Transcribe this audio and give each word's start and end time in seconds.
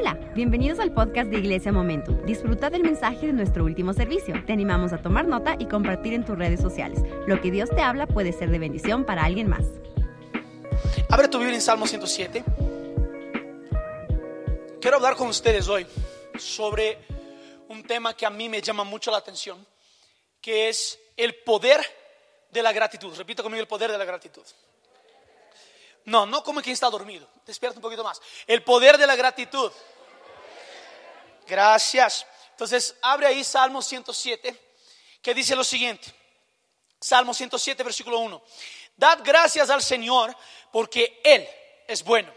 Hola, 0.00 0.14
bienvenidos 0.32 0.78
al 0.78 0.94
podcast 0.94 1.28
de 1.28 1.38
Iglesia 1.38 1.72
Momento. 1.72 2.12
Disfruta 2.24 2.70
del 2.70 2.84
mensaje 2.84 3.26
de 3.26 3.32
nuestro 3.32 3.64
último 3.64 3.92
servicio. 3.92 4.32
Te 4.46 4.52
animamos 4.52 4.92
a 4.92 5.02
tomar 5.02 5.26
nota 5.26 5.56
y 5.58 5.66
compartir 5.66 6.12
en 6.14 6.24
tus 6.24 6.38
redes 6.38 6.60
sociales. 6.60 7.00
Lo 7.26 7.40
que 7.40 7.50
Dios 7.50 7.68
te 7.68 7.82
habla 7.82 8.06
puede 8.06 8.32
ser 8.32 8.48
de 8.50 8.60
bendición 8.60 9.04
para 9.04 9.24
alguien 9.24 9.48
más. 9.48 9.64
Abre 11.10 11.26
tu 11.26 11.38
Biblia 11.38 11.56
en 11.56 11.62
Salmo 11.62 11.84
107. 11.84 12.44
Quiero 14.80 14.98
hablar 14.98 15.16
con 15.16 15.26
ustedes 15.26 15.66
hoy 15.66 15.84
sobre 16.38 16.98
un 17.66 17.82
tema 17.82 18.14
que 18.14 18.24
a 18.24 18.30
mí 18.30 18.48
me 18.48 18.62
llama 18.62 18.84
mucho 18.84 19.10
la 19.10 19.16
atención, 19.16 19.66
que 20.40 20.68
es 20.68 20.96
el 21.16 21.34
poder 21.42 21.84
de 22.52 22.62
la 22.62 22.70
gratitud. 22.72 23.16
Repito 23.16 23.42
conmigo, 23.42 23.62
el 23.62 23.66
poder 23.66 23.90
de 23.90 23.98
la 23.98 24.04
gratitud. 24.04 24.44
No, 26.04 26.24
no 26.24 26.44
como 26.44 26.62
quien 26.62 26.74
está 26.74 26.88
dormido. 26.88 27.26
Despierta 27.48 27.78
un 27.78 27.82
poquito 27.82 28.04
más. 28.04 28.20
El 28.46 28.62
poder 28.62 28.98
de 28.98 29.06
la 29.06 29.16
gratitud. 29.16 29.72
Gracias. 31.46 32.26
Entonces, 32.50 32.94
abre 33.00 33.26
ahí 33.26 33.42
Salmo 33.42 33.80
107, 33.80 34.54
que 35.22 35.32
dice 35.32 35.56
lo 35.56 35.64
siguiente. 35.64 36.12
Salmo 37.00 37.32
107, 37.32 37.82
versículo 37.82 38.18
1. 38.18 38.42
Dad 38.94 39.20
gracias 39.24 39.70
al 39.70 39.80
Señor 39.82 40.36
porque 40.70 41.22
Él 41.24 41.48
es 41.86 42.04
bueno. 42.04 42.30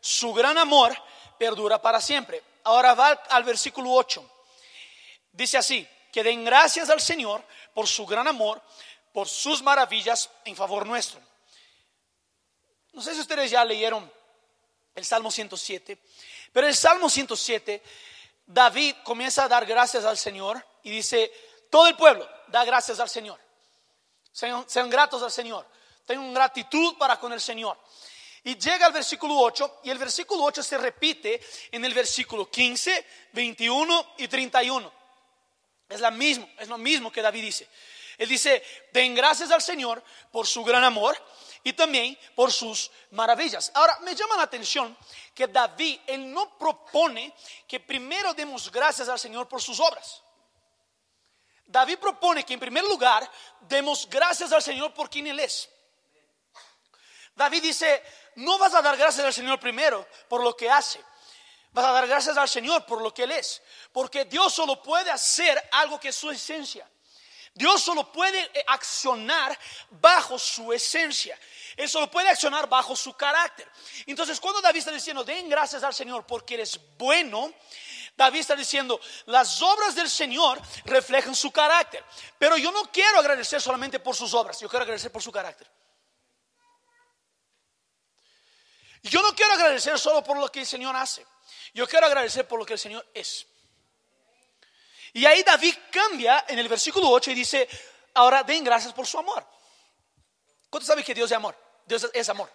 Su 0.00 0.32
gran 0.32 0.56
amor 0.56 0.96
perdura 1.38 1.82
para 1.82 2.00
siempre. 2.00 2.42
Ahora 2.62 2.94
va 2.94 3.08
al 3.10 3.44
versículo 3.44 3.92
8. 3.92 4.26
Dice 5.30 5.58
así, 5.58 5.86
que 6.10 6.22
den 6.22 6.42
gracias 6.42 6.88
al 6.88 7.02
Señor 7.02 7.44
por 7.74 7.86
su 7.86 8.06
gran 8.06 8.26
amor, 8.26 8.62
por 9.12 9.28
sus 9.28 9.62
maravillas 9.62 10.30
en 10.46 10.56
favor 10.56 10.86
nuestro. 10.86 11.20
No 12.94 13.02
sé 13.02 13.12
si 13.12 13.20
ustedes 13.20 13.50
ya 13.50 13.62
leyeron 13.62 14.10
el 14.94 15.04
Salmo 15.04 15.30
107, 15.30 15.98
pero 16.52 16.66
el 16.66 16.74
Salmo 16.74 17.08
107, 17.08 17.82
David 18.46 18.96
comienza 19.02 19.44
a 19.44 19.48
dar 19.48 19.66
gracias 19.66 20.04
al 20.04 20.16
Señor 20.16 20.64
y 20.82 20.90
dice, 20.90 21.32
todo 21.70 21.86
el 21.86 21.96
pueblo 21.96 22.28
da 22.48 22.64
gracias 22.64 23.00
al 23.00 23.08
Señor. 23.08 23.40
Sean, 24.30 24.68
sean 24.68 24.90
gratos 24.90 25.22
al 25.22 25.32
Señor. 25.32 25.66
Tengan 26.06 26.34
gratitud 26.34 26.96
para 26.98 27.18
con 27.18 27.32
el 27.32 27.40
Señor. 27.40 27.78
Y 28.42 28.56
llega 28.56 28.86
al 28.86 28.92
versículo 28.92 29.38
8 29.38 29.80
y 29.84 29.90
el 29.90 29.96
versículo 29.96 30.44
8 30.44 30.62
se 30.62 30.76
repite 30.76 31.40
en 31.72 31.84
el 31.84 31.94
versículo 31.94 32.50
15, 32.50 33.06
21 33.32 34.14
y 34.18 34.28
31. 34.28 34.92
Es, 35.88 36.00
la 36.00 36.10
mismo, 36.10 36.48
es 36.58 36.68
lo 36.68 36.76
mismo 36.76 37.10
que 37.10 37.22
David 37.22 37.42
dice. 37.42 37.68
Él 38.18 38.28
dice, 38.28 38.62
den 38.92 39.14
gracias 39.14 39.50
al 39.50 39.62
Señor 39.62 40.02
por 40.30 40.46
su 40.46 40.62
gran 40.62 40.84
amor 40.84 41.16
y 41.64 41.72
también 41.72 42.16
por 42.36 42.52
sus 42.52 42.90
maravillas. 43.10 43.72
Ahora, 43.74 43.98
me 44.00 44.14
llama 44.14 44.36
la 44.36 44.42
atención 44.44 44.96
que 45.34 45.48
David, 45.48 45.98
él 46.06 46.32
no 46.32 46.56
propone 46.58 47.34
que 47.66 47.80
primero 47.80 48.34
demos 48.34 48.70
gracias 48.70 49.08
al 49.08 49.18
Señor 49.18 49.48
por 49.48 49.62
sus 49.62 49.80
obras. 49.80 50.22
David 51.66 51.98
propone 51.98 52.44
que 52.44 52.54
en 52.54 52.60
primer 52.60 52.84
lugar 52.84 53.28
demos 53.60 54.08
gracias 54.08 54.52
al 54.52 54.62
Señor 54.62 54.92
por 54.92 55.08
quien 55.08 55.26
Él 55.26 55.40
es. 55.40 55.68
David 57.34 57.62
dice, 57.62 58.02
no 58.36 58.58
vas 58.58 58.74
a 58.74 58.82
dar 58.82 58.96
gracias 58.96 59.24
al 59.24 59.32
Señor 59.32 59.58
primero 59.58 60.06
por 60.28 60.42
lo 60.42 60.54
que 60.54 60.70
hace. 60.70 61.02
Vas 61.72 61.86
a 61.86 61.92
dar 61.92 62.06
gracias 62.06 62.36
al 62.36 62.48
Señor 62.48 62.84
por 62.84 63.00
lo 63.00 63.12
que 63.12 63.24
Él 63.24 63.32
es. 63.32 63.62
Porque 63.90 64.26
Dios 64.26 64.52
solo 64.52 64.80
puede 64.82 65.10
hacer 65.10 65.60
algo 65.72 65.98
que 65.98 66.10
es 66.10 66.16
su 66.16 66.30
esencia. 66.30 66.88
Dios 67.54 67.82
solo 67.82 68.10
puede 68.10 68.40
eh, 68.52 68.64
accionar 68.66 69.56
bajo 69.88 70.38
su 70.38 70.72
esencia. 70.72 71.38
Él 71.76 71.88
solo 71.88 72.10
puede 72.10 72.28
accionar 72.28 72.68
bajo 72.68 72.96
su 72.96 73.14
carácter. 73.14 73.70
Entonces, 74.06 74.40
cuando 74.40 74.60
David 74.60 74.80
está 74.80 74.90
diciendo, 74.90 75.22
den 75.22 75.48
gracias 75.48 75.84
al 75.84 75.94
Señor 75.94 76.26
porque 76.26 76.54
eres 76.54 76.80
bueno, 76.98 77.54
David 78.16 78.40
está 78.40 78.56
diciendo, 78.56 79.00
las 79.26 79.62
obras 79.62 79.94
del 79.94 80.10
Señor 80.10 80.60
reflejan 80.84 81.34
su 81.34 81.52
carácter. 81.52 82.04
Pero 82.38 82.56
yo 82.56 82.72
no 82.72 82.90
quiero 82.90 83.20
agradecer 83.20 83.62
solamente 83.62 84.00
por 84.00 84.16
sus 84.16 84.34
obras, 84.34 84.60
yo 84.60 84.68
quiero 84.68 84.82
agradecer 84.82 85.12
por 85.12 85.22
su 85.22 85.30
carácter. 85.30 85.70
Yo 89.04 89.22
no 89.22 89.34
quiero 89.34 89.52
agradecer 89.52 89.96
solo 89.98 90.24
por 90.24 90.38
lo 90.38 90.50
que 90.50 90.60
el 90.60 90.66
Señor 90.66 90.96
hace, 90.96 91.24
yo 91.72 91.86
quiero 91.86 92.06
agradecer 92.06 92.48
por 92.48 92.58
lo 92.58 92.66
que 92.66 92.72
el 92.72 92.78
Señor 92.80 93.06
es. 93.14 93.46
Y 95.14 95.24
ahí 95.24 95.42
David 95.42 95.74
cambia 95.90 96.44
en 96.48 96.58
el 96.58 96.68
versículo 96.68 97.08
8 97.08 97.30
y 97.30 97.34
dice, 97.34 97.68
ahora 98.14 98.42
den 98.42 98.64
gracias 98.64 98.92
por 98.92 99.06
su 99.06 99.18
amor. 99.18 99.46
¿Cuántos 100.68 100.88
saben 100.88 101.04
que 101.04 101.14
Dios 101.14 101.30
es 101.30 101.36
amor? 101.36 101.56
Dios 101.86 102.10
es 102.12 102.28
amor. 102.28 102.52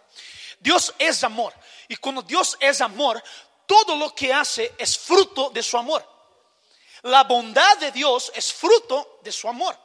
Dios 0.59 0.94
es 1.00 1.24
amor. 1.24 1.53
Y 1.88 1.96
cuando 1.96 2.22
Dios 2.22 2.58
es 2.59 2.81
amor, 2.81 3.24
todo 3.66 3.96
lo 3.96 4.14
que 4.14 4.34
hace 4.34 4.74
es 4.78 4.97
fruto 4.97 5.50
de 5.52 5.64
su 5.64 5.78
amor. 5.78 6.06
La 7.03 7.24
bondad 7.24 7.78
de 7.78 7.92
Dios 7.92 8.31
es 8.36 8.52
fruto 8.52 9.20
de 9.24 9.31
su 9.31 9.47
amor. 9.47 9.78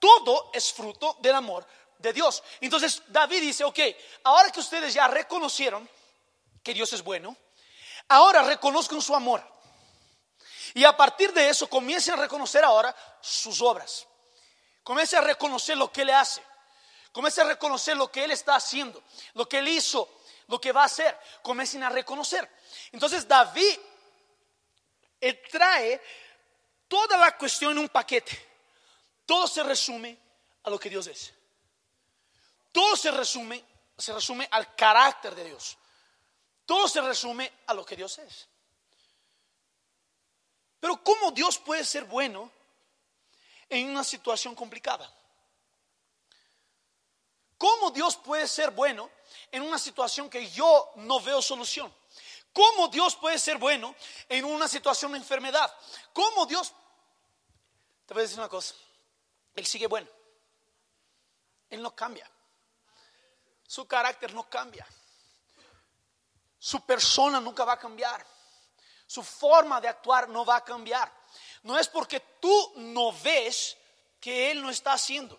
Todo 0.00 0.50
es 0.52 0.72
fruto 0.72 1.16
del 1.20 1.36
amor 1.36 1.64
de 1.98 2.12
Dios. 2.12 2.42
Entonces 2.60 3.02
David 3.06 3.42
dice, 3.42 3.62
ok, 3.62 3.78
ahora 4.24 4.50
que 4.50 4.58
ustedes 4.58 4.92
ya 4.92 5.06
reconocieron 5.06 5.88
que 6.64 6.74
Dios 6.74 6.92
es 6.92 7.02
bueno, 7.02 7.36
ahora 8.08 8.42
reconozcan 8.42 9.00
su 9.00 9.14
amor. 9.14 9.40
Y 10.74 10.84
a 10.84 10.96
partir 10.96 11.32
de 11.32 11.48
eso 11.48 11.68
comiencen 11.68 12.14
a 12.14 12.22
reconocer 12.22 12.64
ahora 12.64 12.94
sus 13.20 13.60
obras. 13.60 14.06
Comiencen 14.82 15.20
a 15.20 15.22
reconocer 15.22 15.76
lo 15.76 15.92
que 15.92 16.02
Él 16.02 16.10
hace. 16.10 16.42
Comiencen 17.12 17.46
a 17.46 17.50
reconocer 17.50 17.96
lo 17.96 18.10
que 18.10 18.24
Él 18.24 18.30
está 18.30 18.56
haciendo, 18.56 19.02
lo 19.34 19.46
que 19.48 19.58
Él 19.58 19.68
hizo, 19.68 20.08
lo 20.48 20.60
que 20.60 20.72
va 20.72 20.82
a 20.82 20.86
hacer. 20.86 21.18
Comiencen 21.42 21.82
a 21.82 21.90
reconocer. 21.90 22.48
Entonces 22.90 23.28
David 23.28 23.78
trae 25.50 26.00
toda 26.88 27.16
la 27.16 27.36
cuestión 27.36 27.72
en 27.72 27.78
un 27.78 27.88
paquete. 27.88 28.50
Todo 29.26 29.46
se 29.46 29.62
resume 29.62 30.18
a 30.64 30.70
lo 30.70 30.78
que 30.78 30.90
Dios 30.90 31.06
es. 31.06 31.32
Todo 32.72 32.96
se 32.96 33.10
resume, 33.10 33.62
se 33.96 34.12
resume 34.12 34.48
al 34.50 34.74
carácter 34.74 35.34
de 35.34 35.44
Dios. 35.44 35.76
Todo 36.64 36.88
se 36.88 37.00
resume 37.02 37.52
a 37.66 37.74
lo 37.74 37.84
que 37.84 37.96
Dios 37.96 38.18
es. 38.18 38.48
Pero 40.82 41.00
¿cómo 41.04 41.30
Dios 41.30 41.58
puede 41.58 41.84
ser 41.84 42.06
bueno 42.06 42.50
en 43.68 43.88
una 43.88 44.02
situación 44.02 44.52
complicada? 44.52 45.08
¿Cómo 47.56 47.92
Dios 47.92 48.16
puede 48.16 48.48
ser 48.48 48.72
bueno 48.72 49.08
en 49.52 49.62
una 49.62 49.78
situación 49.78 50.28
que 50.28 50.50
yo 50.50 50.90
no 50.96 51.20
veo 51.20 51.40
solución? 51.40 51.94
¿Cómo 52.52 52.88
Dios 52.88 53.14
puede 53.14 53.38
ser 53.38 53.58
bueno 53.58 53.94
en 54.28 54.44
una 54.44 54.66
situación 54.66 55.12
de 55.12 55.18
enfermedad? 55.18 55.72
¿Cómo 56.12 56.46
Dios... 56.46 56.72
Te 58.04 58.14
voy 58.14 58.22
a 58.22 58.24
decir 58.24 58.40
una 58.40 58.48
cosa. 58.48 58.74
Él 59.54 59.64
sigue 59.64 59.86
bueno. 59.86 60.08
Él 61.70 61.80
no 61.80 61.94
cambia. 61.94 62.28
Su 63.68 63.86
carácter 63.86 64.34
no 64.34 64.50
cambia. 64.50 64.84
Su 66.58 66.84
persona 66.84 67.40
nunca 67.40 67.64
va 67.64 67.74
a 67.74 67.78
cambiar. 67.78 68.31
Su 69.12 69.22
forma 69.22 69.78
de 69.78 69.88
actuar 69.88 70.26
no 70.30 70.42
va 70.42 70.56
a 70.56 70.64
cambiar. 70.64 71.12
No 71.64 71.78
es 71.78 71.86
porque 71.86 72.18
tú 72.40 72.72
no 72.76 73.12
ves 73.12 73.76
que 74.18 74.50
Él 74.50 74.62
no 74.62 74.70
está 74.70 74.94
haciendo. 74.94 75.38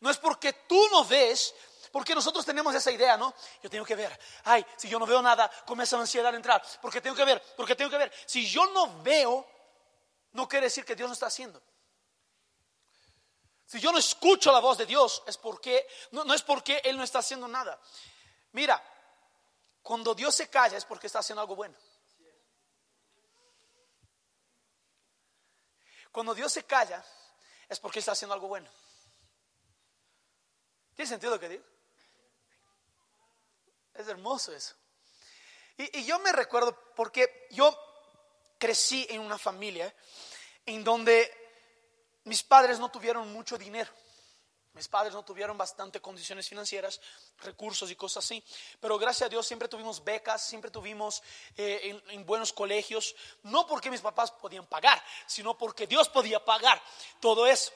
No 0.00 0.08
es 0.08 0.16
porque 0.16 0.54
tú 0.66 0.82
no 0.88 1.04
ves, 1.04 1.54
porque 1.92 2.14
nosotros 2.14 2.46
tenemos 2.46 2.74
esa 2.74 2.90
idea, 2.90 3.18
¿no? 3.18 3.34
Yo 3.62 3.68
tengo 3.68 3.84
que 3.84 3.94
ver. 3.94 4.18
Ay, 4.44 4.64
si 4.78 4.88
yo 4.88 4.98
no 4.98 5.04
veo 5.04 5.20
nada, 5.20 5.50
comienza 5.66 5.96
la 5.96 6.04
ansiedad 6.04 6.32
a 6.32 6.36
entrar. 6.36 6.64
Porque 6.80 7.02
tengo 7.02 7.14
que 7.14 7.26
ver, 7.26 7.42
porque 7.54 7.76
tengo 7.76 7.90
que 7.90 7.98
ver. 7.98 8.10
Si 8.24 8.48
yo 8.48 8.64
no 8.68 9.02
veo, 9.02 9.46
no 10.32 10.48
quiere 10.48 10.68
decir 10.68 10.86
que 10.86 10.96
Dios 10.96 11.10
no 11.10 11.12
está 11.12 11.26
haciendo. 11.26 11.60
Si 13.66 13.78
yo 13.78 13.92
no 13.92 13.98
escucho 13.98 14.50
la 14.52 14.60
voz 14.60 14.78
de 14.78 14.86
Dios, 14.86 15.22
es 15.26 15.36
porque 15.36 15.86
no, 16.12 16.24
no 16.24 16.32
es 16.32 16.40
porque 16.40 16.80
Él 16.82 16.96
no 16.96 17.04
está 17.04 17.18
haciendo 17.18 17.46
nada. 17.46 17.78
Mira, 18.52 18.82
cuando 19.82 20.14
Dios 20.14 20.34
se 20.34 20.48
calla 20.48 20.78
es 20.78 20.86
porque 20.86 21.08
está 21.08 21.18
haciendo 21.18 21.42
algo 21.42 21.54
bueno. 21.54 21.76
Cuando 26.16 26.34
Dios 26.34 26.50
se 26.50 26.64
calla, 26.64 27.04
es 27.68 27.78
porque 27.78 27.98
está 27.98 28.12
haciendo 28.12 28.32
algo 28.32 28.48
bueno. 28.48 28.70
¿Tiene 30.94 31.06
sentido 31.10 31.32
lo 31.32 31.38
que 31.38 31.50
digo? 31.50 31.64
Es 33.92 34.08
hermoso 34.08 34.54
eso. 34.54 34.74
Y, 35.76 36.04
yo 36.04 36.18
me 36.20 36.32
recuerdo 36.32 36.94
porque 36.94 37.46
yo 37.50 37.78
crecí 38.56 39.06
en 39.10 39.20
una 39.20 39.36
familia 39.36 39.94
en 40.64 40.82
donde 40.82 41.30
mis 42.24 42.42
padres 42.42 42.78
no 42.78 42.90
tuvieron 42.90 43.30
mucho 43.30 43.58
dinero. 43.58 43.92
Mis 44.76 44.88
padres 44.88 45.14
no 45.14 45.24
tuvieron 45.24 45.56
bastante 45.56 46.02
condiciones 46.02 46.46
financieras, 46.46 47.00
recursos 47.40 47.90
y 47.90 47.96
cosas 47.96 48.22
así, 48.22 48.44
pero 48.78 48.98
gracias 48.98 49.26
a 49.26 49.30
Dios 49.30 49.46
siempre 49.46 49.68
tuvimos 49.68 50.04
becas, 50.04 50.46
siempre 50.46 50.70
tuvimos 50.70 51.22
eh, 51.56 51.98
en, 52.08 52.26
buenos 52.26 52.52
colegios, 52.52 53.16
no 53.44 53.66
porque 53.66 53.90
mis 53.90 54.02
papás 54.02 54.30
podían 54.30 54.66
pagar, 54.66 55.02
sino 55.26 55.56
porque 55.56 55.86
Dios 55.86 56.10
podía 56.10 56.44
pagar 56.44 56.80
todo 57.20 57.46
eso. 57.46 57.72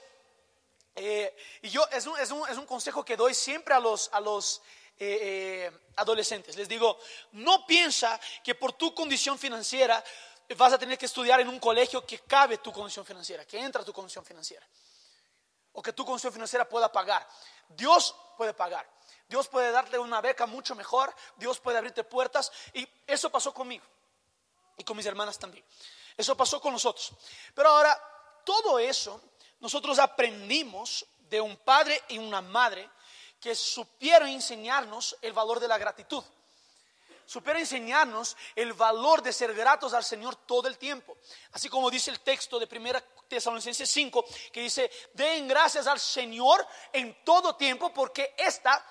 Eh, 0.94 1.34
y 1.62 1.70
yo 1.70 1.88
es 1.90 2.06
un, 2.06 2.18
es, 2.20 2.30
un, 2.30 2.46
es 2.46 2.58
un, 2.58 2.66
consejo 2.66 3.02
que 3.02 3.16
doy 3.16 3.32
siempre 3.32 3.72
a 3.72 3.80
los, 3.80 4.10
a 4.12 4.20
los 4.20 4.60
eh, 4.98 5.70
adolescentes. 5.96 6.54
Les 6.56 6.68
digo, 6.68 6.98
no 7.32 7.64
piensa 7.64 8.20
que 8.44 8.54
por 8.54 8.74
tu 8.74 8.94
condición 8.94 9.38
financiera 9.38 10.04
vas 10.54 10.74
a 10.74 10.78
tener 10.78 10.98
que 10.98 11.06
estudiar 11.06 11.40
en 11.40 11.48
un 11.48 11.58
colegio 11.58 12.04
que 12.04 12.18
cabe 12.18 12.58
tu 12.58 12.70
condición 12.72 13.06
financiera, 13.06 13.46
que 13.46 13.58
entra 13.58 13.82
tu 13.84 13.92
condición 13.94 14.22
financiera, 14.22 14.66
o 15.72 15.82
que 15.82 15.92
tu 15.92 16.04
condición 16.04 16.32
financiera 16.32 16.68
pueda 16.68 16.90
pagar. 16.90 17.26
Dios 17.68 18.14
puede 18.36 18.54
pagar. 18.54 18.88
Dios 19.28 19.46
puede 19.46 19.70
darte 19.70 19.98
una 19.98 20.20
beca 20.20 20.46
mucho 20.46 20.74
mejor, 20.74 21.14
Dios 21.36 21.60
puede 21.60 21.78
abrirte 21.78 22.02
puertas 22.02 22.50
y 22.74 22.88
eso 23.06 23.30
pasó 23.30 23.54
conmigo 23.54 23.84
y 24.76 24.82
con 24.82 24.96
mis 24.96 25.06
hermanas 25.06 25.38
también. 25.38 25.64
Eso 26.16 26.36
pasó 26.36 26.60
con 26.60 26.72
nosotros. 26.72 27.12
Pero 27.54 27.68
ahora, 27.68 27.96
todo 28.44 28.78
eso 28.78 29.20
nosotros 29.60 29.98
aprendimos 29.98 31.06
de 31.28 31.40
un 31.40 31.56
padre 31.58 32.02
y 32.08 32.18
una 32.18 32.40
madre 32.40 32.90
que 33.40 33.54
supieron 33.54 34.28
enseñarnos 34.28 35.16
el 35.22 35.32
valor 35.32 35.60
de 35.60 35.68
la 35.68 35.78
gratitud. 35.78 36.24
Supieron 37.24 37.60
enseñarnos 37.60 38.36
el 38.56 38.72
valor 38.72 39.22
de 39.22 39.32
ser 39.32 39.54
gratos 39.54 39.94
al 39.94 40.02
Señor 40.02 40.34
todo 40.34 40.66
el 40.66 40.76
tiempo. 40.76 41.16
Así 41.52 41.68
como 41.68 41.88
dice 41.88 42.10
el 42.10 42.20
texto 42.20 42.58
de 42.58 42.68
1 42.70 43.00
Tesalonicenses 43.30 43.88
5, 43.88 44.24
que 44.52 44.62
dice, 44.62 44.90
den 45.14 45.46
gracias 45.46 45.86
al 45.86 46.00
Señor 46.00 46.66
en 46.92 47.24
todo 47.24 47.54
tiempo 47.54 47.94
porque 47.94 48.34
esta 48.36 48.84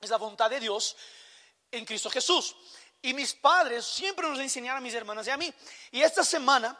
es 0.00 0.10
la 0.10 0.18
voluntad 0.18 0.50
de 0.50 0.58
Dios 0.58 0.96
en 1.70 1.84
Cristo 1.84 2.10
Jesús. 2.10 2.56
Y 3.00 3.14
mis 3.14 3.34
padres 3.34 3.86
siempre 3.86 4.28
nos 4.28 4.40
enseñaron 4.40 4.78
a 4.78 4.80
mis 4.80 4.92
hermanas 4.92 5.26
y 5.28 5.30
a 5.30 5.36
mí. 5.36 5.52
Y 5.92 6.02
esta 6.02 6.24
semana 6.24 6.76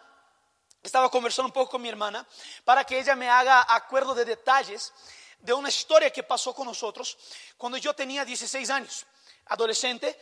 estaba 0.82 1.08
conversando 1.08 1.46
un 1.46 1.52
poco 1.52 1.70
con 1.70 1.82
mi 1.82 1.88
hermana 1.88 2.26
para 2.64 2.84
que 2.84 2.98
ella 2.98 3.14
me 3.14 3.28
haga 3.28 3.64
acuerdo 3.68 4.12
de 4.12 4.24
detalles 4.24 4.92
de 5.38 5.52
una 5.52 5.68
historia 5.68 6.10
que 6.10 6.24
pasó 6.24 6.52
con 6.54 6.66
nosotros 6.66 7.16
cuando 7.56 7.78
yo 7.78 7.94
tenía 7.94 8.24
16 8.24 8.68
años, 8.70 9.06
adolescente, 9.46 10.18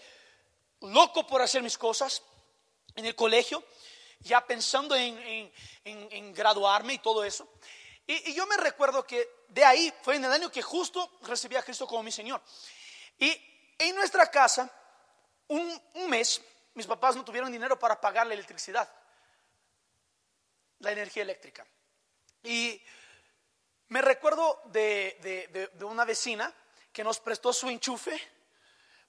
loco 0.82 1.26
por 1.26 1.40
hacer 1.40 1.62
mis 1.62 1.78
cosas 1.78 2.22
en 2.94 3.06
el 3.06 3.14
colegio, 3.14 3.64
ya 4.24 4.44
pensando 4.44 4.96
en, 4.96 5.52
graduarme 6.34 6.94
y 6.94 6.98
todo 6.98 7.22
eso. 7.22 7.48
Y, 8.06 8.34
yo 8.34 8.46
me 8.46 8.56
recuerdo 8.56 9.06
que 9.06 9.44
de 9.48 9.64
ahí 9.64 9.92
fue 10.02 10.16
en 10.16 10.24
el 10.24 10.32
año 10.32 10.50
que 10.50 10.62
justo 10.62 11.18
recibí 11.22 11.56
a 11.56 11.62
Cristo 11.62 11.86
como 11.86 12.02
mi 12.02 12.10
Señor. 12.10 12.42
Y 13.18 13.40
en 13.78 13.94
nuestra 13.94 14.30
casa, 14.30 14.70
un, 15.48 15.80
mes, 16.08 16.40
mis 16.74 16.86
papás 16.86 17.14
no 17.16 17.24
tuvieron 17.24 17.52
dinero 17.52 17.78
para 17.78 18.00
pagar 18.00 18.26
la 18.26 18.34
electricidad, 18.34 18.90
la 20.80 20.90
energía 20.90 21.22
eléctrica. 21.22 21.66
Y 22.42 22.82
me 23.88 24.00
recuerdo 24.00 24.62
de, 24.66 25.70
una 25.82 26.04
vecina 26.04 26.52
que 26.92 27.04
nos 27.04 27.20
prestó 27.20 27.52
su 27.52 27.68
enchufe 27.68 28.20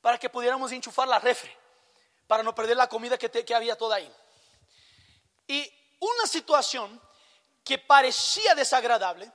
para 0.01 0.17
que 0.17 0.29
pudiéramos 0.29 0.71
enchufar 0.71 1.07
la 1.07 1.19
refri, 1.19 1.51
para 2.27 2.43
no 2.43 2.53
perder 2.53 2.77
la 2.77 2.89
comida 2.89 3.17
que, 3.17 3.29
que 3.29 3.55
había 3.55 3.77
toda 3.77 3.95
ahí. 3.95 4.13
Y 5.47 5.71
una 5.99 6.27
situación 6.27 7.01
que 7.63 7.77
parecía 7.77 8.55
desagradable, 8.55 9.31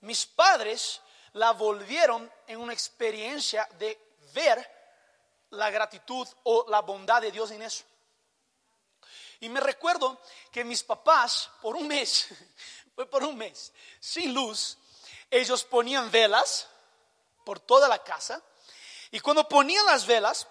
mis 0.00 0.26
padres 0.26 1.00
la 1.34 1.52
volvieron 1.52 2.30
en 2.46 2.60
una 2.60 2.72
experiencia 2.72 3.68
de 3.78 4.16
ver 4.32 4.78
la 5.50 5.70
gratitud 5.70 6.26
o 6.44 6.66
la 6.68 6.80
bondad 6.80 7.22
de 7.22 7.32
Dios 7.32 7.50
en 7.50 7.62
eso. 7.62 7.84
Y 9.40 9.48
me 9.48 9.60
recuerdo 9.60 10.20
que 10.50 10.64
mis 10.64 10.82
papás, 10.82 11.50
por 11.62 11.76
un 11.76 11.86
mes, 11.86 12.28
por 13.10 13.22
un 13.22 13.36
mes, 13.36 13.72
sin 14.00 14.34
luz, 14.34 14.78
ellos 15.30 15.64
ponían 15.64 16.10
velas 16.10 16.66
por 17.44 17.60
toda 17.60 17.88
la 17.88 18.02
casa. 18.02 18.42
Y 19.10 19.20
cuando 19.20 19.48
ponían 19.48 19.86
las 19.86 20.06
velas, 20.06 20.46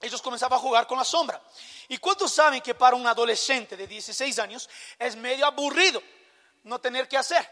ellos 0.00 0.20
comenzaban 0.20 0.58
a 0.58 0.62
jugar 0.62 0.86
con 0.86 0.98
la 0.98 1.04
sombra. 1.04 1.40
¿Y 1.88 1.98
cuántos 1.98 2.32
saben 2.32 2.60
que 2.60 2.74
para 2.74 2.96
un 2.96 3.06
adolescente 3.06 3.76
de 3.76 3.86
16 3.86 4.38
años 4.38 4.68
es 4.98 5.16
medio 5.16 5.46
aburrido 5.46 6.02
no 6.64 6.80
tener 6.80 7.08
que 7.08 7.16
hacer? 7.16 7.48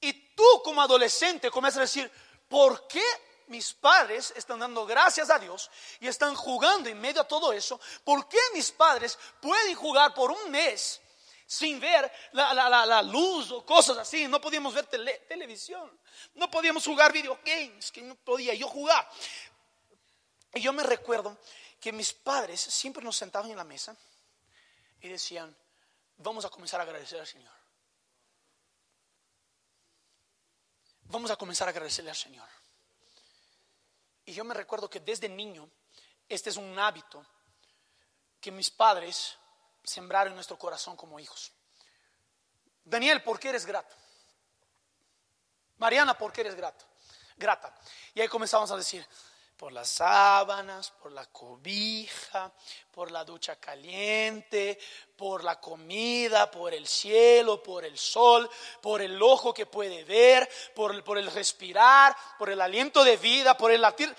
Y 0.00 0.12
tú 0.34 0.44
como 0.64 0.82
adolescente 0.82 1.50
comienzas 1.50 1.78
a 1.78 1.82
decir, 1.82 2.10
¿por 2.48 2.86
qué 2.88 3.04
mis 3.46 3.72
padres 3.72 4.32
están 4.36 4.58
dando 4.58 4.84
gracias 4.84 5.30
a 5.30 5.38
Dios 5.38 5.70
y 6.00 6.08
están 6.08 6.34
jugando 6.34 6.88
en 6.88 7.00
medio 7.00 7.20
a 7.20 7.28
todo 7.28 7.52
eso? 7.52 7.80
¿Por 8.02 8.28
qué 8.28 8.38
mis 8.54 8.72
padres 8.72 9.18
pueden 9.40 9.74
jugar 9.76 10.12
por 10.12 10.32
un 10.32 10.50
mes 10.50 11.00
sin 11.46 11.78
ver 11.78 12.10
la, 12.32 13.02
luz 13.02 13.52
o 13.52 13.64
cosas 13.64 13.98
así? 13.98 14.26
No 14.26 14.40
podíamos 14.40 14.74
ver 14.74 14.86
televisión, 14.86 15.88
no 16.34 16.50
podíamos 16.50 16.84
jugar 16.84 17.12
videogames, 17.12 17.92
que 17.92 18.02
no 18.02 18.16
podía 18.16 18.54
yo 18.54 18.66
jugar. 18.66 19.08
Y 20.54 20.60
yo 20.60 20.72
me 20.72 20.82
recuerdo 20.82 21.38
que 21.82 21.90
mis 21.90 22.12
padres 22.12 22.60
siempre 22.60 23.02
nos 23.02 23.16
sentaban 23.16 23.50
en 23.50 23.56
la 23.56 23.64
mesa 23.64 23.96
y 25.00 25.08
decían, 25.08 25.54
vamos 26.18 26.44
a 26.44 26.48
comenzar 26.48 26.78
a 26.78 26.84
agradecer 26.84 27.18
al 27.18 27.26
Señor. 27.26 27.52
Vamos 31.06 31.32
a 31.32 31.36
comenzar 31.36 31.66
a 31.66 31.72
agradecerle 31.72 32.10
al 32.10 32.16
Señor. 32.16 32.48
Y 34.24 34.32
yo 34.32 34.44
me 34.44 34.54
recuerdo 34.54 34.88
que 34.88 35.00
desde 35.00 35.28
niño, 35.28 35.68
este 36.28 36.50
es 36.50 36.56
un 36.56 36.78
hábito 36.78 37.26
que 38.40 38.52
mis 38.52 38.70
padres 38.70 39.36
sembraron 39.82 40.30
en 40.30 40.36
nuestro 40.36 40.56
corazón 40.56 40.96
como 40.96 41.18
hijos. 41.18 41.50
Daniel, 42.84 43.24
¿por 43.24 43.40
qué 43.40 43.48
eres 43.48 43.66
grato? 43.66 43.96
Mariana, 45.78 46.16
¿por 46.16 46.32
qué 46.32 46.42
eres 46.42 46.54
grato? 46.54 46.84
Grata. 47.36 47.76
Y 48.14 48.20
ahí 48.20 48.28
comenzamos 48.28 48.70
a 48.70 48.76
decir, 48.76 49.04
por 49.62 49.72
las 49.72 49.90
sábanas, 49.90 50.90
por 50.90 51.12
la 51.12 51.24
cobija, 51.26 52.52
por 52.90 53.12
la 53.12 53.22
ducha 53.22 53.60
caliente, 53.60 54.76
por 55.14 55.44
la 55.44 55.60
comida, 55.60 56.50
por 56.50 56.74
el 56.74 56.84
cielo, 56.84 57.62
por 57.62 57.84
el 57.84 57.96
sol, 57.96 58.50
por 58.80 59.00
el 59.00 59.22
ojo 59.22 59.54
que 59.54 59.66
puede 59.66 60.02
ver, 60.02 60.50
por 60.74 60.92
el, 60.92 61.04
por 61.04 61.16
el 61.16 61.30
respirar, 61.30 62.16
por 62.40 62.50
el 62.50 62.60
aliento 62.60 63.04
de 63.04 63.16
vida, 63.18 63.56
por 63.56 63.70
el 63.70 63.82
latir. 63.82 64.12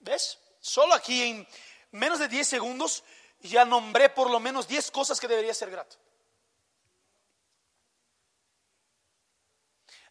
¿Ves? 0.00 0.38
Solo 0.58 0.94
aquí 0.94 1.22
en 1.22 1.48
menos 1.90 2.18
de 2.18 2.28
10 2.28 2.48
segundos 2.48 3.04
ya 3.42 3.66
nombré 3.66 4.08
por 4.08 4.30
lo 4.30 4.40
menos 4.40 4.66
10 4.66 4.90
cosas 4.90 5.20
que 5.20 5.28
debería 5.28 5.52
ser 5.52 5.70
grato. 5.70 5.98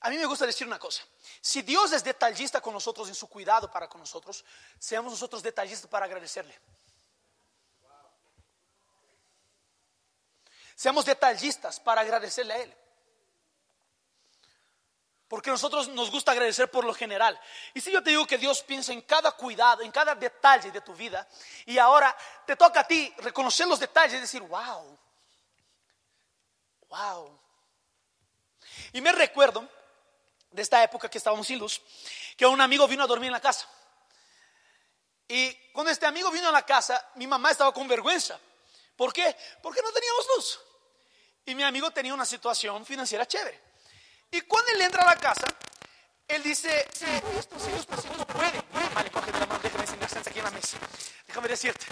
A 0.01 0.09
mí 0.09 0.17
me 0.17 0.25
gusta 0.25 0.47
decir 0.47 0.65
una 0.65 0.79
cosa. 0.79 1.03
Si 1.39 1.61
Dios 1.61 1.91
es 1.91 2.03
detallista 2.03 2.59
con 2.59 2.73
nosotros 2.73 3.07
en 3.07 3.15
su 3.15 3.27
cuidado 3.27 3.71
para 3.71 3.87
con 3.87 4.01
nosotros, 4.01 4.43
seamos 4.79 5.13
nosotros 5.13 5.43
detallistas 5.43 5.87
para 5.87 6.05
agradecerle. 6.05 6.59
Seamos 10.75 11.05
detallistas 11.05 11.79
para 11.79 12.01
agradecerle 12.01 12.53
a 12.53 12.57
Él. 12.57 12.75
Porque 15.27 15.51
nosotros 15.51 15.87
nos 15.89 16.09
gusta 16.09 16.31
agradecer 16.31 16.71
por 16.71 16.83
lo 16.83 16.95
general. 16.95 17.39
Y 17.75 17.79
si 17.79 17.91
yo 17.91 18.01
te 18.01 18.09
digo 18.09 18.25
que 18.25 18.39
Dios 18.39 18.63
piensa 18.63 18.91
en 18.91 19.03
cada 19.03 19.31
cuidado, 19.33 19.83
en 19.83 19.91
cada 19.91 20.15
detalle 20.15 20.71
de 20.71 20.81
tu 20.81 20.95
vida, 20.95 21.27
y 21.67 21.77
ahora 21.77 22.17
te 22.47 22.55
toca 22.55 22.79
a 22.79 22.87
ti 22.87 23.13
reconocer 23.19 23.67
los 23.67 23.79
detalles 23.79 24.17
y 24.17 24.21
decir, 24.21 24.41
wow, 24.41 24.97
wow. 26.87 27.39
Y 28.93 29.01
me 29.01 29.11
recuerdo 29.11 29.69
de 30.51 30.61
esta 30.61 30.83
época 30.83 31.09
que 31.09 31.17
estábamos 31.17 31.47
sin 31.47 31.59
luz, 31.59 31.81
que 32.37 32.45
un 32.45 32.59
amigo 32.59 32.87
vino 32.87 33.03
a 33.03 33.07
dormir 33.07 33.27
en 33.27 33.33
la 33.33 33.41
casa. 33.41 33.67
Y 35.27 35.53
cuando 35.71 35.91
este 35.91 36.05
amigo 36.05 36.29
vino 36.29 36.49
a 36.49 36.51
la 36.51 36.65
casa, 36.65 37.09
mi 37.15 37.25
mamá 37.25 37.51
estaba 37.51 37.73
con 37.73 37.87
vergüenza. 37.87 38.37
¿Por 38.95 39.13
qué? 39.13 39.35
Porque 39.61 39.81
no 39.81 39.91
teníamos 39.91 40.27
luz. 40.35 40.59
Y 41.45 41.55
mi 41.55 41.63
amigo 41.63 41.89
tenía 41.91 42.13
una 42.13 42.25
situación 42.25 42.85
financiera 42.85 43.25
chévere. 43.25 43.59
Y 44.29 44.41
cuando 44.41 44.71
él 44.73 44.81
entra 44.81 45.03
a 45.03 45.15
la 45.15 45.15
casa, 45.15 45.45
él 46.27 46.43
dice, 46.43 46.87
sí, 46.93 47.05
estos 47.37 47.67
hijos 47.67 47.85
pues 47.85 48.05
no 48.17 48.25
pueden. 48.27 48.63
Mi 48.73 48.79
mamá 48.79 49.03
le 49.03 49.11
coge 49.11 49.31
la 49.31 49.39
mano, 49.39 49.59
déjame 49.61 49.83
enseñar 49.83 50.27
aquí 50.27 50.39
en 50.39 50.45
la 50.45 50.51
mesa. 50.51 50.77
Déjame 51.27 51.47
decirte, 51.47 51.85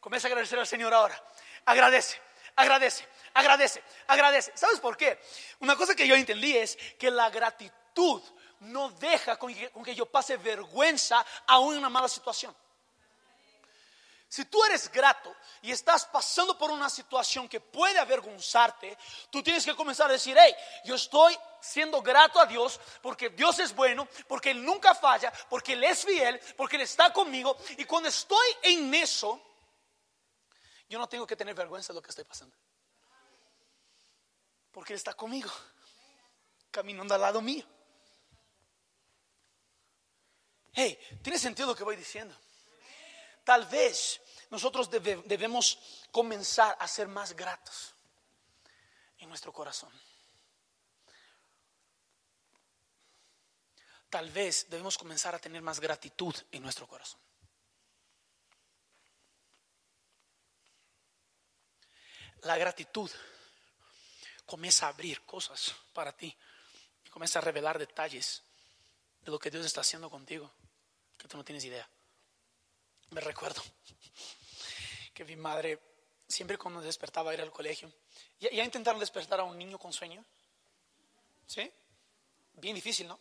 comienza 0.00 0.26
a 0.26 0.30
agradecer 0.30 0.58
al 0.58 0.66
Señor 0.66 0.94
ahora. 0.94 1.20
Agradece, 1.64 2.20
agradece, 2.56 3.06
agradece, 3.34 3.82
agradece. 4.06 4.52
¿Sabes 4.54 4.80
por 4.80 4.96
qué? 4.96 5.20
Una 5.60 5.76
cosa 5.76 5.94
que 5.94 6.06
yo 6.06 6.14
entendí 6.14 6.56
es 6.56 6.76
que 6.98 7.10
la 7.10 7.30
gratitud 7.30 8.22
no 8.60 8.90
deja 8.90 9.36
con 9.36 9.52
que, 9.84 9.94
yo 9.94 10.06
pase 10.06 10.36
vergüenza 10.36 11.24
aún 11.46 11.74
en 11.74 11.78
una 11.80 11.90
mala 11.90 12.08
situación. 12.08 12.54
Si 14.28 14.44
tú 14.46 14.64
eres 14.64 14.90
grato 14.90 15.32
y 15.62 15.70
estás 15.70 16.06
pasando 16.06 16.58
por 16.58 16.68
una 16.70 16.90
situación 16.90 17.48
que 17.48 17.60
puede 17.60 18.00
avergonzarte, 18.00 18.98
tú 19.30 19.44
tienes 19.44 19.64
que 19.64 19.76
comenzar 19.76 20.10
a 20.10 20.14
decir, 20.14 20.36
hey, 20.36 20.52
yo 20.84 20.96
estoy 20.96 21.38
siendo 21.60 22.02
grato 22.02 22.40
a 22.40 22.46
Dios 22.46 22.80
porque 23.00 23.30
Dios 23.30 23.60
es 23.60 23.72
bueno, 23.72 24.08
porque 24.26 24.50
Él 24.50 24.64
nunca 24.64 24.92
falla, 24.92 25.32
porque 25.48 25.74
Él 25.74 25.84
es 25.84 26.04
fiel, 26.04 26.40
porque 26.56 26.74
Él 26.74 26.82
está 26.82 27.12
conmigo. 27.12 27.56
Y 27.76 27.84
cuando 27.84 28.08
estoy 28.08 28.46
en 28.62 28.92
eso, 28.94 29.40
yo 30.94 31.00
no 31.00 31.08
tengo 31.08 31.26
que 31.26 31.34
tener 31.34 31.56
vergüenza 31.56 31.92
de 31.92 31.96
lo 31.96 32.02
que 32.02 32.10
estoy 32.10 32.22
pasando. 32.22 32.54
Porque 34.70 34.92
Él 34.92 34.96
está 34.96 35.12
conmigo, 35.12 35.50
caminando 36.70 37.12
al 37.12 37.20
lado 37.20 37.40
mío. 37.42 37.66
Hey, 40.72 40.96
tiene 41.20 41.36
sentido 41.36 41.66
lo 41.66 41.74
que 41.74 41.82
voy 41.82 41.96
diciendo. 41.96 42.32
Tal 43.42 43.66
vez 43.66 44.20
nosotros 44.50 44.88
debemos 44.88 46.06
comenzar 46.12 46.76
a 46.78 46.86
ser 46.86 47.08
más 47.08 47.34
gratos 47.34 47.92
en 49.18 49.28
nuestro 49.28 49.52
corazón. 49.52 49.90
Tal 54.10 54.30
vez 54.30 54.70
debemos 54.70 54.96
comenzar 54.96 55.34
a 55.34 55.40
tener 55.40 55.60
más 55.60 55.80
gratitud 55.80 56.36
en 56.52 56.62
nuestro 56.62 56.86
corazón. 56.86 57.18
La 62.44 62.56
gratitud 62.58 63.10
comienza 64.44 64.86
a 64.86 64.90
abrir 64.90 65.22
cosas 65.22 65.74
para 65.92 66.14
ti 66.14 66.34
y 67.04 67.10
comienza 67.10 67.38
a 67.38 67.42
revelar 67.42 67.78
detalles 67.78 68.42
de 69.22 69.30
lo 69.30 69.38
que 69.38 69.50
Dios 69.50 69.64
está 69.64 69.80
haciendo 69.80 70.10
contigo 70.10 70.50
que 71.16 71.26
tú 71.26 71.36
no 71.36 71.44
tienes 71.44 71.64
idea. 71.64 71.88
Me 73.10 73.20
recuerdo 73.20 73.62
que 75.14 75.24
mi 75.24 75.36
madre 75.36 75.80
siempre 76.28 76.58
cuando 76.58 76.80
despertaba 76.80 77.30
a 77.30 77.34
ir 77.34 77.40
al 77.40 77.50
colegio, 77.50 77.90
¿ya, 78.40 78.50
ya 78.50 78.64
intentaron 78.64 79.00
despertar 79.00 79.40
a 79.40 79.44
un 79.44 79.56
niño 79.56 79.78
con 79.78 79.92
sueño? 79.92 80.24
¿Sí? 81.46 81.70
Bien 82.54 82.74
difícil, 82.74 83.08
¿no? 83.08 83.18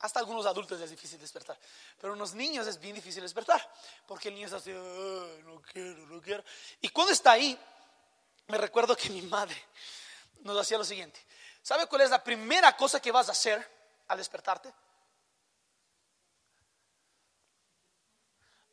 Hasta 0.00 0.20
algunos 0.20 0.44
adultos 0.46 0.80
es 0.80 0.90
difícil 0.90 1.18
despertar, 1.18 1.58
pero 2.00 2.12
unos 2.12 2.34
niños 2.34 2.66
es 2.66 2.78
bien 2.78 2.94
difícil 2.94 3.22
despertar, 3.22 3.68
porque 4.06 4.28
el 4.28 4.34
niño 4.34 4.46
está 4.46 4.58
así, 4.58 4.70
no 4.70 5.62
quiero, 5.62 6.06
no 6.06 6.20
quiero. 6.20 6.44
Y 6.80 6.88
cuando 6.90 7.12
está 7.12 7.32
ahí, 7.32 7.58
me 8.48 8.58
recuerdo 8.58 8.96
que 8.96 9.10
mi 9.10 9.22
madre 9.22 9.56
nos 10.40 10.58
hacía 10.58 10.78
lo 10.78 10.84
siguiente. 10.84 11.20
¿Sabe 11.62 11.86
cuál 11.86 12.02
es 12.02 12.10
la 12.10 12.22
primera 12.22 12.76
cosa 12.76 13.00
que 13.00 13.10
vas 13.10 13.28
a 13.28 13.32
hacer 13.32 13.66
al 14.08 14.18
despertarte? 14.18 14.72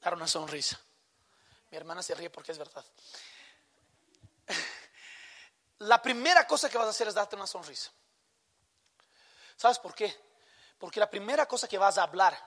Dar 0.01 0.13
una 0.13 0.28
sonrisa. 0.28 0.80
Mi 1.70 1.78
hermana 1.78 2.04
se 2.04 2.13
ríe 2.16 2.30
porque 2.30 2.51
es 2.51 2.58
verdad. 2.58 2.84
La 5.80 6.01
primera 6.01 6.46
cosa 6.46 6.70
que 6.70 6.78
vas 6.78 6.88
a 6.88 6.92
hacer 6.92 7.08
es 7.08 7.13
darte 7.13 7.36
una 7.36 7.48
sonrisa. 7.48 7.92
¿Sabes 9.56 9.80
por 9.80 9.96
qué? 9.96 10.13
Porque 10.78 11.00
la 11.00 11.10
primera 11.10 11.48
cosa 11.48 11.68
que 11.68 11.78
vas 11.78 11.98
a 11.98 12.04
hablar 12.04 12.38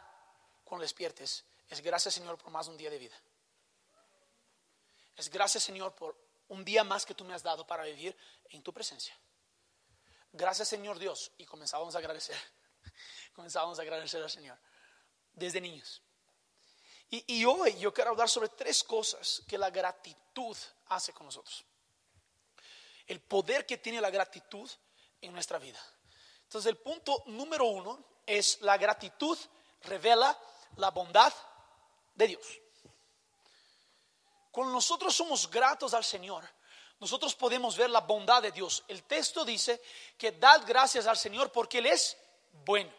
cuando 0.64 0.82
despiertes 0.82 1.44
es 1.68 1.80
gracias 1.80 2.14
Señor 2.14 2.36
por 2.36 2.50
más 2.50 2.68
un 2.68 2.76
día 2.76 2.90
de 2.90 2.98
vida. 2.98 3.16
Es 5.16 5.30
gracias 5.30 5.62
Señor 5.62 5.94
por 5.94 6.23
un 6.54 6.64
día 6.64 6.84
más 6.84 7.04
que 7.04 7.14
tú 7.14 7.24
me 7.24 7.34
has 7.34 7.42
dado 7.42 7.66
para 7.66 7.84
vivir 7.84 8.16
en 8.50 8.62
tu 8.62 8.72
presencia. 8.72 9.16
Gracias 10.32 10.68
Señor 10.68 10.98
Dios. 10.98 11.32
Y 11.36 11.44
comenzábamos 11.44 11.94
a 11.94 11.98
agradecer. 11.98 12.36
Comenzábamos 13.34 13.78
a 13.78 13.82
agradecer 13.82 14.22
al 14.22 14.30
Señor. 14.30 14.58
Desde 15.32 15.60
niños. 15.60 16.00
Y, 17.10 17.24
y, 17.38 17.44
hoy 17.44 17.76
yo 17.78 17.92
quiero 17.92 18.10
hablar 18.10 18.28
sobre 18.28 18.48
tres 18.48 18.82
cosas 18.82 19.42
que 19.46 19.58
la 19.58 19.70
gratitud 19.70 20.56
hace 20.86 21.12
con 21.12 21.26
nosotros. 21.26 21.64
El 23.06 23.20
poder 23.20 23.66
que 23.66 23.78
tiene 23.78 24.00
la 24.00 24.10
gratitud 24.10 24.70
en 25.20 25.32
nuestra 25.32 25.58
vida. 25.58 25.78
Entonces 26.44 26.70
el 26.70 26.78
punto 26.78 27.22
número 27.26 27.66
uno 27.66 28.04
es 28.26 28.60
la 28.62 28.78
gratitud 28.78 29.38
revela 29.82 30.38
la 30.76 30.90
bondad 30.90 31.32
de 32.14 32.28
Dios. 32.28 32.60
Cuando 34.54 34.72
nosotros 34.72 35.12
somos 35.12 35.50
gratos 35.50 35.94
al 35.94 36.04
Señor, 36.04 36.48
nosotros 37.00 37.34
podemos 37.34 37.76
ver 37.76 37.90
la 37.90 38.02
bondad 38.02 38.40
de 38.40 38.52
Dios. 38.52 38.84
El 38.86 39.02
texto 39.02 39.44
dice 39.44 39.82
que 40.16 40.30
dad 40.30 40.62
gracias 40.64 41.08
al 41.08 41.16
Señor 41.16 41.50
porque 41.50 41.78
Él 41.78 41.86
es 41.86 42.16
bueno. 42.64 42.92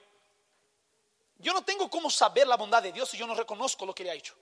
Yo 1.37 1.53
no 1.53 1.63
tengo 1.63 1.89
cómo 1.89 2.09
saber 2.09 2.45
la 2.45 2.57
bondad 2.57 2.83
de 2.83 2.91
Dios 2.91 3.09
si 3.09 3.17
yo 3.17 3.25
no 3.25 3.33
reconozco 3.33 3.85
lo 3.85 3.95
que 3.95 4.03
Él 4.03 4.09
ha 4.09 4.13
hecho. 4.15 4.35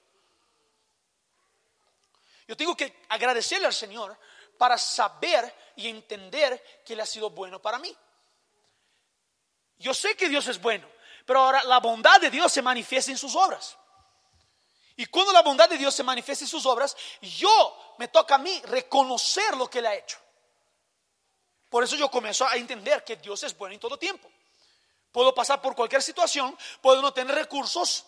Yo 2.47 2.57
tengo 2.57 2.75
que 2.75 3.03
agradecerle 3.09 3.67
al 3.67 3.75
Señor 3.75 4.17
para 4.57 4.79
saber 4.79 5.53
y 5.75 5.89
entender 5.89 6.81
que 6.83 6.93
Él 6.93 7.01
ha 7.01 7.05
sido 7.05 7.29
bueno 7.29 7.61
para 7.61 7.77
mí. 7.77 7.95
Yo 9.77 9.93
sé 9.93 10.17
que 10.17 10.29
Dios 10.29 10.47
es 10.47 10.59
bueno, 10.59 10.89
pero 11.27 11.41
ahora 11.41 11.63
la 11.65 11.79
bondad 11.79 12.19
de 12.19 12.31
Dios 12.31 12.51
se 12.51 12.63
manifiesta 12.63 13.11
en 13.11 13.19
sus 13.19 13.35
obras. 13.35 13.77
Y 14.95 15.07
cuando 15.07 15.31
la 15.31 15.41
bondad 15.41 15.69
de 15.69 15.77
Dios 15.77 15.95
se 15.95 16.03
manifiesta 16.03 16.45
en 16.45 16.49
sus 16.49 16.65
obras, 16.65 16.95
yo 17.21 17.95
me 17.97 18.07
toca 18.09 18.35
a 18.35 18.37
mí 18.37 18.61
reconocer 18.65 19.57
lo 19.57 19.69
que 19.69 19.79
Él 19.79 19.87
ha 19.87 19.95
hecho. 19.95 20.17
Por 21.69 21.83
eso 21.83 21.95
yo 21.95 22.11
comienzo 22.11 22.47
a 22.47 22.55
entender 22.55 23.03
que 23.03 23.15
Dios 23.15 23.41
es 23.43 23.57
bueno 23.57 23.73
en 23.73 23.79
todo 23.79 23.97
tiempo. 23.97 24.29
Puedo 25.11 25.33
pasar 25.33 25.61
por 25.61 25.75
cualquier 25.75 26.03
situación, 26.03 26.55
puedo 26.81 27.01
no 27.01 27.13
tener 27.13 27.35
recursos, 27.35 28.05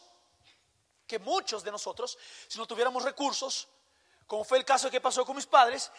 que 1.07 1.19
muchos 1.19 1.63
de 1.63 1.71
nosotros, 1.71 2.17
si 2.47 2.57
no 2.57 2.65
tuviéramos 2.65 3.03
recursos, 3.03 3.67
como 4.27 4.43
fue 4.43 4.57
el 4.57 4.65
caso 4.65 4.89
que 4.89 5.01
pasó 5.01 5.25
con 5.25 5.35
mis 5.35 5.45
padres, 5.45 5.91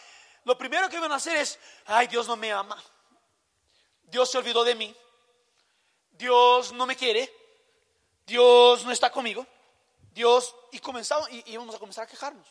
lo 0.43 0.57
primero 0.57 0.89
que 0.89 0.99
van 0.99 1.11
a 1.11 1.15
hacer 1.15 1.37
es, 1.37 1.59
ay, 1.85 2.07
Dios 2.07 2.27
no 2.27 2.35
me 2.35 2.51
ama, 2.51 2.81
Dios 4.03 4.29
se 4.31 4.37
olvidó 4.37 4.63
de 4.63 4.75
mí, 4.75 4.95
Dios 6.11 6.71
no 6.71 6.85
me 6.85 6.95
quiere, 6.95 7.33
Dios 8.25 8.83
no 8.83 8.91
está 8.91 9.11
conmigo. 9.11 9.45
Dios, 10.17 10.55
y 10.71 10.79
comenzamos, 10.79 11.29
y 11.29 11.43
íbamos 11.51 11.75
a 11.75 11.77
comenzar 11.77 12.05
a 12.05 12.07
quejarnos. 12.07 12.47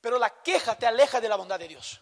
Pero 0.00 0.18
la 0.18 0.42
queja 0.42 0.74
te 0.78 0.86
aleja 0.86 1.20
de 1.20 1.28
la 1.28 1.36
bondad 1.36 1.58
de 1.58 1.68
Dios. 1.68 2.00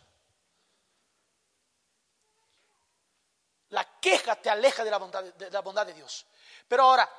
La 3.70 3.98
queja 3.98 4.36
te 4.36 4.50
aleja 4.50 4.84
de 4.84 4.90
la 4.92 4.98
bondad 4.98 5.24
de, 5.24 5.50
la 5.50 5.62
bondad 5.62 5.84
de 5.84 5.94
Dios. 5.94 6.24
Pero 6.68 6.84
ahora, 6.84 7.10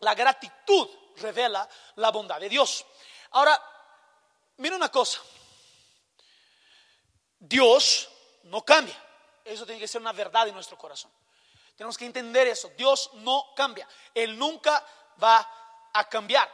la 0.00 0.14
gratitud 0.14 0.86
revela 1.16 1.66
la 1.96 2.10
bondad 2.10 2.38
de 2.38 2.50
Dios. 2.50 2.84
Ahora, 3.30 3.58
mira 4.58 4.76
una 4.76 4.90
cosa. 4.90 5.18
Dios 7.38 8.10
no 8.42 8.62
cambia. 8.66 9.02
Eso 9.42 9.64
tiene 9.64 9.80
que 9.80 9.88
ser 9.88 10.02
una 10.02 10.12
verdad 10.12 10.46
en 10.46 10.54
nuestro 10.54 10.76
corazón. 10.76 11.10
Tenemos 11.74 11.96
que 11.96 12.04
entender 12.04 12.48
eso. 12.48 12.70
Dios 12.76 13.14
no 13.14 13.54
cambia. 13.56 13.88
Él 14.12 14.38
nunca 14.38 14.86
va 15.22 15.61
a 15.92 16.08
cambiar. 16.08 16.50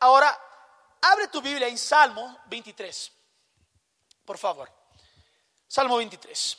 Ahora, 0.00 0.38
abre 1.02 1.28
tu 1.28 1.40
Biblia 1.40 1.68
en 1.68 1.78
Salmo 1.78 2.40
23, 2.46 3.12
por 4.24 4.38
favor. 4.38 4.70
Salmo 5.66 5.96
23. 5.96 6.58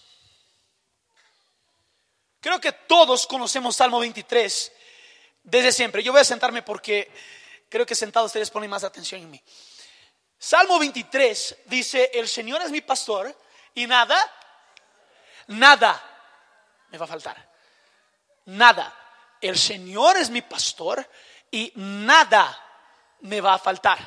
Creo 2.39 2.59
que 2.59 2.71
todos 2.71 3.27
conocemos 3.27 3.75
Salmo 3.75 3.99
23 3.99 4.71
desde 5.43 5.71
siempre. 5.71 6.01
Yo 6.03 6.11
voy 6.11 6.21
a 6.21 6.25
sentarme 6.25 6.63
porque 6.63 7.11
creo 7.69 7.85
que 7.85 7.95
sentados 7.95 8.27
ustedes 8.27 8.49
ponen 8.49 8.69
más 8.69 8.83
atención 8.83 9.21
en 9.21 9.29
mí. 9.29 9.43
Salmo 10.37 10.79
23 10.79 11.57
dice, 11.65 12.09
el 12.13 12.27
Señor 12.27 12.61
es 12.63 12.71
mi 12.71 12.81
pastor 12.81 13.35
y 13.75 13.85
nada, 13.85 14.17
nada 15.47 16.01
me 16.89 16.97
va 16.97 17.05
a 17.05 17.07
faltar. 17.07 17.49
Nada. 18.45 18.97
El 19.39 19.57
Señor 19.57 20.17
es 20.17 20.29
mi 20.29 20.41
pastor 20.41 21.07
y 21.51 21.71
nada 21.75 22.57
me 23.21 23.41
va 23.41 23.53
a 23.53 23.59
faltar. 23.59 23.99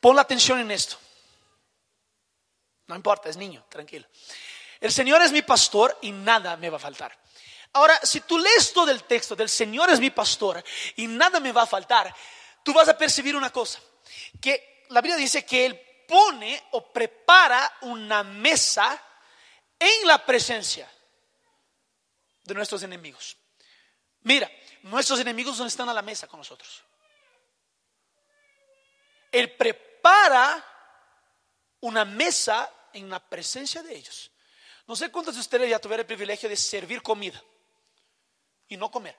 Pon 0.00 0.16
la 0.16 0.22
atención 0.22 0.58
en 0.58 0.70
esto. 0.70 0.98
No 2.88 2.94
importa, 2.94 3.28
es 3.28 3.36
niño, 3.36 3.64
tranquilo. 3.68 4.06
El 4.80 4.92
Señor 4.92 5.22
es 5.22 5.32
mi 5.32 5.42
pastor 5.42 5.96
y 6.02 6.12
nada 6.12 6.56
me 6.56 6.70
va 6.70 6.76
a 6.76 6.80
faltar. 6.80 7.16
Ahora, 7.72 7.98
si 8.02 8.20
tú 8.20 8.38
lees 8.38 8.72
todo 8.72 8.90
el 8.90 9.04
texto 9.04 9.34
del 9.34 9.48
Señor 9.48 9.90
es 9.90 10.00
mi 10.00 10.10
pastor 10.10 10.62
y 10.96 11.06
nada 11.06 11.40
me 11.40 11.52
va 11.52 11.62
a 11.62 11.66
faltar, 11.66 12.14
tú 12.62 12.72
vas 12.72 12.88
a 12.88 12.96
percibir 12.96 13.36
una 13.36 13.50
cosa, 13.50 13.80
que 14.40 14.84
la 14.90 15.00
Biblia 15.00 15.16
dice 15.16 15.44
que 15.44 15.66
Él 15.66 15.80
pone 16.06 16.62
o 16.72 16.92
prepara 16.92 17.78
una 17.82 18.22
mesa 18.22 19.02
en 19.78 20.06
la 20.06 20.24
presencia 20.24 20.90
de 22.44 22.54
nuestros 22.54 22.82
enemigos. 22.82 23.36
Mira, 24.22 24.50
nuestros 24.86 25.18
enemigos 25.20 25.58
no 25.58 25.66
están 25.66 25.88
a 25.88 25.94
la 25.94 26.02
mesa 26.02 26.26
con 26.28 26.38
nosotros. 26.38 26.82
Él 29.32 29.54
prepara 29.56 30.64
una 31.80 32.04
mesa 32.04 32.72
en 32.92 33.10
la 33.10 33.18
presencia 33.18 33.82
de 33.82 33.94
ellos. 33.94 34.30
No 34.86 34.94
sé 34.94 35.10
cuántos 35.10 35.34
de 35.34 35.40
ustedes 35.40 35.68
ya 35.68 35.80
tuvieron 35.80 36.00
el 36.00 36.06
privilegio 36.06 36.48
de 36.48 36.56
servir 36.56 37.02
comida 37.02 37.42
y 38.68 38.76
no 38.76 38.90
comer. 38.90 39.16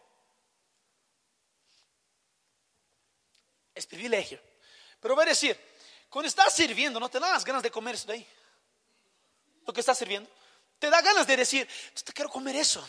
Es 3.76 3.86
privilegio. 3.86 4.42
Pero 5.00 5.16
voy 5.16 5.26
a 5.26 5.30
decir, 5.30 5.60
cuando 6.10 6.28
estás 6.28 6.54
sirviendo, 6.54 7.00
no 7.00 7.10
te 7.10 7.20
dan 7.20 7.34
las 7.34 7.44
ganas 7.44 7.62
de 7.62 7.70
comer 7.70 7.96
eso 7.96 8.08
de 8.08 8.14
ahí. 8.14 8.28
Lo 9.66 9.74
que 9.74 9.82
estás 9.82 9.98
sirviendo. 9.98 10.30
Te 10.79 10.89
da 10.89 11.01
ganas 11.01 11.25
de 11.25 11.38
decir, 11.38 11.67
quiero 12.13 12.29
comer 12.29 12.55
eso, 12.55 12.88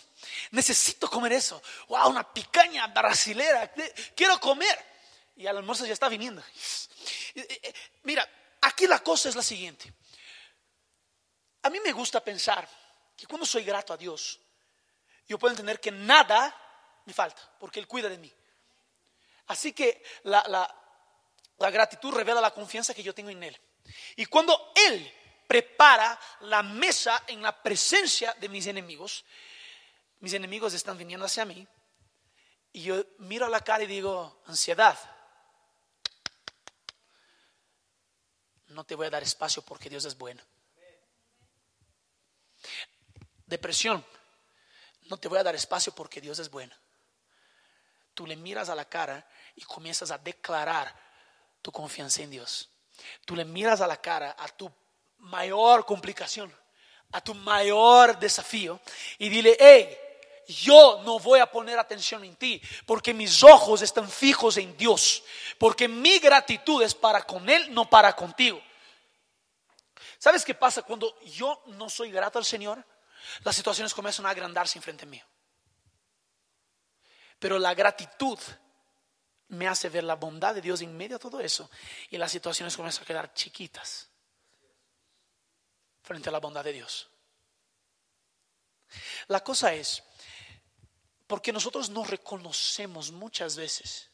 necesito 0.51 1.09
comer 1.09 1.33
eso. 1.33 1.63
Wow, 1.89 2.11
una 2.11 2.33
picaña 2.33 2.87
brasilera, 2.89 3.73
quiero 4.15 4.39
comer. 4.41 4.87
Y 5.37 5.47
al 5.47 5.57
almuerzo 5.57 5.87
ya 5.87 5.93
está 5.93 6.09
viniendo. 6.09 6.43
Mira, 8.03 8.29
aquí 8.61 8.87
la 8.87 8.99
cosa 8.99 9.29
es 9.29 9.37
la 9.37 9.43
siguiente. 9.43 9.93
A 11.63 11.71
mí 11.71 11.81
me 11.81 11.93
gusta 11.93 12.23
pensar 12.23 12.69
que 13.17 13.27
cuando 13.27 13.47
soy 13.47 13.65
grato 13.65 13.93
a 13.93 13.97
Dios, 13.97 14.39
yo 15.27 15.39
puedo 15.39 15.53
entender 15.53 15.81
que 15.81 15.91
nada 15.91 16.55
me 17.05 17.13
falta, 17.15 17.41
porque 17.59 17.81
Él 17.81 17.87
cuida 17.87 18.09
de 18.09 18.19
mí. 18.19 18.33
Así 19.47 19.73
que 19.73 20.03
la, 20.25 20.45
la 21.57 21.71
gratitud 21.71 22.13
revela 22.13 22.41
la 22.41 22.53
confianza 22.53 22.93
que 22.93 23.03
yo 23.03 23.15
tengo 23.15 23.31
en 23.31 23.43
Él. 23.43 23.59
Y 24.17 24.27
cuando 24.27 24.73
Él 24.75 25.15
prepara 25.49 26.21
la 26.41 26.63
mesa 26.63 27.25
en 27.27 27.43
la 27.43 27.63
presencia 27.63 28.35
de 28.35 28.49
mis 28.49 28.67
enemigos, 28.67 29.25
mis 30.21 30.35
enemigos 30.35 30.75
están 30.75 30.99
viniendo 30.99 31.25
hacia 31.27 31.47
mí, 31.47 31.67
y 32.73 32.83
yo 32.83 33.03
miro 33.19 33.47
a 33.47 33.49
la 33.49 33.63
cara 33.63 33.83
y 33.83 33.87
digo, 33.87 34.43
ansiedad, 34.47 34.97
no 38.69 38.85
te 38.85 38.95
voy 38.95 39.07
a 39.07 39.11
dar 39.11 39.23
espacio 39.23 39.63
porque 39.63 39.89
Dios 39.89 40.05
es 40.05 40.17
bueno. 40.19 40.43
Depresión, 43.47 44.05
no 45.05 45.17
te 45.17 45.29
voy 45.29 45.39
a 45.39 45.43
dar 45.43 45.55
espacio 45.55 45.95
porque 45.95 46.21
Dios 46.21 46.39
es 46.39 46.51
bueno. 46.51 46.77
Tú 48.13 48.27
le 48.27 48.37
miras 48.37 48.69
a 48.69 48.75
la 48.75 48.85
cara 48.85 49.27
y 49.57 49.63
comienzas 49.63 50.11
a 50.11 50.19
declarar 50.19 50.95
tu 51.63 51.73
confianza 51.73 52.21
en 52.21 52.31
Dios. 52.31 52.69
Tú 53.25 53.35
le 53.35 53.47
miras 53.47 53.81
a 53.81 53.87
la 53.87 53.99
cara 53.99 54.37
a 54.39 54.49
tu 54.49 54.71
mayor 55.19 55.85
complicación, 55.85 56.55
a 57.13 57.21
tu 57.21 57.35
mayor 57.35 58.19
desafío 58.19 58.81
y 59.19 59.29
dile, 59.29 59.57
hey, 59.59 59.99
yo 60.47 61.03
no 61.05 61.19
voy 61.19 61.41
a 61.41 61.51
poner 61.51 61.79
atención 61.79 62.25
en 62.25 62.35
ti, 62.37 62.61
porque 62.87 63.13
mis 63.13 63.43
ojos 63.43 63.83
están 63.83 64.11
fijos 64.11 64.57
en 64.57 64.77
Dios, 64.77 65.23
porque 65.59 65.89
mi 65.89 66.19
gratitud 66.19 66.83
es 66.83 66.95
para 66.95 67.23
con 67.23 67.49
Él, 67.49 67.73
no 67.75 67.89
para 67.89 68.17
contigo. 68.17 68.61
¿Sabes 70.19 70.45
qué 70.45 70.55
pasa 70.55 70.83
cuando 70.83 71.21
yo 71.21 71.63
no 71.67 71.89
soy 71.91 72.11
grato 72.11 72.39
al 72.39 72.45
Señor? 72.45 72.85
Las 73.45 73.57
situaciones 73.57 73.93
comienzan 73.93 74.27
a 74.27 74.31
agrandarse 74.31 74.79
enfrente 74.79 75.05
mío. 75.05 75.25
Pero 77.39 77.59
la 77.59 77.75
gratitud 77.75 78.39
me 79.49 79.69
hace 79.69 79.89
ver 79.89 80.05
la 80.05 80.17
bondad 80.17 80.55
de 80.55 80.61
Dios 80.61 80.81
en 80.81 80.97
medio 80.97 81.19
de 81.19 81.23
todo 81.23 81.41
eso 81.41 81.71
y 82.11 82.17
las 82.17 82.33
situaciones 82.33 82.77
comienzan 82.77 83.05
a 83.05 83.07
quedar 83.07 83.35
chiquitas 83.35 84.08
frente 86.09 86.31
a 86.31 86.33
la 86.33 86.41
bondad 86.41 86.65
de 86.65 86.73
Dios. 86.73 87.07
La 89.27 89.45
cosa 89.45 89.75
es, 89.75 90.03
porque 91.27 91.53
nosotros 91.53 91.91
nos 91.91 92.09
reconocemos 92.09 93.13
muchas 93.13 93.57
veces 93.57 94.09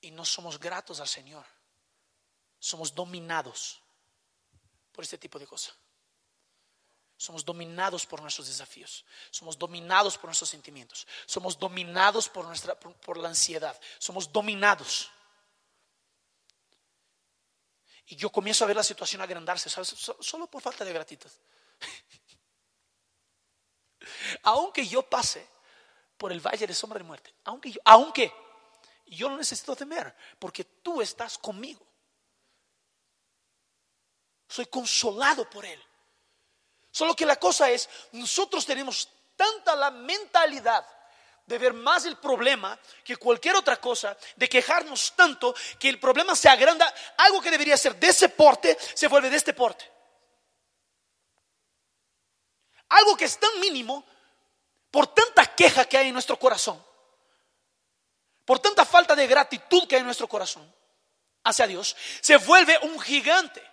y 0.00 0.12
no 0.12 0.24
somos 0.24 0.60
gratos 0.60 1.00
al 1.00 1.08
Señor, 1.08 1.44
somos 2.60 2.94
dominados 2.94 3.82
por 4.92 5.02
este 5.02 5.18
tipo 5.18 5.40
de 5.40 5.48
cosas. 5.48 5.74
Somos 7.16 7.44
dominados 7.44 8.06
por 8.06 8.20
nuestros 8.20 8.46
desafíos, 8.46 9.04
somos 9.30 9.58
dominados 9.58 10.16
por 10.16 10.26
nuestros 10.26 10.50
sentimientos, 10.50 11.06
somos 11.26 11.58
dominados 11.58 12.28
por, 12.28 12.44
nuestra, 12.44 12.78
por 12.78 13.16
la 13.16 13.28
ansiedad, 13.28 13.80
somos 13.98 14.32
dominados. 14.32 15.10
Y 18.12 18.16
yo 18.16 18.28
comienzo 18.28 18.64
a 18.64 18.66
ver 18.66 18.76
la 18.76 18.82
situación 18.82 19.22
agrandarse, 19.22 19.70
¿sabes? 19.70 19.88
Solo 20.20 20.46
por 20.46 20.60
falta 20.60 20.84
de 20.84 20.92
gratitud. 20.92 21.30
aunque 24.42 24.86
yo 24.86 25.02
pase 25.02 25.48
por 26.18 26.30
el 26.30 26.38
valle 26.38 26.66
de 26.66 26.74
sombra 26.74 26.98
de 26.98 27.04
muerte, 27.04 27.32
aunque 27.44 27.72
yo, 27.72 27.80
aunque 27.86 28.30
yo 29.06 29.30
no 29.30 29.38
necesito 29.38 29.74
temer, 29.74 30.14
porque 30.38 30.62
tú 30.62 31.00
estás 31.00 31.38
conmigo. 31.38 31.80
Soy 34.46 34.66
consolado 34.66 35.48
por 35.48 35.64
Él. 35.64 35.82
Solo 36.90 37.16
que 37.16 37.24
la 37.24 37.36
cosa 37.36 37.70
es, 37.70 37.88
nosotros 38.12 38.66
tenemos 38.66 39.08
tanta 39.34 39.74
la 39.74 39.90
mentalidad 39.90 40.86
de 41.46 41.58
ver 41.58 41.72
más 41.72 42.04
el 42.04 42.16
problema 42.16 42.78
que 43.04 43.16
cualquier 43.16 43.56
otra 43.56 43.76
cosa, 43.76 44.16
de 44.36 44.48
quejarnos 44.48 45.14
tanto 45.16 45.54
que 45.78 45.88
el 45.88 45.98
problema 45.98 46.36
se 46.36 46.48
agranda, 46.48 46.92
algo 47.18 47.40
que 47.40 47.50
debería 47.50 47.76
ser 47.76 47.96
de 47.96 48.08
ese 48.08 48.28
porte 48.28 48.76
se 48.94 49.08
vuelve 49.08 49.30
de 49.30 49.36
este 49.36 49.52
porte. 49.52 49.90
Algo 52.88 53.16
que 53.16 53.24
es 53.24 53.38
tan 53.38 53.58
mínimo 53.60 54.04
por 54.90 55.06
tanta 55.08 55.46
queja 55.54 55.86
que 55.86 55.96
hay 55.96 56.08
en 56.08 56.12
nuestro 56.12 56.38
corazón, 56.38 56.82
por 58.44 58.58
tanta 58.58 58.84
falta 58.84 59.16
de 59.16 59.26
gratitud 59.26 59.88
que 59.88 59.96
hay 59.96 60.00
en 60.00 60.06
nuestro 60.06 60.28
corazón 60.28 60.72
hacia 61.44 61.66
Dios, 61.66 61.96
se 62.20 62.36
vuelve 62.36 62.78
un 62.82 63.00
gigante. 63.00 63.71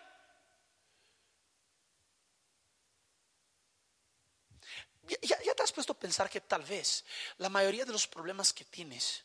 Ya, 5.22 5.56
te 5.56 5.64
has 5.64 5.72
puesto 5.72 5.94
a 5.94 6.00
pensar 6.00 6.30
que 6.30 6.42
tal 6.42 6.64
vez 6.64 7.04
la 7.38 7.50
mayoría 7.50 7.86
de 7.86 7.92
los 7.92 8.08
problemas 8.08 8.54
que 8.54 8.64
tienes 8.66 9.24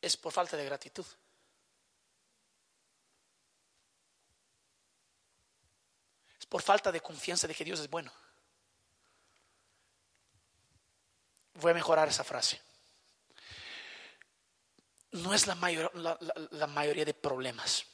es 0.00 0.16
por 0.16 0.32
falta 0.32 0.56
de 0.56 0.64
gratitud. 0.64 1.04
Es 6.38 6.46
por 6.46 6.62
falta 6.62 6.90
de 6.90 7.02
confianza 7.02 7.46
de 7.46 7.54
que 7.54 7.64
Dios 7.64 7.80
es 7.80 7.90
bueno. 7.90 8.12
Voy 11.54 11.72
a 11.72 11.74
mejorar 11.74 12.08
esa 12.08 12.24
frase. 12.24 12.60
No 15.12 15.34
es 15.34 15.46
la, 15.46 16.18
la 16.52 16.66
mayoría 16.68 17.04
de 17.04 17.12
problemas. 17.12 17.84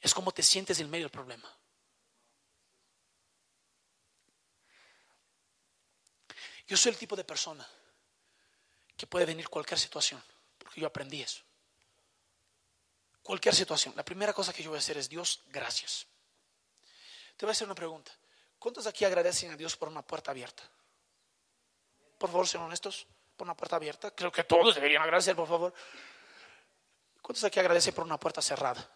Es 0.00 0.14
como 0.14 0.30
te 0.30 0.42
sientes 0.42 0.78
en 0.78 0.90
medio 0.90 1.06
del 1.06 1.10
problema. 1.10 1.61
Yo 6.72 6.78
soy 6.78 6.92
el 6.92 6.96
tipo 6.96 7.14
de 7.14 7.22
persona 7.22 7.68
que 8.96 9.06
puede 9.06 9.26
venir 9.26 9.46
cualquier 9.50 9.78
situación, 9.78 10.24
porque 10.56 10.80
yo 10.80 10.86
aprendí 10.86 11.20
eso. 11.20 11.42
Cualquier 13.22 13.54
situación. 13.54 13.92
La 13.94 14.02
primera 14.02 14.32
cosa 14.32 14.54
que 14.54 14.62
yo 14.62 14.70
voy 14.70 14.78
a 14.78 14.78
hacer 14.78 14.96
es 14.96 15.06
Dios, 15.06 15.42
gracias. 15.48 16.06
Te 17.36 17.44
voy 17.44 17.50
a 17.50 17.52
hacer 17.52 17.66
una 17.66 17.74
pregunta. 17.74 18.10
¿Cuántos 18.58 18.86
aquí 18.86 19.04
agradecen 19.04 19.50
a 19.50 19.56
Dios 19.58 19.76
por 19.76 19.86
una 19.88 20.00
puerta 20.00 20.30
abierta? 20.30 20.62
Por 22.16 22.30
favor, 22.30 22.48
sean 22.48 22.62
honestos, 22.62 23.06
por 23.36 23.46
una 23.46 23.54
puerta 23.54 23.76
abierta. 23.76 24.10
Creo 24.12 24.32
que 24.32 24.44
todos 24.44 24.74
deberían 24.74 25.02
agradecer, 25.02 25.36
por 25.36 25.48
favor. 25.48 25.74
¿Cuántos 27.20 27.44
aquí 27.44 27.60
agradecen 27.60 27.92
por 27.92 28.04
una 28.04 28.18
puerta 28.18 28.40
cerrada? 28.40 28.90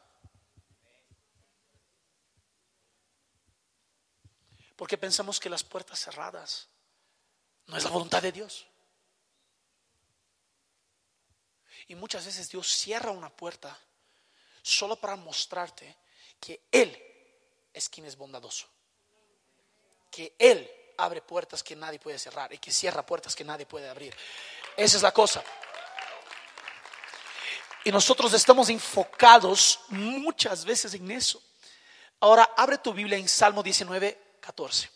Porque 4.76 4.96
pensamos 4.96 5.38
que 5.38 5.50
las 5.50 5.62
puertas 5.62 6.00
cerradas 6.00 6.70
no 7.66 7.76
es 7.76 7.85
la 7.85 7.90
voluntad 7.90 8.22
de 8.22 8.33
Dios. 8.33 8.66
Y 11.88 11.94
muchas 11.94 12.26
veces 12.26 12.48
Dios 12.48 12.66
cierra 12.66 13.11
una 13.11 13.31
puerta 13.31 13.79
solo 14.62 14.96
para 14.96 15.16
mostrarte 15.16 15.96
que 16.40 16.62
Él 16.70 16.96
es 17.72 17.88
quien 17.88 18.07
es 18.07 18.16
bondadoso. 18.16 18.66
Que 20.11 20.35
Él 20.38 20.70
abre 20.98 21.22
puertas 21.22 21.62
que 21.62 21.76
nadie 21.76 21.98
puede 21.98 22.18
cerrar 22.18 22.52
y 22.52 22.59
que 22.59 22.72
cierra 22.72 23.05
puertas 23.05 23.35
que 23.35 23.44
nadie 23.44 23.66
puede 23.66 23.88
abrir. 23.88 24.16
Esa 24.76 24.96
es 24.96 25.02
la 25.02 25.12
cosa. 25.12 25.42
Y 27.85 27.92
nosotros 27.92 28.33
estamos 28.33 28.68
enfocados 28.68 29.81
muchas 29.90 30.64
veces 30.64 30.92
en 30.94 31.09
eso. 31.11 31.40
Ahora 32.18 32.55
abre 32.57 32.79
tu 32.79 32.92
Biblia 32.92 33.18
en 33.18 33.29
Salmo 33.29 33.62
19, 33.62 34.38
14. 34.40 34.95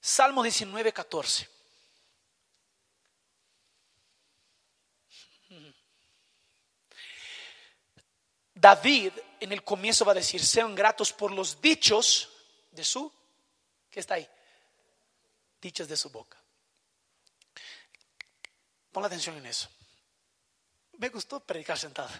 Salmo 0.00 0.42
19, 0.42 0.92
14. 0.92 1.48
David 8.54 9.12
en 9.40 9.52
el 9.52 9.64
comienzo 9.64 10.04
va 10.04 10.12
a 10.12 10.14
decir, 10.14 10.44
sean 10.44 10.74
gratos 10.74 11.12
por 11.12 11.30
los 11.32 11.60
dichos 11.60 12.28
de 12.70 12.84
su, 12.84 13.10
¿qué 13.90 14.00
está 14.00 14.14
ahí? 14.14 14.28
Dichos 15.60 15.88
de 15.88 15.96
su 15.96 16.10
boca. 16.10 16.38
Pon 18.92 19.04
atención 19.04 19.36
en 19.36 19.46
eso. 19.46 19.68
Me 20.98 21.08
gustó 21.08 21.40
predicar 21.40 21.78
sentado. 21.78 22.10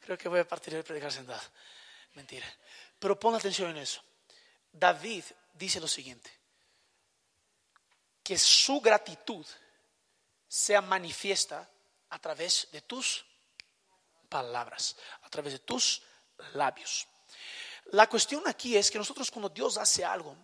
Creo 0.00 0.18
que 0.18 0.28
voy 0.28 0.40
a 0.40 0.48
partir 0.48 0.74
de 0.74 0.82
predicar 0.82 1.12
sentado. 1.12 1.42
Mentira. 2.14 2.46
Pero 2.98 3.18
pon 3.18 3.34
atención 3.34 3.70
en 3.70 3.76
eso. 3.76 4.02
David 4.72 5.24
dice 5.54 5.78
lo 5.78 5.86
siguiente 5.86 6.39
que 8.30 8.38
su 8.38 8.80
gratitud 8.80 9.44
sea 10.46 10.80
manifiesta 10.80 11.68
a 12.10 12.18
través 12.20 12.68
de 12.70 12.80
tus 12.80 13.26
palabras, 14.28 14.94
a 15.22 15.28
través 15.28 15.54
de 15.54 15.58
tus 15.58 16.00
labios. 16.54 17.08
La 17.86 18.08
cuestión 18.08 18.44
aquí 18.46 18.76
es 18.76 18.88
que 18.88 18.98
nosotros 18.98 19.32
cuando 19.32 19.48
Dios 19.48 19.76
hace 19.78 20.04
algo, 20.04 20.36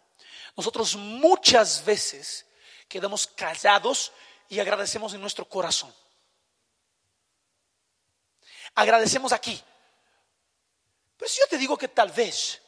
nosotros 0.56 0.96
muchas 0.96 1.84
veces 1.84 2.44
quedamos 2.88 3.24
callados 3.24 4.10
y 4.48 4.58
agradecemos 4.58 5.14
en 5.14 5.20
nuestro 5.20 5.48
corazón. 5.48 5.94
Agradecemos 8.74 9.32
aquí. 9.32 9.62
Pero 11.16 11.28
si 11.28 11.38
yo 11.38 11.46
te 11.46 11.56
digo 11.56 11.78
que 11.78 11.86
tal 11.86 12.10
vez 12.10 12.60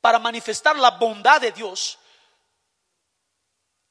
para 0.00 0.20
manifestar 0.20 0.76
la 0.76 0.92
bondad 0.92 1.40
de 1.40 1.50
Dios, 1.50 1.98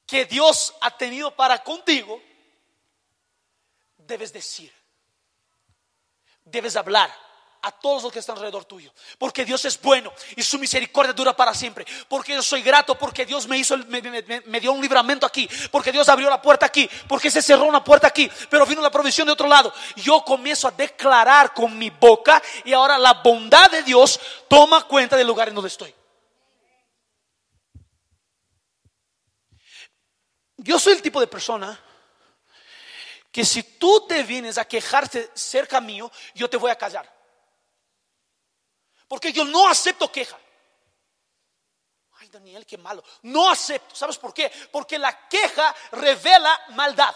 que 0.05 0.25
Dios 0.25 0.73
ha 0.81 0.95
tenido 0.97 1.35
para 1.35 1.63
contigo, 1.63 2.21
debes 3.97 4.33
decir, 4.33 4.73
debes 6.45 6.75
hablar 6.75 7.13
a 7.63 7.71
todos 7.71 8.03
los 8.03 8.11
que 8.11 8.19
están 8.19 8.35
alrededor 8.35 8.65
tuyo. 8.65 8.93
Porque 9.17 9.45
Dios 9.45 9.63
es 9.65 9.81
bueno 9.81 10.11
y 10.35 10.43
su 10.43 10.59
misericordia 10.59 11.13
dura 11.13 11.33
para 11.33 11.53
siempre. 11.53 11.85
Porque 12.09 12.33
yo 12.33 12.43
soy 12.43 12.61
grato, 12.61 12.95
porque 12.95 13.25
Dios 13.25 13.47
me 13.47 13.57
hizo, 13.57 13.77
me, 13.77 14.59
dio 14.59 14.73
un 14.73 14.81
libramento 14.81 15.25
aquí. 15.25 15.49
Porque 15.71 15.91
Dios 15.91 16.07
abrió 16.09 16.29
la 16.29 16.41
puerta 16.41 16.65
aquí. 16.65 16.89
Porque 17.07 17.31
se 17.31 17.41
cerró 17.41 17.63
una 17.63 17.83
puerta 17.83 18.07
aquí. 18.07 18.29
Pero 18.49 18.65
vino 18.65 18.81
la 18.81 18.91
provisión 18.91 19.25
de 19.27 19.33
otro 19.33 19.47
lado. 19.47 19.73
Yo 19.95 20.23
comienzo 20.25 20.67
a 20.67 20.71
declarar 20.71 21.53
con 21.53 21.77
mi 21.77 21.89
boca 21.89 22.41
y 22.65 22.73
ahora 22.73 22.97
la 22.97 23.13
bondad 23.13 23.71
de 23.71 23.81
Dios 23.83 24.19
toma 24.49 24.83
cuenta 24.85 25.15
del 25.15 25.27
lugar 25.27 25.47
en 25.47 25.55
donde 25.55 25.69
estoy. 25.69 25.95
Yo 30.63 30.79
soy 30.79 30.93
el 30.93 31.01
tipo 31.01 31.19
de 31.19 31.27
persona 31.27 31.77
que 33.29 33.43
si 33.43 33.63
tú 33.63 34.07
te 34.07 34.23
vienes 34.23 34.57
a 34.57 34.65
quejarte 34.65 35.29
cerca 35.33 35.81
mío, 35.81 36.09
yo 36.33 36.49
te 36.49 36.55
voy 36.55 36.71
a 36.71 36.77
callar. 36.77 37.11
Porque 39.09 39.33
yo 39.33 39.43
no 39.43 39.67
acepto 39.67 40.09
queja. 40.09 40.39
Ay, 42.13 42.29
Daniel, 42.29 42.65
qué 42.65 42.77
malo. 42.77 43.03
No 43.23 43.49
acepto. 43.49 43.93
¿Sabes 43.93 44.17
por 44.17 44.33
qué? 44.33 44.49
Porque 44.71 44.97
la 44.97 45.27
queja 45.27 45.75
revela 45.91 46.57
maldad. 46.69 47.13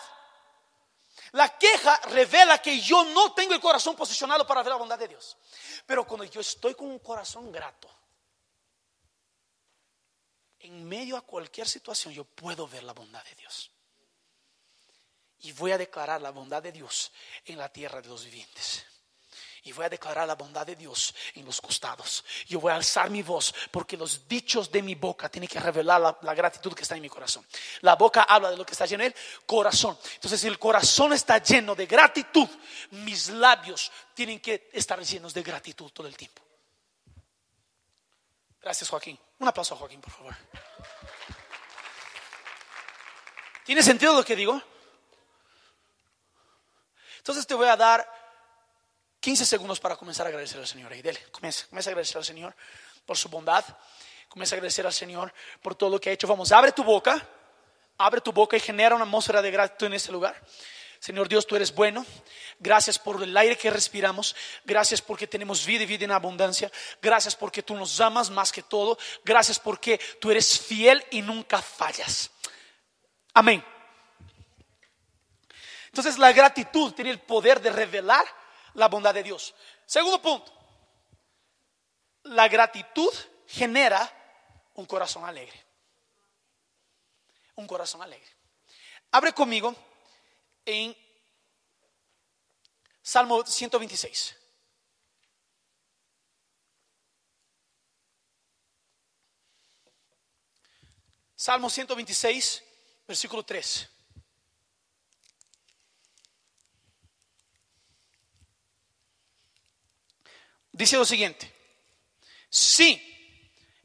La 1.31 1.57
queja 1.57 1.95
revela 2.07 2.61
que 2.61 2.81
yo 2.81 3.05
no 3.05 3.33
tengo 3.33 3.53
el 3.53 3.61
corazón 3.61 3.95
posicionado 3.95 4.45
para 4.45 4.61
ver 4.61 4.71
la 4.71 4.77
bondad 4.77 4.99
de 4.99 5.07
Dios. 5.07 5.37
Pero 5.85 6.05
cuando 6.05 6.25
yo 6.25 6.41
estoy 6.41 6.75
con 6.75 6.87
un 6.87 6.99
corazón 6.99 7.49
grato, 7.49 7.89
en 10.61 10.87
medio 10.87 11.17
a 11.17 11.21
cualquier 11.21 11.67
situación 11.67 12.13
yo 12.13 12.23
puedo 12.25 12.67
ver 12.67 12.83
la 12.83 12.93
bondad 12.93 13.23
de 13.23 13.35
Dios. 13.35 13.71
Y 15.41 15.51
voy 15.51 15.71
a 15.71 15.77
declarar 15.77 16.21
la 16.21 16.31
bondad 16.31 16.63
de 16.63 16.71
Dios 16.71 17.11
en 17.45 17.57
la 17.57 17.69
tierra 17.69 18.01
de 18.01 18.09
los 18.09 18.25
vivientes. 18.25 18.85
Y 19.63 19.73
voy 19.73 19.85
a 19.85 19.89
declarar 19.89 20.25
la 20.25 20.35
bondad 20.35 20.65
de 20.65 20.75
Dios 20.75 21.13
en 21.35 21.45
los 21.45 21.59
costados. 21.59 22.23
Yo 22.47 22.59
voy 22.59 22.71
a 22.71 22.75
alzar 22.75 23.09
mi 23.09 23.21
voz 23.21 23.53
porque 23.69 23.97
los 23.97 24.27
dichos 24.27 24.71
de 24.71 24.81
mi 24.81 24.95
boca 24.95 25.29
tienen 25.29 25.49
que 25.49 25.59
revelar 25.59 26.17
la, 26.21 26.33
gratitud 26.33 26.73
que 26.73 26.83
está 26.83 26.95
en 26.95 27.01
mi 27.01 27.09
corazón. 27.09 27.45
La 27.81 27.95
boca 27.95 28.23
habla 28.23 28.49
de 28.49 28.57
lo 28.57 28.65
que 28.65 28.71
está 28.71 28.85
lleno 28.85 29.03
en 29.03 29.11
el 29.11 29.15
corazón. 29.45 29.97
Entonces, 30.15 30.39
si 30.39 30.47
el 30.47 30.57
corazón 30.57 31.11
está 31.11 31.39
lleno 31.39 31.75
de 31.75 31.85
gratitud, 31.85 32.47
mis 32.91 33.29
labios 33.29 33.91
tienen 34.13 34.39
que 34.39 34.69
estar 34.71 35.03
llenos 35.03 35.33
de 35.33 35.43
gratitud 35.43 35.91
todo 35.91 36.07
el 36.07 36.15
tiempo. 36.15 36.46
Gracias, 38.67 38.89
Joaquín. 38.89 39.17
Un 39.39 39.47
aplauso 39.47 39.75
a 39.75 39.77
Joaquín, 39.77 40.01
por 40.01 40.11
favor. 40.11 40.35
¿Tiene 43.63 43.81
sentido 43.81 44.13
lo 44.13 44.25
que 44.25 44.35
digo? 44.35 44.61
Entonces 47.19 47.47
te 47.47 47.53
voy 47.53 47.69
a 47.69 47.77
dar 47.77 48.05
15 49.21 49.45
segundos 49.45 49.79
para 49.79 49.95
comenzar 49.95 50.25
a 50.25 50.29
agradecer 50.29 50.59
al 50.59 50.67
Señor. 50.67 50.93
Y 50.93 51.01
dele, 51.01 51.17
comienza, 51.31 51.65
comienza 51.67 51.89
a 51.89 51.91
agradecer 51.91 52.17
al 52.17 52.25
Señor 52.25 52.53
por 53.05 53.15
su 53.15 53.29
bondad. 53.29 53.63
Comienza 54.27 54.55
a 54.55 54.57
agradecer 54.57 54.85
al 54.85 54.91
Señor 54.91 55.33
por 55.61 55.75
todo 55.75 55.89
lo 55.89 56.01
que 56.01 56.09
ha 56.09 56.11
hecho. 56.11 56.27
Vamos, 56.27 56.51
abre 56.51 56.73
tu 56.73 56.83
boca. 56.83 57.25
Abre 57.97 58.19
tu 58.19 58.33
boca 58.33 58.57
y 58.57 58.59
genera 58.59 58.95
una 58.95 59.05
atmósfera 59.05 59.41
de 59.41 59.49
gratitud 59.49 59.87
en 59.87 59.93
ese 59.93 60.11
lugar. 60.11 60.35
Señor 60.99 61.29
Dios, 61.29 61.45
tú 61.45 61.55
eres 61.55 61.73
bueno. 61.73 62.05
Gracias 62.59 62.97
por 62.97 63.21
el 63.21 63.35
aire 63.37 63.57
que 63.57 63.69
respiramos. 63.69 64.35
Gracias 64.65 65.01
porque 65.01 65.27
tenemos 65.27 65.65
vida 65.65 65.83
y 65.83 65.85
vida 65.85 66.05
en 66.05 66.11
abundancia. 66.11 66.71
Gracias 67.01 67.35
porque 67.35 67.63
tú 67.63 67.75
nos 67.75 67.99
amas 68.01 68.29
más 68.29 68.51
que 68.51 68.63
todo. 68.63 68.97
Gracias 69.23 69.59
porque 69.59 69.99
tú 70.19 70.31
eres 70.31 70.59
fiel 70.59 71.05
y 71.11 71.21
nunca 71.21 71.61
fallas. 71.61 72.31
Amén. 73.33 73.63
Entonces 75.87 76.17
la 76.17 76.31
gratitud 76.31 76.93
tiene 76.93 77.11
el 77.11 77.19
poder 77.19 77.61
de 77.61 77.71
revelar 77.71 78.25
la 78.73 78.87
bondad 78.87 79.13
de 79.13 79.23
Dios. 79.23 79.53
Segundo 79.85 80.21
punto. 80.21 80.51
La 82.23 82.47
gratitud 82.47 83.11
genera 83.47 84.11
un 84.73 84.85
corazón 84.85 85.25
alegre. 85.25 85.65
Un 87.55 87.67
corazón 87.67 88.01
alegre. 88.01 88.27
Abre 89.11 89.33
conmigo 89.33 89.75
en 90.67 90.95
Salmo 93.01 93.45
126. 93.45 94.35
Salmo 101.37 101.69
126, 101.69 102.63
versículo 103.07 103.43
3. 103.43 103.89
Dice 110.73 110.97
lo 110.97 111.05
siguiente, 111.05 111.51
sí, 112.49 113.01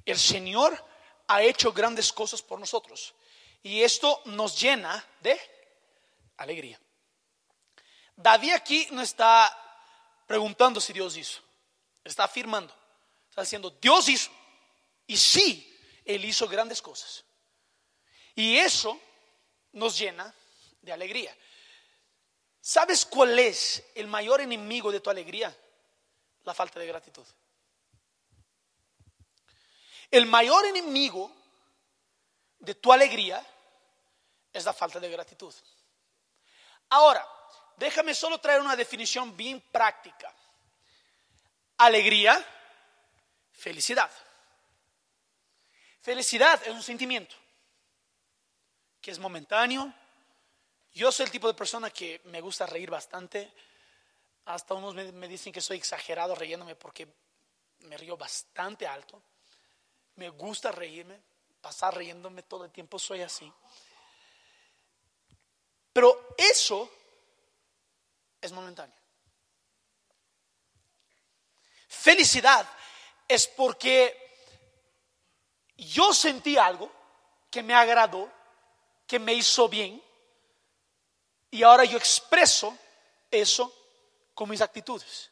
el 0.05 0.18
Señor 0.18 0.85
ha 1.29 1.42
hecho 1.42 1.73
grandes 1.73 2.12
cosas 2.12 2.42
por 2.42 2.59
nosotros 2.59 3.14
y 3.62 3.83
esto 3.83 4.21
nos 4.27 4.61
llena 4.61 5.03
de 5.21 5.52
alegría. 6.37 6.81
David 8.16 8.53
aquí 8.53 8.88
no 8.90 9.03
está 9.03 9.59
preguntando 10.27 10.81
si 10.81 10.92
Dios 10.92 11.16
hizo, 11.16 11.40
está 12.05 12.25
afirmando, 12.25 12.75
está 13.29 13.42
diciendo, 13.42 13.71
Dios 13.81 14.09
hizo. 14.09 14.31
Y 15.07 15.16
sí, 15.16 15.79
Él 16.05 16.25
hizo 16.25 16.49
grandes 16.49 16.81
cosas. 16.81 17.25
Y 18.35 18.57
eso 18.57 18.99
nos 19.73 19.99
llena 19.99 20.33
de 20.81 20.92
alegría. 20.92 21.37
¿Sabes 22.61 23.05
cuál 23.05 23.38
es 23.38 23.83
el 23.95 24.07
mayor 24.07 24.40
enemigo 24.40 24.92
de 24.92 25.01
tu 25.01 25.11
alegría? 25.11 25.55
La 26.45 26.55
falta 26.55 26.79
de 26.79 26.87
gratitud. 26.87 27.27
El 30.11 30.27
mayor 30.27 30.66
enemigo 30.66 31.33
de 32.59 32.75
tu 32.75 32.92
alegría 32.92 33.45
es 34.53 34.64
la 34.64 34.73
falta 34.73 35.01
de 35.01 35.11
gratitud. 35.11 35.53
Ahora, 36.93 37.27
déjame 37.79 38.15
solo 38.15 38.39
traer 38.39 38.61
una 38.61 38.77
definición 38.77 39.35
bien 39.35 39.63
práctica. 39.73 40.31
Alegría, 41.79 42.45
felicidad. 43.51 44.11
Felicidad 46.03 46.61
es 46.67 46.69
un 46.69 46.83
sentimiento 46.83 47.35
que 49.01 49.11
es 49.11 49.19
momentáneo. 49.19 49.91
Yo 50.93 51.11
soy 51.11 51.25
el 51.25 51.33
tipo 51.33 51.49
de 51.49 51.55
persona 51.55 51.89
que 51.89 52.21
me 52.25 52.43
gusta 52.43 52.67
reír 52.67 52.91
bastante. 52.91 53.51
Hasta 54.45 54.75
unos 54.75 54.95
me, 54.95 55.29
dicen 55.29 55.51
que 55.51 55.63
soy 55.63 55.79
exagerado 55.79 56.35
riéndome 56.35 56.77
porque 56.77 57.09
me 57.87 57.97
río 57.97 58.19
bastante 58.19 58.87
alto. 58.87 59.23
Me 60.17 60.29
gusta 60.29 60.71
reírme, 60.71 61.19
pasar 61.63 61.97
riéndome 61.97 62.43
todo 62.43 62.67
el 62.67 62.71
tiempo, 62.71 62.99
soy 62.99 63.23
así. 63.23 63.51
Pero 65.93 66.35
eso 66.37 66.91
es 68.41 68.53
momentáneo. 68.53 68.97
Felicidad 71.89 72.67
es 73.29 73.47
porque 73.47 74.19
yo 75.77 76.13
sentí 76.13 76.57
algo 76.57 76.91
que 77.51 77.63
me 77.63 77.75
agradó, 77.75 78.31
que 79.07 79.19
me 79.19 79.35
hizo 79.35 79.69
bien, 79.69 80.03
y 81.51 81.63
ahora 81.63 81.85
yo 81.85 81.99
expreso 81.99 82.77
eso 83.31 83.73
con 84.35 84.49
mis 84.49 84.63
actitudes. 84.63 85.31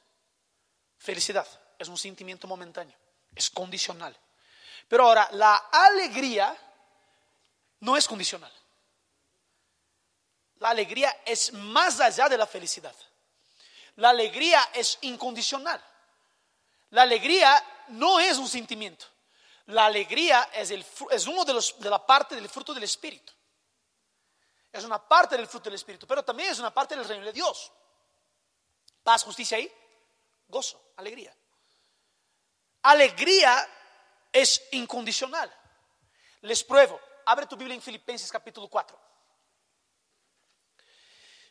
Felicidad 0.98 1.46
es 1.78 1.88
un 1.88 1.96
sentimiento 1.96 2.46
momentáneo, 2.46 2.96
es 3.34 3.48
condicional. 3.48 4.16
Pero 4.86 5.06
ahora, 5.06 5.28
la 5.32 5.56
alegría 5.72 6.54
no 7.80 7.96
es 7.96 8.06
condicional. 8.06 8.52
La 10.60 10.70
alegría 10.70 11.22
es 11.24 11.52
más 11.52 12.00
allá 12.00 12.28
de 12.28 12.38
la 12.38 12.46
felicidad. 12.46 12.94
La 13.96 14.10
alegría 14.10 14.70
es 14.74 14.98
incondicional. 15.02 15.82
La 16.90 17.02
alegría 17.02 17.62
no 17.88 18.20
es 18.20 18.36
un 18.36 18.48
sentimiento. 18.48 19.06
La 19.66 19.86
alegría 19.86 20.50
es, 20.52 21.26
uno 21.26 21.44
de, 21.44 21.54
los, 21.54 21.78
de 21.78 21.88
la 21.88 22.04
parte 22.04 22.34
del 22.34 22.48
fruto 22.48 22.74
del 22.74 22.82
Espíritu. 22.82 23.32
Es 24.72 24.84
una 24.84 24.98
parte 24.98 25.36
del 25.36 25.46
fruto 25.46 25.64
del 25.64 25.74
Espíritu, 25.74 26.06
pero 26.06 26.22
también 26.22 26.50
es 26.50 26.58
una 26.58 26.72
parte 26.72 26.94
del 26.94 27.06
reino 27.06 27.24
de 27.24 27.32
Dios. 27.32 27.72
Paz, 29.02 29.22
justicia 29.24 29.58
y 29.58 29.70
gozo, 30.46 30.92
alegría. 30.96 31.34
Alegría 32.82 33.66
es 34.32 34.62
incondicional. 34.72 35.52
Les 36.42 36.62
pruebo. 36.64 37.00
Abre 37.26 37.46
tu 37.46 37.56
Biblia 37.56 37.74
en 37.74 37.82
Filipenses 37.82 38.30
capítulo 38.30 38.68
4. 38.68 39.09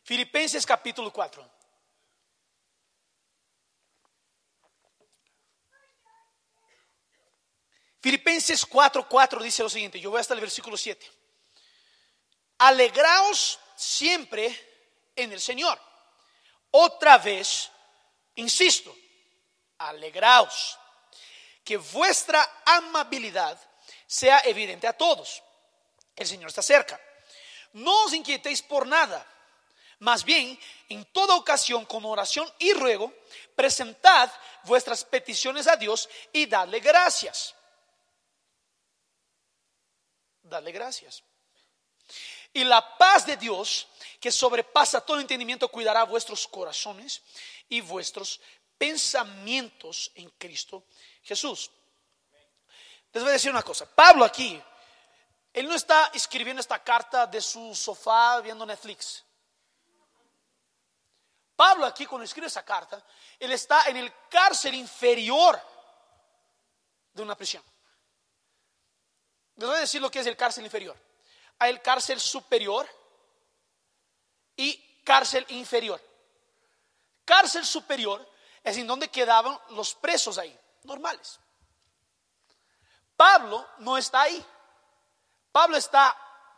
Filipenses 0.10 0.66
capítulo 0.66 1.14
4. 1.14 1.48
Filipenses 8.02 8.66
4, 8.66 9.08
4 9.08 9.44
dice 9.44 9.62
lo 9.62 9.70
siguiente, 9.70 10.00
yo 10.00 10.10
voy 10.10 10.20
hasta 10.20 10.34
el 10.34 10.40
versículo 10.40 10.76
7. 10.76 11.08
alegraos 12.58 13.60
siempre 13.76 15.12
en 15.16 15.32
el 15.32 15.40
Señor. 15.40 15.80
Otra 16.72 17.20
vez, 17.20 17.70
insisto, 18.34 18.98
alegraos. 19.78 20.80
Que 21.64 21.78
vuestra 21.78 22.64
amabilidad 22.66 23.62
sea 24.08 24.40
evidente 24.40 24.88
a 24.88 24.94
todos. 24.94 25.44
El 26.16 26.26
Señor 26.26 26.50
está 26.50 26.64
cerca. 26.64 27.00
No 27.74 28.06
os 28.06 28.14
inquietéis 28.14 28.64
por 28.64 28.88
nada. 28.88 29.36
Más 30.00 30.24
bien, 30.24 30.58
en 30.88 31.04
toda 31.06 31.36
ocasión, 31.36 31.86
con 31.86 32.06
oración 32.06 32.52
y 32.58 32.74
ruego, 32.74 33.14
presentad 33.56 34.32
vuestras 34.64 35.04
peticiones 35.04 35.68
a 35.68 35.76
Dios 35.76 36.10
y 36.32 36.46
dadle 36.46 36.80
gracias. 36.80 37.54
Dadle 40.42 40.72
gracias. 40.72 41.22
Y 42.54 42.64
la 42.64 42.98
paz 42.98 43.26
de 43.26 43.36
Dios, 43.36 43.88
que 44.20 44.32
sobrepasa 44.32 45.02
todo 45.02 45.20
entendimiento, 45.20 45.68
cuidará 45.68 46.04
vuestros 46.04 46.48
corazones 46.48 47.22
y 47.68 47.82
vuestros 47.82 48.40
pensamientos 48.78 50.12
en 50.16 50.30
Cristo 50.32 50.86
Jesús. 51.24 51.70
Les 53.12 53.22
voy 53.22 53.32
a 53.32 53.34
decir 53.34 53.52
una 53.52 53.64
cosa. 53.64 53.86
Pablo 53.86 54.24
aquí, 54.24 54.60
él 55.52 55.68
no 55.68 55.76
está 55.76 56.10
escribiendo 56.14 56.62
esta 56.62 56.82
carta 56.82 57.28
de 57.28 57.42
su 57.42 57.76
sofá 57.76 58.40
viendo 58.40 58.66
Netflix. 58.66 59.26
Pablo 61.60 61.86
aquí 61.86 62.06
cuando 62.06 62.24
escribe 62.24 62.48
esa 62.48 62.64
carta, 62.64 63.04
él 63.38 63.52
está 63.52 63.90
en 63.90 63.98
el 63.98 64.14
cárcel 64.30 64.76
inferior 64.76 65.62
de 67.12 67.22
una 67.22 67.36
prisión. 67.36 67.62
Les 69.58 69.68
voy 69.68 69.76
a 69.76 69.82
decir 69.82 70.02
lo 70.02 70.10
que 70.10 70.20
es 70.20 70.26
el 70.26 70.38
cárcel 70.38 70.64
inferior. 70.64 70.98
Hay 71.58 71.72
el 71.72 71.82
cárcel 71.82 72.18
superior 72.18 72.88
y 74.56 75.02
cárcel 75.04 75.46
inferior. 75.50 76.02
Cárcel 77.26 77.66
superior 77.66 78.26
es 78.64 78.78
en 78.78 78.88
donde 78.88 79.10
quedaban 79.10 79.60
los 79.72 79.94
presos 79.96 80.38
ahí, 80.38 80.58
normales. 80.84 81.42
Pablo 83.18 83.68
no 83.80 83.98
está 83.98 84.22
ahí. 84.22 84.46
Pablo 85.52 85.76
está 85.76 86.16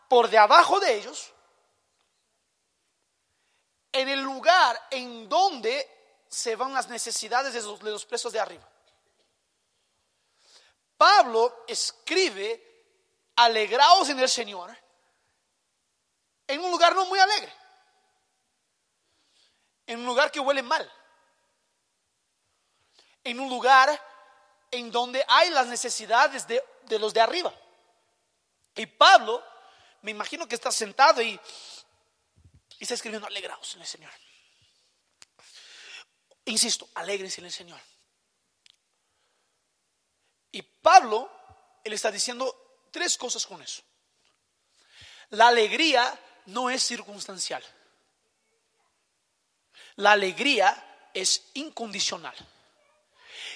por 0.08 0.30
de 0.30 0.38
abajo 0.38 0.80
de 0.80 0.94
ellos, 0.94 1.34
en 3.92 4.10
el 4.10 4.22
lugar 4.22 4.88
en 4.90 5.28
donde 5.28 6.24
se 6.30 6.56
van 6.56 6.74
las 6.74 6.88
necesidades 6.88 7.54
de 7.54 7.92
los, 7.92 8.06
presos 8.06 8.32
de 8.32 8.40
arriba. 8.40 8.68
Pablo 10.98 11.66
escribe, 11.68 12.86
alegraos 13.36 14.10
en 14.10 14.20
el 14.20 14.30
Señor, 14.30 14.76
en 16.48 16.62
un 16.62 16.72
lugar 16.72 16.96
no 16.96 17.06
muy 17.06 17.20
alegre, 17.20 17.52
en 19.88 20.00
un 20.00 20.06
lugar 20.06 20.32
que 20.32 20.40
huele 20.40 20.64
mal, 20.64 20.90
en 23.24 23.40
un 23.40 23.50
lugar 23.50 23.90
en 24.70 24.90
donde 24.90 25.24
hay 25.28 25.50
las 25.50 25.68
necesidades 25.68 26.48
de, 26.48 26.64
los 27.00 27.14
de 27.14 27.20
arriba. 27.20 27.54
Y 28.76 28.86
Pablo, 28.86 29.44
me 30.02 30.12
imagino 30.12 30.48
que 30.48 30.56
está 30.56 30.72
sentado 30.72 31.22
y, 31.22 31.38
y 32.82 32.84
está 32.84 32.96
escribiendo, 32.96 33.28
alegraos 33.28 33.76
en 33.76 33.82
el 33.82 33.88
Señor. 33.88 34.12
Insisto, 36.46 36.90
alegrense 36.96 37.40
en 37.40 37.46
el 37.46 37.52
Señor. 37.52 37.80
Y 40.52 40.64
Pablo, 40.64 41.32
él 41.84 41.94
está 41.94 42.10
diciendo 42.10 42.88
tres 42.90 43.20
cosas 43.20 43.46
con 43.46 43.62
eso. 43.62 43.84
La 45.30 45.50
alegría 45.50 46.20
no 46.48 46.72
es 46.72 46.82
circunstancial. 46.82 47.64
La 49.98 50.14
alegría 50.14 51.10
es 51.14 51.52
incondicional. 51.54 52.36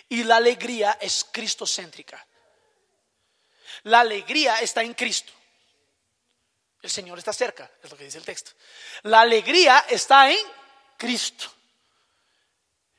Y 0.07 0.23
la 0.23 0.35
alegría 0.35 0.99
es 1.01 1.25
cristocéntrica. 1.31 2.23
La 3.81 4.01
alegría 4.01 4.59
está 4.59 4.83
en 4.83 4.93
Cristo. 4.93 5.33
El 6.85 6.91
Señor 6.91 7.17
está 7.17 7.33
cerca, 7.33 7.69
es 7.81 7.89
lo 7.89 7.97
que 7.97 8.03
dice 8.03 8.19
el 8.19 8.23
texto. 8.23 8.51
La 9.03 9.21
alegría 9.21 9.85
está 9.89 10.29
en 10.29 10.45
Cristo. 10.97 11.51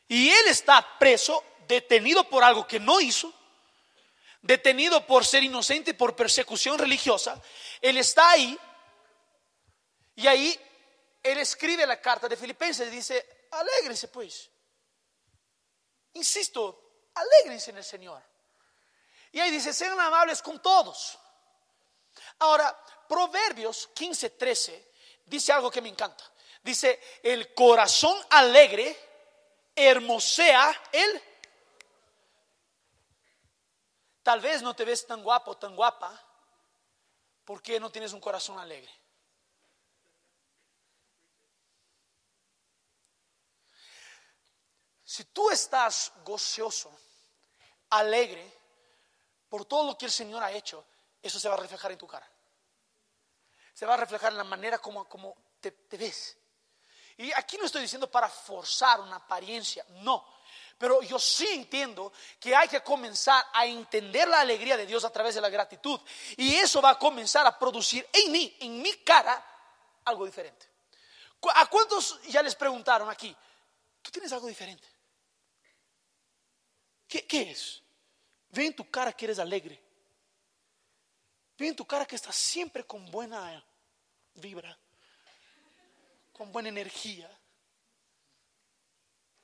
Y 0.08 0.28
Él 0.28 0.48
está 0.48 0.98
preso, 0.98 1.42
detenido 1.68 2.28
por 2.28 2.42
algo 2.42 2.66
que 2.66 2.80
no 2.80 3.00
hizo, 3.00 3.32
detenido 4.42 5.06
por 5.06 5.24
ser 5.24 5.44
inocente, 5.44 5.94
por 5.94 6.16
persecución 6.16 6.78
religiosa. 6.78 7.40
Él 7.80 7.96
está 7.98 8.30
ahí. 8.30 8.58
Y 10.16 10.26
ahí 10.26 10.60
Él 11.22 11.38
escribe 11.38 11.86
la 11.86 12.00
carta 12.00 12.28
de 12.28 12.36
Filipenses 12.36 12.88
y 12.88 12.90
dice, 12.90 13.46
alégrese 13.50 14.08
pues. 14.08 14.50
Insisto, 16.14 16.86
Alegrense 17.16 17.70
en 17.70 17.78
el 17.78 17.84
Señor. 17.84 18.22
Y 19.32 19.40
ahí 19.40 19.50
dice, 19.50 19.72
sean 19.72 19.98
amables 19.98 20.42
con 20.42 20.60
todos. 20.60 21.18
Ahora, 22.38 22.76
Proverbios 23.08 23.88
15, 23.94 24.30
13 24.30 24.92
dice 25.24 25.52
algo 25.52 25.70
que 25.70 25.80
me 25.80 25.88
encanta. 25.88 26.24
Dice, 26.62 27.00
el 27.22 27.54
corazón 27.54 28.16
alegre 28.30 28.96
hermosea 29.74 30.74
el... 30.92 31.22
Tal 34.22 34.40
vez 34.40 34.60
no 34.62 34.74
te 34.74 34.84
ves 34.84 35.06
tan 35.06 35.22
guapo, 35.22 35.56
tan 35.56 35.76
guapa, 35.76 36.20
porque 37.44 37.78
no 37.78 37.90
tienes 37.90 38.12
un 38.12 38.20
corazón 38.20 38.58
alegre. 38.58 38.92
Si 45.04 45.24
tú 45.26 45.48
estás 45.50 46.12
gozoso, 46.24 46.92
alegre 47.90 48.52
por 49.48 49.64
todo 49.64 49.86
lo 49.86 49.96
que 49.96 50.06
el 50.06 50.10
Señor 50.10 50.42
ha 50.42 50.50
hecho, 50.50 50.84
eso 51.26 51.40
se 51.40 51.48
va 51.48 51.54
a 51.54 51.58
reflejar 51.58 51.92
en 51.92 51.98
tu 51.98 52.06
cara. 52.06 52.28
Se 53.74 53.84
va 53.84 53.94
a 53.94 53.98
reflejar 53.98 54.32
en 54.32 54.38
la 54.38 54.44
manera 54.44 54.78
como, 54.78 55.08
como 55.08 55.36
te, 55.60 55.74
ves. 55.96 56.36
Y 57.18 57.32
aquí 57.32 57.56
no 57.58 57.66
estoy 57.66 57.82
diciendo 57.82 58.10
para 58.10 58.28
forzar 58.28 59.00
una 59.00 59.16
apariencia, 59.16 59.84
no. 59.88 60.36
Pero 60.78 61.02
yo 61.02 61.18
sí 61.18 61.46
entiendo 61.48 62.12
que 62.38 62.54
hay 62.54 62.68
que 62.68 62.82
comenzar 62.82 63.44
a 63.52 63.66
entender 63.66 64.28
la 64.28 64.40
alegría 64.40 64.76
de 64.76 64.86
Dios 64.86 65.04
a 65.04 65.10
través 65.10 65.34
de 65.34 65.40
la 65.40 65.48
gratitud. 65.48 66.00
Y 66.36 66.54
eso 66.54 66.82
va 66.82 66.90
a 66.90 66.98
comenzar 66.98 67.46
a 67.46 67.58
producir 67.58 68.06
en 68.12 68.32
mí, 68.32 68.56
en 68.60 68.82
mi 68.82 68.92
cara, 68.98 69.44
algo 70.04 70.26
diferente. 70.26 70.66
¿A 71.54 71.66
cuántos 71.66 72.20
ya 72.22 72.42
les 72.42 72.54
preguntaron 72.54 73.08
aquí? 73.08 73.34
¿Tú 74.02 74.10
tienes 74.10 74.32
algo 74.32 74.46
diferente? 74.46 74.86
¿Qué, 77.08 77.26
qué 77.26 77.50
es? 77.50 77.82
Ve 78.48 78.66
en 78.66 78.76
tu 78.76 78.90
cara 78.90 79.12
que 79.12 79.26
eres 79.26 79.38
alegre. 79.38 79.85
Ve 81.58 81.72
tu 81.72 81.86
cara 81.86 82.04
que 82.04 82.16
estás 82.16 82.36
siempre 82.36 82.84
con 82.84 83.10
buena 83.10 83.64
vibra, 84.34 84.78
con 86.32 86.52
buena 86.52 86.68
energía. 86.68 87.30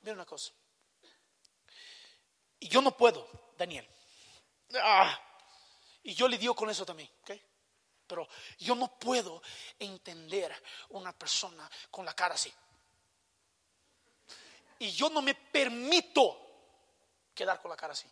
Mira 0.01 0.13
una 0.13 0.25
cosa. 0.25 0.51
Y 2.59 2.69
yo 2.69 2.81
no 2.81 2.95
puedo, 2.95 3.27
Daniel. 3.57 3.87
Ah, 4.75 5.19
y 6.03 6.13
yo 6.13 6.27
lidio 6.27 6.55
con 6.55 6.69
eso 6.69 6.85
también, 6.85 7.09
¿ok? 7.21 7.31
Pero 8.05 8.27
yo 8.59 8.75
no 8.75 8.99
puedo 8.99 9.41
entender 9.79 10.53
una 10.89 11.17
persona 11.17 11.69
con 11.89 12.05
la 12.05 12.13
cara 12.13 12.35
así. 12.35 12.53
Y 14.79 14.91
yo 14.91 15.09
no 15.09 15.21
me 15.21 15.33
permito 15.33 16.39
quedar 17.33 17.61
con 17.61 17.71
la 17.71 17.77
cara 17.77 17.93
así. 17.93 18.07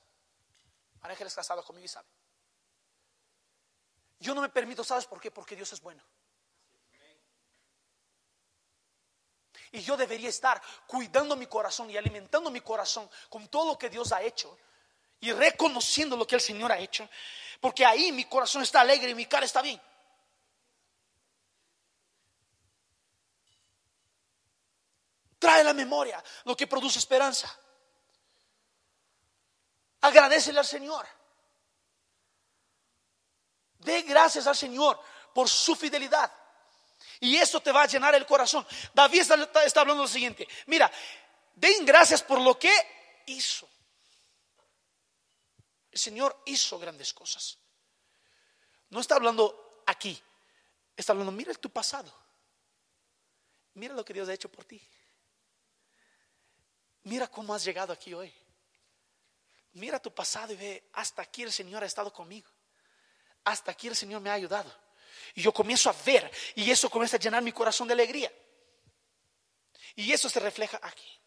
Ángeles 1.01 1.35
casados 1.35 1.65
conmigo 1.65 1.85
y 1.85 1.89
saben. 1.89 2.20
Yo 4.21 4.35
no 4.35 4.41
me 4.41 4.49
permito, 4.49 4.83
¿sabes 4.83 5.07
por 5.07 5.19
qué? 5.19 5.31
Porque 5.31 5.55
Dios 5.55 5.73
es 5.73 5.81
bueno. 5.81 6.03
Y 9.71 9.81
yo 9.81 9.97
debería 9.97 10.29
estar 10.29 10.61
cuidando 10.85 11.35
mi 11.35 11.47
corazón 11.47 11.89
y 11.89 11.97
alimentando 11.97 12.51
mi 12.51 12.61
corazón 12.61 13.09
con 13.29 13.47
todo 13.47 13.71
lo 13.71 13.77
que 13.79 13.89
Dios 13.89 14.11
ha 14.11 14.21
hecho 14.21 14.57
y 15.21 15.31
reconociendo 15.31 16.15
lo 16.15 16.27
que 16.27 16.35
el 16.35 16.41
Señor 16.41 16.71
ha 16.71 16.77
hecho, 16.77 17.09
porque 17.59 17.83
ahí 17.83 18.11
mi 18.11 18.25
corazón 18.25 18.61
está 18.61 18.81
alegre 18.81 19.09
y 19.09 19.15
mi 19.15 19.25
cara 19.25 19.45
está 19.45 19.61
bien. 19.61 19.81
Trae 25.39 25.63
la 25.63 25.73
memoria 25.73 26.23
lo 26.43 26.55
que 26.55 26.67
produce 26.67 26.99
esperanza. 26.99 27.57
Agradecele 30.01 30.59
al 30.59 30.65
Señor. 30.65 31.07
De 33.81 34.01
gracias 34.03 34.47
al 34.47 34.55
Señor 34.55 34.99
por 35.33 35.49
su 35.49 35.75
fidelidad. 35.75 36.31
Y 37.19 37.35
eso 37.35 37.61
te 37.61 37.71
va 37.71 37.83
a 37.83 37.87
llenar 37.87 38.15
el 38.15 38.25
corazón. 38.25 38.65
David 38.93 39.21
está, 39.21 39.81
hablando 39.81 40.03
lo 40.03 40.07
siguiente. 40.07 40.47
Mira, 40.65 40.91
den 41.55 41.85
gracias 41.85 42.23
por 42.23 42.39
lo 42.39 42.57
que 42.57 42.71
hizo. 43.27 43.69
El 45.91 45.99
Señor 45.99 46.41
hizo 46.45 46.79
grandes 46.79 47.13
cosas. 47.13 47.57
No 48.89 48.99
está 48.99 49.15
hablando 49.15 49.83
aquí 49.85 50.21
Está 51.01 51.13
hablando, 51.13 51.31
mira 51.31 51.51
tu 51.55 51.71
pasado. 51.71 52.13
Mira 53.73 53.95
lo 53.95 54.05
que 54.05 54.13
Dios 54.13 54.29
ha 54.29 54.33
hecho 54.33 54.51
por 54.51 54.65
ti. 54.65 54.79
Mira 57.05 57.27
cómo 57.27 57.55
has 57.55 57.63
llegado 57.63 57.91
aquí 57.91 58.13
hoy. 58.13 58.31
Mira 59.73 59.99
tu 59.99 60.13
pasado 60.13 60.53
y 60.53 60.57
ve, 60.57 60.89
hasta 60.93 61.23
aquí 61.23 61.41
el 61.41 61.51
Señor 61.51 61.81
ha 61.81 61.87
estado 61.87 62.13
conmigo. 62.13 62.50
Hasta 63.43 63.71
aquí 63.71 63.87
el 63.87 63.95
Señor 63.95 64.21
me 64.21 64.29
ha 64.29 64.33
ayudado. 64.33 64.71
Y 65.35 65.41
yo 65.41 65.53
comienzo 65.53 65.89
a 65.89 65.95
ver 66.05 66.29
y 66.55 66.69
eso 66.69 66.89
comienza 66.89 67.17
a 67.17 67.19
llenar 67.19 67.41
mi 67.41 67.51
corazón 67.51 67.87
de 67.87 67.93
alegría. 67.93 68.31
Y 69.95 70.11
eso 70.11 70.29
se 70.29 70.39
refleja 70.39 70.79
aquí. 70.81 71.19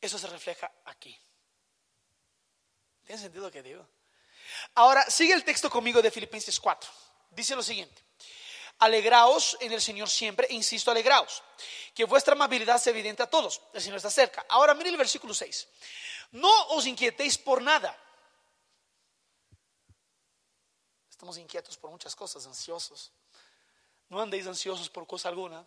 Eso 0.00 0.18
se 0.18 0.26
refleja 0.28 0.70
aquí. 0.84 1.16
¿Tiene 3.04 3.20
sentido 3.20 3.44
lo 3.44 3.50
que 3.50 3.62
digo? 3.62 3.88
Ahora, 4.74 5.08
sigue 5.10 5.34
el 5.34 5.44
texto 5.44 5.68
conmigo 5.68 6.00
de 6.00 6.10
Filipenses 6.10 6.58
4. 6.60 6.90
Dice 7.30 7.56
lo 7.56 7.62
siguiente. 7.62 8.02
Alegraos 8.80 9.56
en 9.60 9.72
el 9.72 9.82
Señor 9.82 10.08
siempre, 10.08 10.46
e 10.48 10.54
insisto, 10.54 10.90
alegraos. 10.90 11.42
Que 11.94 12.04
vuestra 12.04 12.34
amabilidad 12.34 12.78
sea 12.78 12.92
evidente 12.92 13.22
a 13.22 13.30
todos. 13.30 13.60
El 13.72 13.82
Señor 13.82 13.96
está 13.96 14.10
cerca. 14.10 14.46
Ahora 14.48 14.74
mire 14.74 14.90
el 14.90 14.96
versículo 14.96 15.34
6. 15.34 15.68
No 16.32 16.68
os 16.68 16.86
inquietéis 16.86 17.38
por 17.38 17.60
nada. 17.60 17.96
Estamos 21.18 21.36
inquietos 21.36 21.76
por 21.76 21.90
muchas 21.90 22.14
cosas, 22.14 22.46
ansiosos. 22.46 23.10
No 24.08 24.20
andéis 24.20 24.46
ansiosos 24.46 24.88
por 24.88 25.04
cosa 25.04 25.28
alguna. 25.28 25.66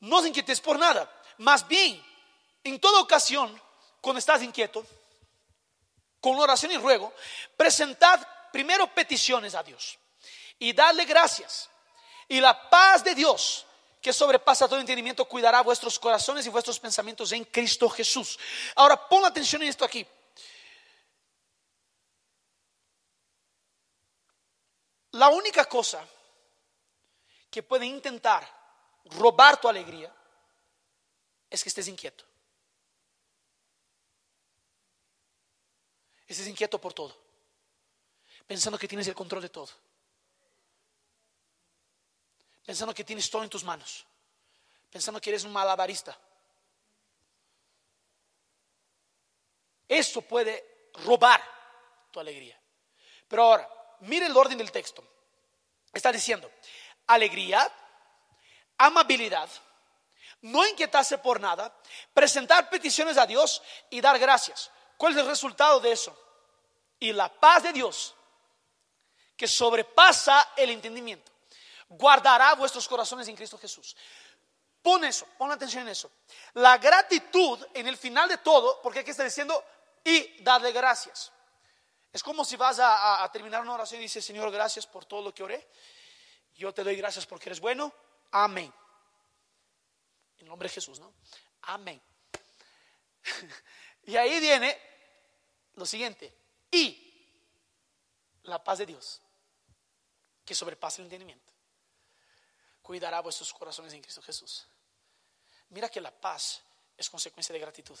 No 0.00 0.16
os 0.16 0.24
inquietéis 0.24 0.58
por 0.58 0.78
nada. 0.78 1.06
Más 1.36 1.68
bien, 1.68 2.02
en 2.64 2.80
toda 2.80 3.02
ocasión, 3.02 3.60
cuando 4.00 4.18
estás 4.18 4.42
inquieto, 4.42 4.86
con 6.18 6.34
oración 6.38 6.72
y 6.72 6.78
ruego, 6.78 7.12
presentad 7.58 8.26
primero 8.50 8.86
peticiones 8.94 9.54
a 9.54 9.62
Dios 9.62 9.98
y 10.58 10.72
dadle 10.72 11.04
gracias. 11.04 11.68
Y 12.26 12.40
la 12.40 12.70
paz 12.70 13.04
de 13.04 13.14
Dios, 13.14 13.66
que 14.00 14.14
sobrepasa 14.14 14.66
todo 14.66 14.80
entendimiento, 14.80 15.26
cuidará 15.26 15.60
vuestros 15.60 15.98
corazones 15.98 16.46
y 16.46 16.48
vuestros 16.48 16.80
pensamientos 16.80 17.32
en 17.32 17.44
Cristo 17.44 17.86
Jesús. 17.90 18.38
Ahora 18.76 18.96
pon 19.10 19.26
atención 19.26 19.60
en 19.60 19.68
esto 19.68 19.84
aquí. 19.84 20.06
La 25.16 25.28
única 25.28 25.64
cosa 25.66 26.06
que 27.50 27.62
puede 27.62 27.86
intentar 27.86 28.46
robar 29.04 29.60
tu 29.60 29.68
alegría 29.68 30.14
es 31.48 31.62
que 31.62 31.68
estés 31.68 31.88
inquieto. 31.88 32.24
Estés 36.26 36.48
inquieto 36.48 36.80
por 36.80 36.92
todo, 36.92 37.16
pensando 38.46 38.78
que 38.78 38.88
tienes 38.88 39.06
el 39.06 39.14
control 39.14 39.42
de 39.42 39.48
todo 39.48 39.70
pensando 42.66 42.92
que 42.92 43.04
tienes 43.04 43.30
todo 43.30 43.44
en 43.44 43.48
tus 43.48 43.62
manos, 43.62 44.04
pensando 44.90 45.20
que 45.20 45.30
eres 45.30 45.44
un 45.44 45.52
malabarista. 45.52 46.18
Eso 49.88 50.20
puede 50.22 50.90
robar 51.04 51.40
tu 52.10 52.18
alegría. 52.18 52.60
Pero 53.28 53.44
ahora, 53.44 53.85
mire 54.00 54.26
el 54.26 54.36
orden 54.36 54.58
del 54.58 54.72
texto. 54.72 55.04
Está 55.92 56.12
diciendo, 56.12 56.50
alegría, 57.06 57.70
amabilidad, 58.78 59.48
no 60.42 60.66
inquietarse 60.66 61.18
por 61.18 61.40
nada, 61.40 61.74
presentar 62.12 62.68
peticiones 62.68 63.16
a 63.18 63.26
Dios 63.26 63.62
y 63.90 64.00
dar 64.00 64.18
gracias. 64.18 64.70
¿Cuál 64.96 65.12
es 65.12 65.18
el 65.18 65.26
resultado 65.26 65.80
de 65.80 65.92
eso? 65.92 66.16
Y 66.98 67.12
la 67.12 67.28
paz 67.28 67.62
de 67.62 67.72
Dios, 67.72 68.14
que 69.36 69.46
sobrepasa 69.46 70.52
el 70.56 70.70
entendimiento 70.70 71.36
guardará 71.88 72.54
vuestros 72.54 72.86
corazones 72.88 73.28
en 73.28 73.36
Cristo 73.36 73.58
Jesús. 73.58 73.96
Pon 74.82 75.04
eso, 75.04 75.26
pon 75.38 75.50
atención 75.50 75.82
en 75.82 75.88
eso. 75.90 76.10
La 76.54 76.78
gratitud 76.78 77.64
en 77.74 77.86
el 77.86 77.96
final 77.96 78.28
de 78.28 78.38
todo, 78.38 78.80
porque 78.82 79.00
aquí 79.00 79.10
está 79.10 79.24
diciendo, 79.24 79.64
y 80.04 80.42
darle 80.42 80.72
gracias. 80.72 81.32
Es 82.16 82.22
como 82.22 82.46
si 82.46 82.56
vas 82.56 82.78
a, 82.80 83.30
terminar 83.30 83.60
una 83.60 83.74
oración 83.74 84.00
y 84.00 84.04
dices, 84.04 84.24
Señor, 84.24 84.50
gracias 84.50 84.86
por 84.86 85.04
todo 85.04 85.20
lo 85.20 85.34
que 85.34 85.42
oré. 85.42 85.68
Yo 86.54 86.72
te 86.72 86.82
doy 86.82 86.96
gracias 86.96 87.26
porque 87.26 87.50
eres 87.50 87.60
bueno. 87.60 87.92
Amén. 88.30 88.72
En 90.38 90.46
nombre 90.46 90.66
de 90.66 90.72
Jesús, 90.72 90.98
¿no? 90.98 91.12
Amén. 91.60 92.00
y 94.04 94.16
ahí 94.16 94.40
viene 94.40 94.80
lo 95.74 95.84
siguiente. 95.84 96.34
Y 96.70 97.28
la 98.44 98.64
paz 98.64 98.78
de 98.78 98.86
Dios, 98.86 99.20
que 100.42 100.54
sobrepasa 100.54 101.02
el 101.02 101.08
entendimiento 101.08 101.52
cuidará 102.80 103.20
vuestros 103.20 103.52
corazones 103.52 103.92
en 103.92 104.00
Cristo 104.00 104.22
Jesús. 104.22 104.66
Mira 105.68 105.90
que 105.90 106.00
la 106.00 106.18
paz 106.18 106.62
es 106.96 107.10
consecuencia 107.10 107.52
de 107.52 107.58
gratitud. 107.58 107.98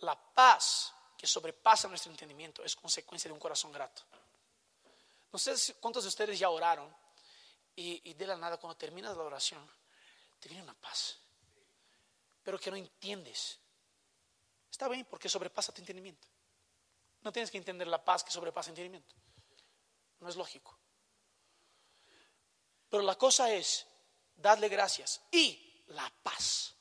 La 0.00 0.14
paz 0.14 0.92
que 1.22 1.28
sobrepasa 1.28 1.86
nuestro 1.86 2.10
entendimiento 2.10 2.64
es 2.64 2.74
consecuencia 2.74 3.28
de 3.28 3.32
un 3.32 3.38
corazón 3.38 3.70
grato. 3.70 4.02
No 5.32 5.38
sé 5.38 5.74
cuántos 5.74 6.02
de 6.02 6.08
ustedes 6.08 6.36
ya 6.36 6.50
oraron 6.50 6.92
y, 7.76 8.12
de 8.14 8.26
la 8.26 8.34
nada 8.34 8.56
cuando 8.56 8.76
terminas 8.76 9.16
la 9.16 9.22
oración 9.22 9.64
te 10.40 10.48
viene 10.48 10.64
una 10.64 10.74
paz, 10.74 11.20
pero 12.42 12.58
que 12.58 12.72
no 12.72 12.76
entiendes. 12.76 13.56
Está 14.68 14.88
bien 14.88 15.04
porque 15.04 15.28
sobrepasa 15.28 15.72
tu 15.72 15.80
entendimiento. 15.80 16.26
No 17.20 17.30
tienes 17.30 17.52
que 17.52 17.58
entender 17.58 17.86
la 17.86 18.04
paz 18.04 18.24
que 18.24 18.32
sobrepasa 18.32 18.70
el 18.70 18.72
entendimiento. 18.72 19.14
No 20.18 20.28
es 20.28 20.34
lógico. 20.34 20.76
Pero 22.90 23.04
la 23.04 23.14
cosa 23.14 23.48
es 23.52 23.86
darle 24.34 24.68
gracias 24.68 25.20
y 25.30 25.84
la 25.86 26.12
paz 26.24 26.74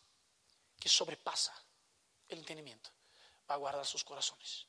que 0.80 0.90
sobrepasa 0.90 1.54
el 2.28 2.40
entendimiento 2.40 2.90
va 3.52 3.56
a 3.56 3.58
guardar 3.58 3.86
sus 3.86 4.04
corazones. 4.04 4.66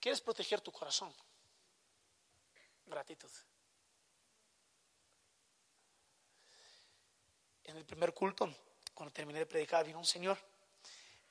¿Quieres 0.00 0.20
proteger 0.20 0.60
tu 0.60 0.72
corazón? 0.72 1.14
Gratitud. 2.84 3.30
En 7.64 7.76
el 7.76 7.84
primer 7.84 8.12
culto, 8.12 8.52
cuando 8.94 9.12
terminé 9.12 9.40
de 9.40 9.46
predicar, 9.46 9.84
vino 9.84 9.98
un 9.98 10.06
señor 10.06 10.38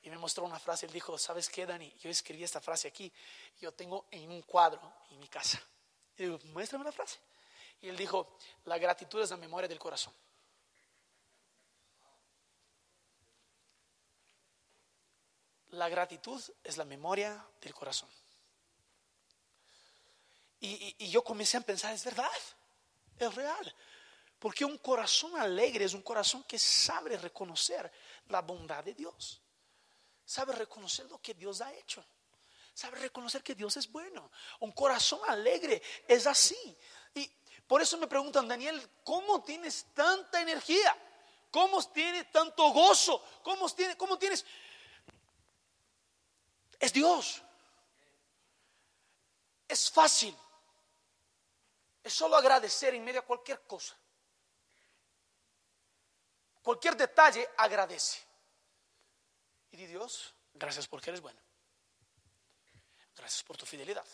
y 0.02 0.10
me 0.10 0.18
mostró 0.18 0.44
una 0.44 0.58
frase. 0.58 0.86
Él 0.86 0.92
dijo, 0.92 1.18
¿sabes 1.18 1.48
qué, 1.48 1.66
Dani? 1.66 1.92
Yo 1.98 2.10
escribí 2.10 2.42
esta 2.44 2.60
frase 2.60 2.88
aquí. 2.88 3.12
Yo 3.60 3.72
tengo 3.72 4.06
en 4.10 4.30
un 4.30 4.42
cuadro 4.42 4.80
en 5.10 5.18
mi 5.18 5.28
casa. 5.28 5.62
Y 6.16 6.26
muéstrame 6.48 6.84
la 6.84 6.92
frase. 6.92 7.18
Y 7.80 7.88
él 7.88 7.96
dijo, 7.96 8.38
la 8.64 8.78
gratitud 8.78 9.20
es 9.22 9.30
la 9.30 9.36
memoria 9.36 9.68
del 9.68 9.78
corazón. 9.78 10.14
La 15.76 15.90
gratitud 15.90 16.42
es 16.64 16.78
la 16.78 16.86
memoria 16.86 17.46
del 17.60 17.74
corazón. 17.74 18.08
Y, 20.58 21.10
yo 21.10 21.22
comencé 21.22 21.58
a 21.58 21.60
pensar, 21.60 21.92
es 21.92 22.02
verdad, 22.02 22.30
es 23.18 23.34
real. 23.34 23.76
Porque 24.38 24.64
un 24.64 24.78
corazón 24.78 25.38
alegre 25.38 25.84
es 25.84 25.92
un 25.92 26.00
corazón 26.00 26.44
que 26.44 26.58
sabe 26.58 27.18
reconocer 27.18 27.92
la 28.28 28.40
bondad 28.40 28.82
de 28.84 28.94
Dios. 28.94 29.42
Sabe 30.24 30.54
reconocer 30.54 31.04
lo 31.10 31.20
que 31.20 31.34
Dios 31.34 31.60
ha 31.60 31.72
hecho. 31.74 32.02
Sabe 32.72 32.98
reconocer 32.98 33.42
que 33.42 33.54
Dios 33.54 33.76
es 33.76 33.92
bueno. 33.92 34.30
Un 34.60 34.72
corazón 34.72 35.20
alegre 35.28 35.82
es 36.08 36.26
así. 36.26 36.76
Y 37.14 37.30
por 37.66 37.82
eso 37.82 37.98
me 37.98 38.06
preguntan, 38.06 38.48
Daniel, 38.48 38.80
¿cómo 39.04 39.42
tienes 39.42 39.88
tanta 39.92 40.40
energía? 40.40 40.96
¿Cómo 41.50 41.82
tienes 41.90 42.32
tanto 42.32 42.70
gozo? 42.70 43.22
¿Cómo 43.42 43.66
cómo 43.98 44.18
tienes? 44.18 44.44
Es 46.78 46.92
Dios. 46.92 47.42
Es 49.68 49.90
fácil. 49.90 50.36
Es 52.02 52.12
solo 52.12 52.36
agradecer 52.36 52.94
en 52.94 53.04
medio 53.04 53.20
a 53.20 53.24
cualquier 53.24 53.62
cosa. 53.62 53.96
Cualquier 56.62 56.96
detalle 56.96 57.48
agradece. 57.56 58.20
Y 59.70 59.76
di 59.76 59.86
Dios, 59.86 60.34
gracias 60.54 60.86
porque 60.86 61.10
eres 61.10 61.20
bueno. 61.20 61.40
Gracias 63.16 63.42
por 63.42 63.56
tu 63.56 63.66
fidelidad. 63.66 64.06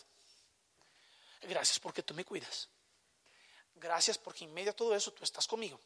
Gracias 1.42 1.78
porque 1.80 2.02
tú 2.02 2.14
me 2.14 2.24
cuidas. 2.24 2.68
Gracias 3.74 4.16
porque 4.16 4.44
en 4.44 4.54
medio 4.54 4.72
de 4.72 4.76
todo 4.76 4.94
eso 4.94 5.12
tú 5.12 5.24
estás 5.24 5.46
conmigo. 5.46 5.80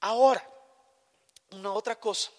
Ahora, 0.00 0.46
una 1.50 1.72
otra 1.72 1.98
cosa. 1.98 2.30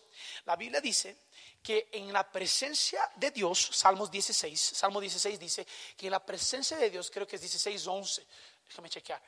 La 0.46 0.56
Biblia 0.56 0.82
dice 0.82 1.18
que 1.62 1.90
en 1.92 2.12
la 2.12 2.30
presencia 2.32 3.10
de 3.16 3.32
Dios, 3.32 3.70
Salmos 3.72 4.10
16, 4.10 4.60
Salmo 4.60 5.00
16 5.00 5.40
dice 5.40 5.68
que 5.96 6.08
en 6.08 6.12
la 6.12 6.26
presencia 6.26 6.78
de 6.78 6.90
Dios, 6.90 7.12
creo 7.12 7.28
que 7.28 7.36
es 7.36 7.42
16, 7.42 7.88
11, 7.88 8.28
déjame 8.68 8.90
chequear. 8.90 9.22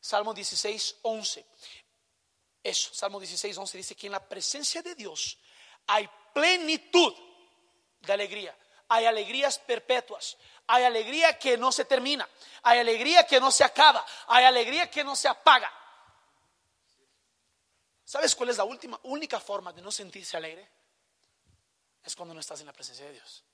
Salmo 0.00 0.32
16, 0.32 0.96
11. 1.02 1.46
Eso, 2.62 2.94
Salmo 2.94 3.18
16, 3.18 3.58
11 3.58 3.78
dice 3.78 3.94
que 3.94 4.06
en 4.06 4.12
la 4.12 4.28
presencia 4.28 4.82
de 4.82 4.94
Dios 4.94 5.38
hay 5.86 6.08
plenitud 6.32 7.14
de 8.00 8.12
alegría 8.12 8.56
hay 8.88 9.06
alegrías 9.06 9.58
perpetuas, 9.58 10.36
Hay 10.68 10.82
alegría 10.82 11.38
que 11.38 11.56
no 11.56 11.70
se 11.70 11.84
termina. 11.84 12.28
Hay 12.62 12.80
alegría 12.80 13.24
que 13.24 13.38
no 13.38 13.52
se 13.52 13.62
acaba. 13.62 14.04
Hay 14.26 14.44
alegría 14.44 14.90
que 14.90 15.04
no 15.04 15.14
se 15.14 15.28
apaga. 15.28 15.72
¿Sabes 18.04 18.34
cuál 18.34 18.50
es 18.50 18.56
la 18.56 18.64
última, 18.64 18.98
única 19.04 19.38
forma 19.38 19.72
de 19.72 19.82
no 19.82 19.92
sentirse 19.92 20.36
alegre? 20.36 20.68
Es 22.06 22.14
cuando 22.14 22.32
no 22.32 22.40
estás 22.40 22.60
en 22.60 22.66
la 22.66 22.72
presencia 22.72 23.04
de 23.04 23.14
Dios. 23.14 23.44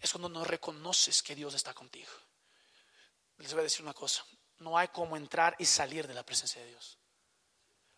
Es 0.00 0.10
cuando 0.10 0.30
no 0.30 0.44
reconoces 0.44 1.22
que 1.22 1.34
Dios 1.34 1.52
está 1.54 1.74
contigo. 1.74 2.10
Les 3.38 3.52
voy 3.52 3.60
a 3.60 3.64
decir 3.64 3.82
una 3.82 3.92
cosa. 3.92 4.24
No 4.58 4.78
hay 4.78 4.88
como 4.88 5.16
entrar 5.16 5.54
y 5.58 5.66
salir 5.66 6.06
de 6.06 6.14
la 6.14 6.24
presencia 6.24 6.62
de 6.62 6.68
Dios. 6.68 6.98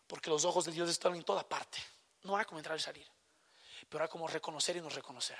Porque 0.05 0.29
los 0.29 0.43
ojos 0.43 0.65
de 0.65 0.73
Dios 0.73 0.89
están 0.89 1.15
en 1.15 1.23
toda 1.23 1.47
parte. 1.47 1.79
No 2.23 2.35
hay 2.35 2.43
como 2.43 2.59
entrar 2.59 2.77
y 2.77 2.81
salir. 2.81 3.07
Pero 3.87 4.03
hay 4.03 4.09
como 4.09 4.27
reconocer 4.27 4.75
y 4.75 4.81
no 4.81 4.89
reconocer. 4.89 5.39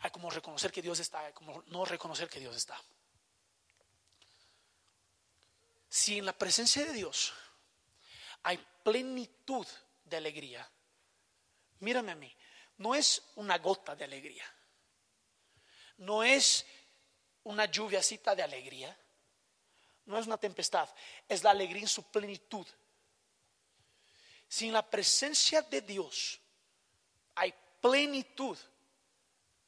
Hay 0.00 0.10
como 0.10 0.28
reconocer 0.28 0.70
que 0.70 0.82
Dios 0.82 1.00
está, 1.00 1.20
hay 1.20 1.32
como 1.32 1.62
no 1.68 1.86
reconocer 1.86 2.28
que 2.28 2.38
Dios 2.38 2.54
está. 2.54 2.78
Si 5.88 6.18
en 6.18 6.26
la 6.26 6.36
presencia 6.36 6.84
de 6.84 6.92
Dios 6.92 7.32
hay 8.46 8.64
plenitud 8.84 9.66
de 10.04 10.16
alegría, 10.16 10.70
mírame 11.80 12.12
a 12.12 12.14
mí, 12.14 12.32
no 12.78 12.94
es 12.94 13.20
una 13.34 13.58
gota 13.58 13.96
de 13.96 14.04
alegría, 14.04 14.44
no 15.96 16.22
es 16.22 16.64
una 17.42 17.64
lluviacita 17.64 18.36
de 18.36 18.44
alegría, 18.44 18.96
no 20.04 20.16
es 20.16 20.28
una 20.28 20.38
tempestad, 20.38 20.88
es 21.28 21.42
la 21.42 21.50
alegría 21.50 21.82
en 21.82 21.88
su 21.88 22.04
plenitud. 22.04 22.64
Sin 24.48 24.72
la 24.72 24.88
presencia 24.88 25.62
de 25.62 25.80
Dios 25.80 26.38
hay 27.34 27.52
plenitud 27.80 28.56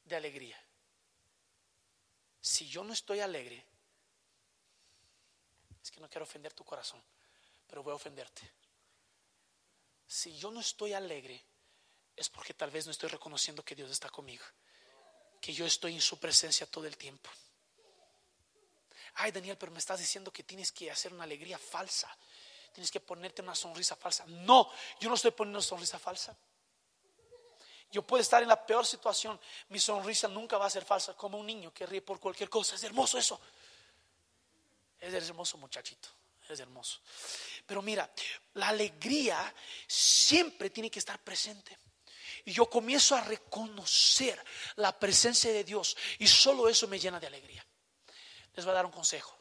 de 0.05 0.15
alegría. 0.15 0.57
Si 2.39 2.65
yo 2.69 2.85
no 2.85 2.93
estoy 2.93 3.19
alegre, 3.19 3.61
es 5.83 5.91
que 5.91 5.99
no 5.99 6.09
quiero 6.09 6.23
ofender 6.23 6.53
tu 6.53 6.63
corazón, 6.63 7.03
pero 7.67 7.83
voy 7.83 7.91
a 7.91 7.95
ofenderte. 7.95 8.58
Si 10.09 10.35
yo 10.35 10.49
no 10.49 10.59
estoy 10.59 10.93
alegre, 10.93 11.39
es 12.15 12.29
porque 12.29 12.55
tal 12.55 12.71
vez 12.71 12.87
no 12.87 12.91
estoy 12.91 13.09
reconociendo 13.09 13.63
que 13.63 13.75
Dios 13.75 13.91
está 13.91 14.09
conmigo, 14.09 14.43
que 15.39 15.53
yo 15.53 15.67
estoy 15.67 15.93
en 15.93 16.01
su 16.01 16.19
presencia 16.19 16.65
todo 16.65 16.87
el 16.87 16.97
tiempo. 16.97 17.29
Ay, 19.13 19.31
Daniel, 19.31 19.55
pero 19.55 19.71
me 19.71 19.77
estás 19.77 19.99
diciendo 19.99 20.33
que 20.33 20.41
tienes 20.41 20.71
que 20.71 20.89
hacer 20.89 21.13
una 21.13 21.25
alegría 21.25 21.59
falsa. 21.59 22.09
Tienes 22.73 22.89
que 22.89 22.99
ponerte 22.99 23.43
una 23.43 23.53
sonrisa 23.53 23.95
falsa. 23.95 24.25
No, 24.25 24.71
yo 24.99 25.09
no 25.09 25.15
estoy 25.15 25.29
poniendo 25.29 25.61
sonrisa 25.61 25.99
falsa. 25.99 26.35
Yo 27.91 28.01
puedo 28.01 28.21
estar 28.21 28.41
en 28.41 28.49
la 28.49 28.65
peor 28.65 28.87
situación. 28.87 29.39
Mi 29.69 29.79
sonrisa 29.79 30.27
nunca 30.27 30.57
va 30.57 30.65
a 30.65 30.69
ser 30.71 30.85
falsa, 30.85 31.15
como 31.15 31.37
un 31.37 31.45
niño 31.45 31.71
que 31.71 31.85
ríe 31.85 32.01
por 32.01 32.19
cualquier 32.19 32.49
cosa. 32.49 32.75
Es 32.75 32.83
hermoso 32.83 33.19
eso. 33.19 33.39
Es 34.99 35.13
hermoso, 35.13 35.57
muchachito. 35.59 36.09
Es 36.47 36.59
hermoso. 36.59 36.99
Pero 37.69 37.83
mira, 37.83 38.11
la 38.55 38.69
alegría 38.69 39.53
siempre 39.87 40.71
tiene 40.71 40.89
que 40.89 40.97
estar 40.97 41.19
presente. 41.19 41.77
Y 42.43 42.51
yo 42.51 42.67
comienzo 42.67 43.15
a 43.15 43.21
reconocer 43.21 44.43
la 44.77 44.97
presencia 44.97 45.53
de 45.53 45.63
Dios. 45.63 45.95
Y 46.17 46.25
solo 46.25 46.67
eso 46.67 46.87
me 46.87 46.97
llena 46.97 47.19
de 47.19 47.27
alegría. 47.27 47.63
Les 48.55 48.65
voy 48.65 48.71
a 48.71 48.73
dar 48.73 48.87
un 48.87 48.91
consejo. 48.91 49.37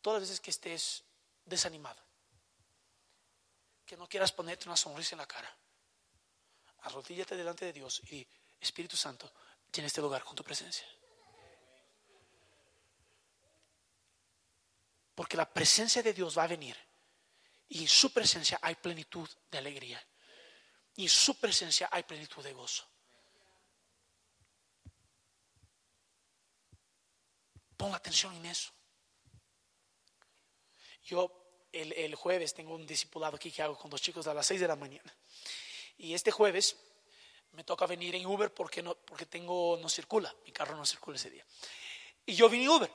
Todas 0.00 0.22
las 0.22 0.30
veces 0.30 0.40
que 0.40 0.52
estés 0.52 1.04
desanimado, 1.44 2.02
que 3.84 3.98
no 3.98 4.08
quieras 4.08 4.32
ponerte 4.32 4.66
una 4.66 4.78
sonrisa 4.78 5.14
en 5.14 5.18
la 5.18 5.26
cara, 5.26 5.54
arrodíllate 6.84 7.36
delante 7.36 7.66
de 7.66 7.74
Dios 7.74 8.00
y 8.10 8.26
Espíritu 8.58 8.96
Santo, 8.96 9.30
tiene 9.70 9.88
este 9.88 10.00
lugar 10.00 10.24
con 10.24 10.34
tu 10.34 10.42
presencia. 10.42 10.86
Porque 15.14 15.36
la 15.36 15.52
presencia 15.52 16.02
de 16.02 16.14
Dios 16.14 16.38
va 16.38 16.44
a 16.44 16.48
venir 16.48 16.93
y 17.68 17.82
en 17.82 17.88
su 17.88 18.12
presencia 18.12 18.58
hay 18.62 18.74
plenitud 18.76 19.28
de 19.50 19.58
alegría. 19.58 20.02
Y 20.96 21.04
en 21.04 21.08
su 21.08 21.38
presencia 21.38 21.88
hay 21.90 22.04
plenitud 22.04 22.42
de 22.42 22.52
gozo. 22.52 22.86
Pon 27.76 27.94
atención 27.94 28.34
en 28.36 28.46
eso. 28.46 28.72
Yo 31.02 31.44
el, 31.72 32.14
jueves 32.14 32.54
tengo 32.54 32.74
un 32.74 32.86
discipulado 32.86 33.36
aquí 33.36 33.50
que 33.50 33.62
hago 33.62 33.76
con 33.76 33.90
dos 33.90 34.00
chicos 34.00 34.26
a 34.26 34.34
las 34.34 34.46
6 34.46 34.60
de 34.60 34.68
la 34.68 34.76
mañana. 34.76 35.14
Y 35.98 36.14
este 36.14 36.30
jueves 36.30 36.76
me 37.52 37.64
toca 37.64 37.86
venir 37.86 38.14
en 38.14 38.26
Uber 38.26 38.52
porque 38.52 38.82
no, 38.82 38.94
porque 38.94 39.26
tengo, 39.26 39.76
no 39.80 39.88
circula, 39.88 40.34
mi 40.44 40.52
carro 40.52 40.76
no 40.76 40.86
circula 40.86 41.16
ese 41.16 41.30
día. 41.30 41.44
Y 42.24 42.34
yo 42.34 42.48
vine 42.48 42.64
en 42.64 42.70
Uber. 42.70 42.90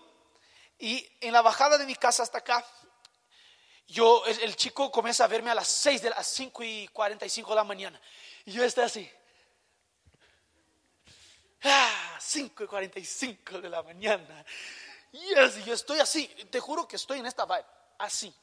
Y 0.79 1.07
en 1.19 1.33
la 1.33 1.41
bajada 1.41 1.77
de 1.77 1.85
mi 1.85 1.95
casa 1.95 2.23
hasta 2.23 2.37
acá, 2.37 2.65
yo, 3.89 4.23
el, 4.25 4.55
chico 4.55 4.91
comienza 4.91 5.23
a 5.23 5.27
verme 5.27 5.49
a 5.49 5.55
las 5.55 5.67
6 5.67 6.01
de 6.03 6.09
las 6.11 6.27
5 6.27 6.63
y 6.63 6.87
45 6.89 7.49
de 7.49 7.55
la 7.55 7.63
mañana. 7.63 7.99
Y 8.45 8.51
yo 8.51 8.63
estoy 8.63 8.83
así. 8.83 9.11
Ah, 11.63 12.17
5 12.19 12.63
y 12.63 12.67
45 12.67 13.61
de 13.61 13.69
la 13.69 13.81
mañana. 13.81 14.45
Y 15.11 15.33
yo 15.65 15.73
estoy 15.73 15.99
así. 15.99 16.27
Te 16.51 16.59
juro 16.59 16.87
que 16.87 16.97
estoy 16.97 17.19
en 17.19 17.25
esta 17.25 17.45
vibe. 17.45 17.65
Así. 17.97 18.33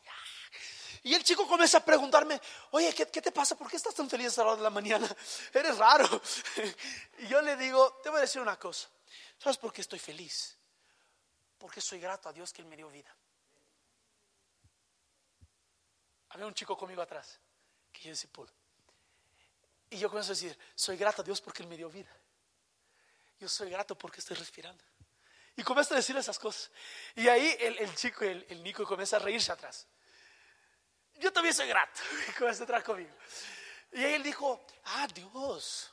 Y 1.05 1.15
el 1.15 1.23
chico 1.23 1.47
comienza 1.47 1.79
a 1.79 1.85
preguntarme, 1.85 2.41
oye, 2.73 2.93
¿qué, 2.93 3.07
te 3.07 3.31
pasa? 3.31 3.57
¿Por 3.57 3.71
qué 3.71 3.77
estás 3.77 3.95
tan 3.95 4.11
feliz 4.11 4.37
a 4.39 4.43
la 4.43 4.49
hora 4.49 4.57
de 4.57 4.63
la 4.65 4.71
mañana? 4.71 5.09
Eres 5.55 5.79
raro. 5.79 6.21
Y 7.19 7.29
yo 7.29 7.41
le 7.41 7.57
digo, 7.57 8.01
te 8.03 8.11
voy 8.11 8.19
a 8.19 8.23
decir 8.23 8.43
una 8.43 8.59
cosa. 8.59 8.89
¿Sabes 9.39 9.57
por 9.59 9.73
qué 9.73 9.83
estoy 9.83 10.01
feliz? 10.01 10.59
Porque 11.57 11.81
soy 11.81 12.01
grato 12.01 12.29
a 12.29 12.33
Dios 12.33 12.53
que 12.53 12.63
Él 12.63 12.69
me 12.69 12.77
dio 12.77 12.91
vida. 12.91 13.15
Había 16.37 16.49
un 16.49 16.53
chico 16.53 16.77
conmigo 16.77 17.01
atrás, 17.01 17.41
que 17.91 18.03
yo 18.03 18.11
discipulo. 18.11 18.53
Y 19.89 19.97
yo 19.97 20.11
comienzo 20.11 20.33
a 20.33 20.35
decir, 20.35 20.59
soy 20.75 20.99
grato 20.99 21.23
a 21.23 21.25
Dios 21.25 21.41
porque 21.41 21.63
Él 21.63 21.69
me 21.69 21.79
dio 21.79 21.89
vida. 21.89 22.15
Yo 23.41 23.49
soy 23.49 23.71
grato 23.71 23.97
porque 23.97 24.21
estoy 24.21 24.37
respirando. 24.37 24.85
Y 25.57 25.63
comienzo 25.63 25.95
a 25.95 25.97
decir 25.97 26.15
esas 26.15 26.39
cosas. 26.39 26.71
Y 27.15 27.27
ahí 27.27 27.57
el, 27.59 27.95
chico, 27.95 28.23
el, 28.23 28.45
el, 28.51 28.63
Nico, 28.63 28.85
comienza 28.85 29.17
a 29.17 29.21
reírse 29.21 29.51
atrás. 29.51 29.87
Yo 31.15 31.33
también 31.33 31.55
soy 31.55 31.69
grato. 31.69 32.03
Y 32.29 32.33
comienza 32.33 32.65
atrás 32.65 32.85
conmigo. 32.85 33.17
Y 33.93 34.05
ahí 34.05 34.13
él 34.13 34.23
dijo, 34.23 34.67
ah, 34.85 35.09
Dios, 35.15 35.91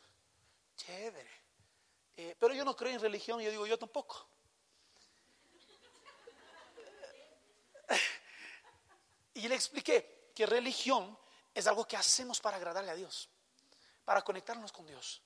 chévere. 0.76 1.32
Eh, 2.18 2.36
pero 2.38 2.54
yo 2.54 2.66
no 2.66 2.76
creo 2.76 2.92
en 2.92 3.00
religión. 3.00 3.40
Y 3.40 3.46
yo 3.46 3.52
digo, 3.52 3.66
yo 3.66 3.80
tampoco. 3.80 4.28
Y 9.36 9.48
le 9.48 9.56
expliqué 9.56 10.23
que 10.34 10.46
religión 10.46 11.18
es 11.54 11.68
algo 11.68 11.88
que 11.88 11.96
hacemos 11.96 12.40
para 12.40 12.58
agradarle 12.58 12.92
a 12.92 12.96
Dios, 12.96 13.30
para 14.04 14.22
conectarnos 14.22 14.72
con 14.72 14.86
Dios. 14.86 15.22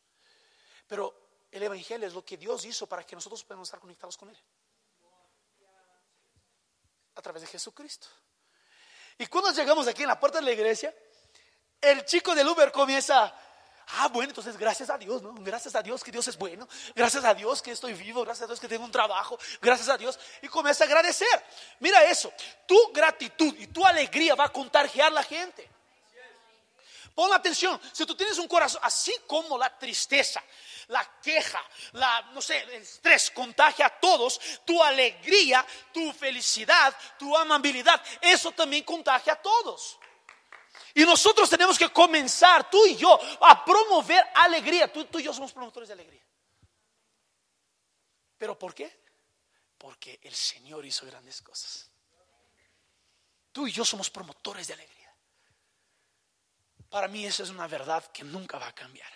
Pero 0.87 1.45
el 1.51 1.63
Evangelio 1.63 2.07
es 2.07 2.13
lo 2.13 2.23
que 2.23 2.37
Dios 2.37 2.65
hizo 2.65 2.87
para 2.87 3.03
que 3.05 3.15
nosotros 3.15 3.43
podamos 3.43 3.67
estar 3.67 3.79
conectados 3.79 4.17
con 4.17 4.29
Él. 4.29 4.37
A 7.15 7.21
través 7.21 7.41
de 7.41 7.47
Jesucristo. 7.47 8.07
Y 9.17 9.25
cuando 9.27 9.51
llegamos 9.51 9.87
aquí 9.87 10.03
en 10.03 10.09
la 10.09 10.19
puerta 10.19 10.39
de 10.39 10.45
la 10.45 10.51
iglesia, 10.51 10.93
el 11.81 12.05
chico 12.05 12.35
del 12.35 12.47
Uber 12.47 12.71
comienza, 12.71 13.33
ah, 13.87 14.07
bueno, 14.09 14.31
entonces 14.31 14.57
gracias 14.57 14.89
a 14.89 14.97
Dios, 14.97 15.21
¿no? 15.21 15.33
Gracias 15.39 15.75
a 15.75 15.81
Dios 15.81 16.03
que 16.03 16.11
Dios 16.11 16.27
es 16.27 16.37
bueno, 16.37 16.67
gracias 16.95 17.23
a 17.23 17.33
Dios 17.33 17.61
que 17.61 17.71
estoy 17.71 17.93
vivo, 17.93 18.23
gracias 18.23 18.43
a 18.43 18.47
Dios 18.47 18.59
que 18.59 18.67
tengo 18.67 18.85
un 18.85 18.91
trabajo, 18.91 19.37
gracias 19.61 19.89
a 19.89 19.97
Dios. 19.97 20.19
Y 20.41 20.47
comienza 20.47 20.83
a 20.83 20.87
agradecer. 20.87 21.43
Mira 21.79 22.03
eso, 22.05 22.31
tu 22.65 22.91
gratitud 22.93 23.53
y 23.57 23.67
tu 23.67 23.85
alegría 23.85 24.35
va 24.35 24.45
a 24.45 24.49
contagiar 24.49 25.07
a 25.07 25.15
la 25.15 25.23
gente. 25.23 25.69
Pon 27.17 27.33
atención, 27.33 27.81
si 27.93 28.05
tú 28.05 28.15
tienes 28.15 28.37
un 28.37 28.47
corazón 28.47 28.79
así 28.83 29.11
como 29.25 29.57
la 29.57 29.75
tristeza, 29.75 30.43
la 30.89 31.03
queja, 31.19 31.59
la, 31.93 32.29
no 32.33 32.43
sé, 32.43 32.59
el 32.59 32.69
estrés 32.83 33.31
contagia 33.31 33.87
a 33.87 33.99
todos, 33.99 34.39
tu 34.63 34.83
alegría, 34.83 35.65
tu 35.91 36.13
felicidad, 36.13 36.95
tu 37.17 37.35
amabilidad, 37.35 37.99
eso 38.21 38.51
también 38.51 38.83
contagia 38.83 39.33
a 39.33 39.41
todos. 39.41 39.97
Y 40.93 41.05
nosotros 41.05 41.49
tenemos 41.49 41.77
que 41.77 41.89
comenzar, 41.89 42.69
tú 42.69 42.85
y 42.85 42.95
yo, 42.95 43.19
a 43.41 43.63
promover 43.63 44.23
alegría. 44.35 44.91
Tú, 44.91 45.05
tú 45.05 45.19
y 45.19 45.23
yo 45.23 45.33
somos 45.33 45.53
promotores 45.53 45.89
de 45.89 45.93
alegría. 45.93 46.23
¿Pero 48.37 48.57
por 48.57 48.73
qué? 48.73 49.05
Porque 49.77 50.19
el 50.23 50.33
Señor 50.33 50.85
hizo 50.85 51.05
grandes 51.05 51.41
cosas. 51.41 51.89
Tú 53.51 53.67
y 53.67 53.71
yo 53.71 53.85
somos 53.85 54.09
promotores 54.09 54.67
de 54.67 54.73
alegría. 54.73 55.13
Para 56.89 57.07
mí 57.07 57.25
esa 57.25 57.43
es 57.43 57.49
una 57.49 57.67
verdad 57.67 58.05
que 58.11 58.23
nunca 58.23 58.57
va 58.57 58.67
a 58.67 58.75
cambiar. 58.75 59.11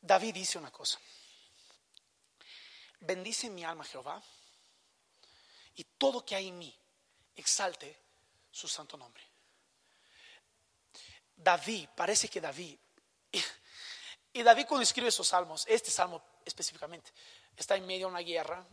David 0.00 0.34
dice 0.34 0.58
una 0.58 0.70
cosa. 0.70 0.98
Bendice 3.00 3.48
mi 3.48 3.64
alma 3.64 3.84
Jehová 3.84 4.22
y 5.76 5.84
todo 5.84 6.24
que 6.24 6.34
hay 6.34 6.48
en 6.48 6.58
mí, 6.58 6.76
exalte 7.36 7.96
su 8.50 8.68
santo 8.68 8.96
nombre. 8.96 9.22
David, 11.36 11.88
parece 11.96 12.28
que 12.28 12.40
David, 12.40 12.78
y 14.32 14.42
David 14.42 14.66
cuando 14.66 14.82
escribe 14.82 15.08
esos 15.08 15.28
salmos, 15.28 15.64
este 15.66 15.90
salmo 15.90 16.22
específicamente, 16.44 17.12
está 17.56 17.76
en 17.76 17.86
medio 17.86 18.06
de 18.06 18.12
una 18.12 18.20
guerra, 18.20 18.66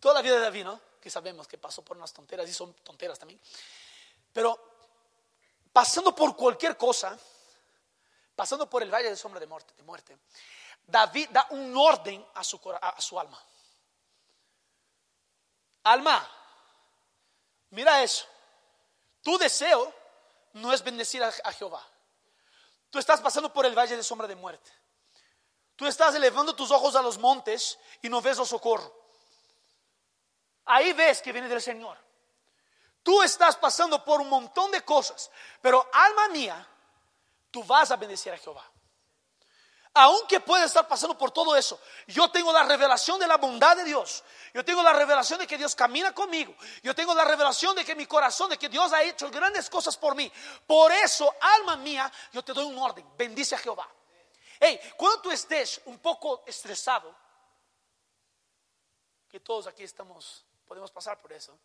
toda 0.00 0.14
la 0.14 0.22
vida 0.22 0.34
de 0.34 0.40
David, 0.40 0.64
¿no? 0.64 0.80
Que 1.00 1.10
sabemos 1.10 1.46
que 1.46 1.58
pasó 1.58 1.84
por 1.84 1.96
unas 1.96 2.12
tonteras 2.12 2.48
y 2.48 2.54
son 2.54 2.74
tonteras 2.74 3.18
también, 3.18 3.40
pero 4.32 4.76
pasando 5.72 6.14
por 6.14 6.36
cualquier 6.36 6.76
cosa, 6.76 7.18
pasando 8.34 8.68
por 8.68 8.82
el 8.82 8.92
valle 8.92 9.10
de 9.10 9.16
sombra 9.16 9.40
de 9.40 9.46
muerte, 9.46 10.18
David 10.86 11.28
da 11.30 11.46
un 11.50 11.76
orden 11.76 12.24
a 12.34 12.42
su 12.44 13.20
alma. 13.20 13.42
Alma, 15.84 16.28
mira 17.70 18.02
eso. 18.02 18.26
Tu 19.22 19.38
deseo 19.38 19.92
no 20.54 20.72
es 20.72 20.82
bendecir 20.82 21.22
a, 21.22 21.52
Jehová. 21.52 21.86
Tú 22.90 22.98
estás 22.98 23.20
pasando 23.20 23.52
por 23.52 23.66
el 23.66 23.76
valle 23.76 23.96
de 23.96 24.02
sombra 24.02 24.26
de 24.26 24.36
muerte. 24.36 24.70
Tú 25.76 25.86
estás 25.86 26.14
elevando 26.14 26.54
tus 26.54 26.70
ojos 26.70 26.94
a 26.96 27.02
los 27.02 27.18
montes 27.18 27.78
y 28.02 28.08
no 28.08 28.20
ves 28.20 28.38
el 28.38 28.46
socorro. 28.46 28.92
Ahí 30.66 30.92
ves 30.92 31.20
que 31.20 31.32
viene 31.32 31.48
del 31.48 31.60
Señor. 31.60 31.98
Tú 33.02 33.22
estás 33.22 33.56
pasando 33.56 34.04
por 34.04 34.20
un 34.20 34.28
montón 34.28 34.70
de 34.70 34.82
cosas, 34.82 35.30
pero 35.60 35.88
alma 35.92 36.28
mía, 36.28 36.66
tú 37.50 37.62
vas 37.64 37.90
a 37.90 37.96
bendecir 37.96 38.32
a 38.32 38.38
Jehová 38.38 38.73
aunque 39.94 40.40
puede 40.40 40.64
estar 40.64 40.88
pasando 40.88 41.16
por 41.16 41.30
todo 41.30 41.54
eso, 41.56 41.80
yo 42.08 42.28
tengo 42.28 42.52
la 42.52 42.64
revelación 42.64 43.20
de 43.20 43.28
la 43.28 43.36
bondad 43.36 43.76
de 43.76 43.84
Dios. 43.84 44.24
Yo 44.52 44.64
tengo 44.64 44.82
la 44.82 44.92
revelación 44.92 45.38
de 45.38 45.46
que 45.46 45.56
Dios 45.56 45.76
camina 45.76 46.12
conmigo. 46.12 46.54
Yo 46.82 46.94
tengo 46.96 47.14
la 47.14 47.24
revelación 47.24 47.76
de 47.76 47.84
que 47.84 47.94
mi 47.94 48.04
corazón, 48.06 48.50
de 48.50 48.58
que 48.58 48.68
Dios 48.68 48.92
ha 48.92 49.04
hecho 49.04 49.30
grandes 49.30 49.70
cosas 49.70 49.96
por 49.96 50.16
mí. 50.16 50.30
Por 50.66 50.90
eso, 50.90 51.32
alma 51.40 51.76
mía, 51.76 52.10
yo 52.32 52.42
te 52.42 52.52
doy 52.52 52.64
un 52.64 52.76
orden. 52.76 53.06
Bendice 53.16 53.54
a 53.54 53.58
Jehová. 53.58 53.88
Hey, 54.58 54.80
cuando 54.96 55.22
tú 55.22 55.30
estés 55.30 55.80
un 55.84 55.98
poco 56.00 56.42
estresado, 56.44 57.14
que 59.28 59.38
todos 59.38 59.68
aquí 59.68 59.84
estamos, 59.84 60.44
podemos 60.66 60.90
pasar 60.90 61.20
por 61.20 61.32
eso, 61.32 61.56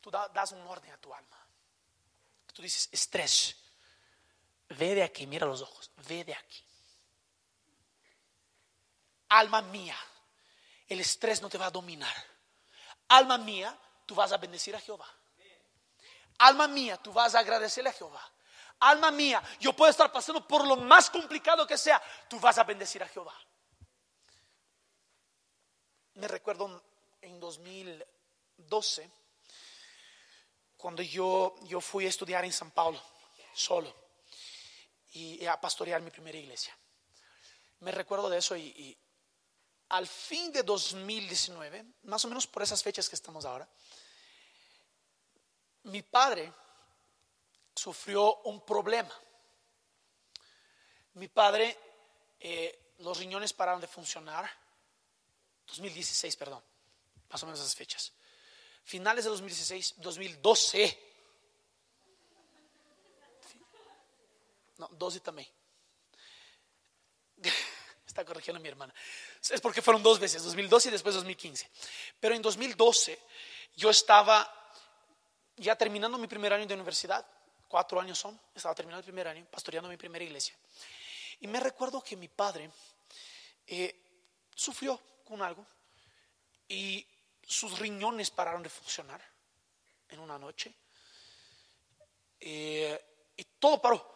tú 0.00 0.10
das 0.10 0.50
un 0.50 0.66
orden 0.66 0.92
a 0.92 0.96
tu 0.98 1.14
alma. 1.14 1.38
Tú 2.52 2.62
dices, 2.62 2.88
estrés 2.90 3.63
Ve 4.68 4.94
de 4.94 5.02
aquí, 5.02 5.26
mira 5.26 5.46
los 5.46 5.62
ojos, 5.62 5.90
ve 6.08 6.24
de 6.24 6.34
aquí. 6.34 6.64
Alma 9.28 9.62
mía, 9.62 9.96
el 10.88 11.00
estrés 11.00 11.42
no 11.42 11.48
te 11.48 11.58
va 11.58 11.66
a 11.66 11.70
dominar. 11.70 12.14
Alma 13.08 13.38
mía, 13.38 13.76
tú 14.06 14.14
vas 14.14 14.32
a 14.32 14.38
bendecir 14.38 14.74
a 14.74 14.80
Jehová. 14.80 15.08
Alma 16.38 16.66
mía, 16.66 16.96
tú 16.96 17.12
vas 17.12 17.34
a 17.34 17.40
agradecerle 17.40 17.90
a 17.90 17.92
Jehová. 17.92 18.32
Alma 18.80 19.10
mía, 19.10 19.42
yo 19.60 19.74
puedo 19.74 19.90
estar 19.90 20.10
pasando 20.10 20.46
por 20.46 20.66
lo 20.66 20.76
más 20.76 21.10
complicado 21.10 21.66
que 21.66 21.78
sea, 21.78 22.02
tú 22.28 22.40
vas 22.40 22.58
a 22.58 22.64
bendecir 22.64 23.02
a 23.02 23.08
Jehová. 23.08 23.34
Me 26.14 26.28
recuerdo 26.28 26.82
en 27.20 27.40
2012, 27.40 29.10
cuando 30.76 31.02
yo, 31.02 31.54
yo 31.62 31.80
fui 31.80 32.06
a 32.06 32.08
estudiar 32.08 32.44
en 32.44 32.52
San 32.52 32.70
Paulo, 32.70 33.00
solo 33.52 34.03
y 35.14 35.46
a 35.46 35.60
pastorear 35.60 36.02
mi 36.02 36.10
primera 36.10 36.36
iglesia. 36.36 36.76
Me 37.80 37.92
recuerdo 37.92 38.30
de 38.30 38.38
eso 38.38 38.56
y, 38.56 38.96
al 39.90 40.06
fin 40.06 40.50
de 40.52 40.62
2019, 40.62 41.84
más 42.04 42.24
o 42.24 42.28
menos 42.28 42.46
por 42.46 42.62
esas 42.62 42.82
fechas 42.82 43.08
que 43.08 43.14
estamos 43.14 43.44
ahora, 43.44 43.68
mi 45.84 46.02
padre 46.02 46.52
sufrió 47.74 48.36
un 48.44 48.64
problema. 48.64 49.12
Mi 51.14 51.28
padre, 51.28 51.78
eh, 52.40 52.94
los 52.98 53.18
riñones 53.18 53.52
pararon 53.52 53.82
de 53.82 53.86
funcionar, 53.86 54.50
2016, 55.66 56.36
perdón, 56.36 56.64
más 57.28 57.42
o 57.42 57.46
menos 57.46 57.60
esas 57.60 57.74
fechas. 57.74 58.12
Finales 58.82 59.24
de 59.24 59.30
2016, 59.30 59.94
2012 59.98 61.13
No, 64.78 64.88
12 64.88 65.20
también. 65.20 65.48
Está 68.06 68.24
corrigiendo 68.24 68.60
mi 68.60 68.68
hermana. 68.68 68.94
Es 69.50 69.60
porque 69.60 69.82
fueron 69.82 70.02
dos 70.02 70.20
veces, 70.20 70.42
2012 70.44 70.88
y 70.88 70.92
después 70.92 71.14
2015. 71.14 71.70
Pero 72.20 72.34
en 72.34 72.42
2012 72.42 73.18
yo 73.76 73.90
estaba 73.90 74.50
ya 75.56 75.76
terminando 75.76 76.18
mi 76.18 76.26
primer 76.26 76.52
año 76.52 76.66
de 76.66 76.74
universidad. 76.74 77.26
Cuatro 77.66 78.00
años 78.00 78.18
son. 78.18 78.38
Estaba 78.54 78.74
terminando 78.74 79.00
el 79.00 79.04
primer 79.04 79.26
año, 79.26 79.46
pastoreando 79.50 79.88
mi 79.88 79.96
primera 79.96 80.24
iglesia. 80.24 80.56
Y 81.40 81.46
me 81.46 81.60
recuerdo 81.60 82.02
que 82.02 82.16
mi 82.16 82.28
padre 82.28 82.70
eh, 83.66 84.00
sufrió 84.54 85.00
con 85.24 85.42
algo 85.42 85.66
y 86.68 87.06
sus 87.42 87.78
riñones 87.78 88.30
pararon 88.30 88.62
de 88.62 88.68
funcionar 88.68 89.20
en 90.08 90.20
una 90.20 90.38
noche. 90.38 90.72
Eh, 92.40 93.32
y 93.36 93.44
todo 93.58 93.80
paró. 93.80 94.13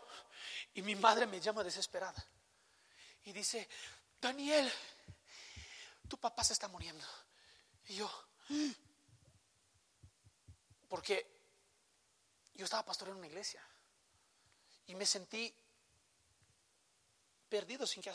Y 0.78 0.82
mi 0.82 0.94
madre 0.94 1.26
me 1.26 1.40
llama 1.40 1.64
desesperada 1.64 2.24
y 3.24 3.32
dice, 3.32 3.68
Daniel, 4.20 4.70
tu 6.06 6.16
papá 6.18 6.44
se 6.44 6.52
está 6.52 6.68
muriendo. 6.68 7.04
Y 7.88 7.96
yo, 7.96 8.08
porque 10.88 11.26
yo 12.54 12.64
estaba 12.64 12.84
pastoreando 12.84 13.18
una 13.18 13.26
iglesia 13.26 13.60
y 14.86 14.94
me 14.94 15.04
sentí 15.04 15.52
perdido 17.48 17.84
sin 17.84 18.00
que, 18.00 18.12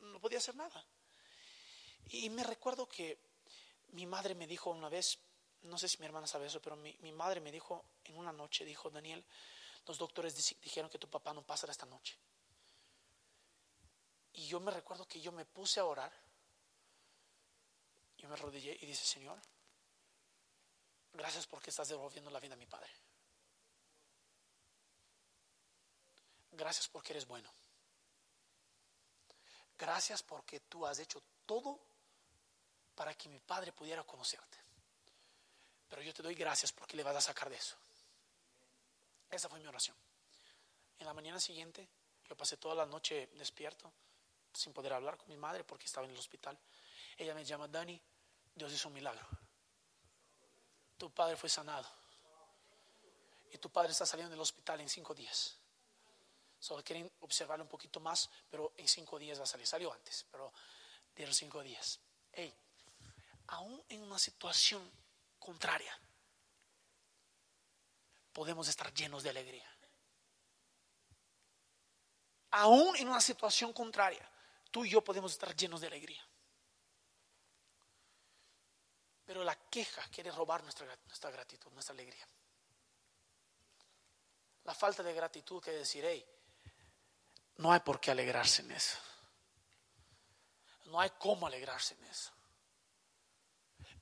no 0.00 0.18
podía 0.18 0.38
hacer 0.38 0.56
nada. 0.56 0.84
Y 2.08 2.28
me 2.30 2.42
recuerdo 2.42 2.88
que 2.88 3.20
mi 3.92 4.04
madre 4.04 4.34
me 4.34 4.48
dijo 4.48 4.70
una 4.70 4.88
vez, 4.88 5.20
no 5.62 5.78
sé 5.78 5.88
si 5.88 5.98
mi 5.98 6.06
hermana 6.06 6.26
sabe 6.26 6.48
eso, 6.48 6.60
pero 6.60 6.74
mi, 6.74 6.98
mi 7.02 7.12
madre 7.12 7.40
me 7.40 7.52
dijo 7.52 7.84
en 8.02 8.16
una 8.16 8.32
noche, 8.32 8.64
dijo, 8.64 8.90
Daniel, 8.90 9.24
los 9.86 9.98
doctores 9.98 10.34
dijeron 10.60 10.90
que 10.90 10.98
tu 10.98 11.08
papá 11.08 11.32
no 11.32 11.42
pasará 11.42 11.72
esta 11.72 11.86
noche. 11.86 12.18
Y 14.34 14.46
yo 14.46 14.60
me 14.60 14.70
recuerdo 14.70 15.06
que 15.06 15.20
yo 15.20 15.32
me 15.32 15.44
puse 15.44 15.80
a 15.80 15.84
orar. 15.84 16.12
Yo 18.18 18.28
me 18.28 18.34
arrodillé 18.34 18.76
y 18.80 18.86
dije, 18.86 19.04
Señor, 19.04 19.40
gracias 21.12 21.46
porque 21.46 21.70
estás 21.70 21.88
devolviendo 21.88 22.30
la 22.30 22.40
vida 22.40 22.54
a 22.54 22.58
mi 22.58 22.66
padre. 22.66 22.90
Gracias 26.52 26.88
porque 26.88 27.12
eres 27.12 27.26
bueno. 27.26 27.50
Gracias 29.78 30.22
porque 30.22 30.60
tú 30.60 30.86
has 30.86 30.98
hecho 30.98 31.22
todo 31.46 31.78
para 32.94 33.14
que 33.14 33.28
mi 33.28 33.38
padre 33.38 33.72
pudiera 33.72 34.02
conocerte. 34.02 34.58
Pero 35.88 36.02
yo 36.02 36.12
te 36.12 36.22
doy 36.22 36.34
gracias 36.34 36.72
porque 36.72 36.96
le 36.96 37.04
vas 37.04 37.16
a 37.16 37.20
sacar 37.20 37.48
de 37.48 37.56
eso. 37.56 37.76
Esa 39.30 39.48
fue 39.48 39.60
mi 39.60 39.66
oración. 39.66 39.96
En 40.98 41.06
la 41.06 41.14
mañana 41.14 41.38
siguiente, 41.38 41.88
yo 42.28 42.36
pasé 42.36 42.56
toda 42.56 42.74
la 42.74 42.86
noche 42.86 43.28
despierto, 43.34 43.92
sin 44.52 44.72
poder 44.72 44.92
hablar 44.92 45.16
con 45.16 45.28
mi 45.28 45.36
madre 45.36 45.64
porque 45.64 45.86
estaba 45.86 46.06
en 46.06 46.12
el 46.12 46.18
hospital. 46.18 46.58
Ella 47.16 47.34
me 47.34 47.44
llama, 47.44 47.68
Dani, 47.68 48.00
Dios 48.54 48.72
hizo 48.72 48.88
un 48.88 48.94
milagro. 48.94 49.26
Tu 50.96 51.10
padre 51.10 51.36
fue 51.36 51.48
sanado. 51.48 51.88
Y 53.52 53.58
tu 53.58 53.70
padre 53.70 53.92
está 53.92 54.04
saliendo 54.04 54.30
del 54.30 54.40
hospital 54.40 54.80
en 54.80 54.88
cinco 54.88 55.14
días. 55.14 55.56
Solo 56.58 56.82
quieren 56.82 57.10
observarlo 57.20 57.64
un 57.64 57.70
poquito 57.70 58.00
más, 58.00 58.28
pero 58.50 58.72
en 58.76 58.88
cinco 58.88 59.18
días 59.18 59.38
va 59.38 59.44
a 59.44 59.46
salir. 59.46 59.66
Salió 59.66 59.92
antes, 59.92 60.26
pero 60.30 60.52
dieron 61.14 61.34
cinco 61.34 61.62
días. 61.62 62.00
Hey, 62.32 62.52
aún 63.48 63.82
en 63.88 64.02
una 64.02 64.18
situación 64.18 64.82
contraria, 65.38 65.96
podemos 68.32 68.68
estar 68.68 68.92
llenos 68.92 69.22
de 69.22 69.30
alegría. 69.30 69.68
Aún 72.50 72.96
en 72.96 73.08
una 73.08 73.20
situación 73.20 73.72
contraria, 73.72 74.28
tú 74.70 74.84
y 74.84 74.90
yo 74.90 75.02
podemos 75.02 75.32
estar 75.32 75.54
llenos 75.54 75.80
de 75.80 75.88
alegría. 75.88 76.24
Pero 79.24 79.44
la 79.44 79.54
queja 79.68 80.02
quiere 80.08 80.30
robar 80.30 80.62
nuestra, 80.62 80.86
nuestra 81.06 81.30
gratitud, 81.30 81.70
nuestra 81.72 81.92
alegría. 81.92 82.26
La 84.64 84.74
falta 84.74 85.02
de 85.02 85.12
gratitud 85.12 85.62
quiere 85.62 85.80
decir, 85.80 86.04
hey, 86.06 86.26
no 87.56 87.72
hay 87.72 87.80
por 87.80 88.00
qué 88.00 88.10
alegrarse 88.10 88.62
en 88.62 88.72
eso. 88.72 88.98
No 90.86 91.00
hay 91.00 91.10
cómo 91.18 91.46
alegrarse 91.46 91.94
en 91.94 92.04
eso. 92.04 92.32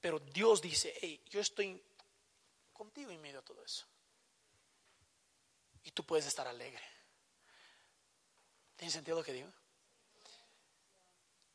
Pero 0.00 0.20
Dios 0.20 0.62
dice, 0.62 0.94
hey, 1.00 1.24
yo 1.28 1.40
estoy 1.40 1.82
contigo 2.72 3.10
en 3.10 3.20
medio 3.20 3.40
de 3.40 3.46
todo 3.46 3.64
eso 3.64 3.86
y 5.86 5.92
tú 5.92 6.04
puedes 6.04 6.26
estar 6.26 6.46
alegre. 6.48 6.82
¿Tiene 8.76 8.92
sentido 8.92 9.16
lo 9.16 9.24
que 9.24 9.32
digo? 9.32 9.50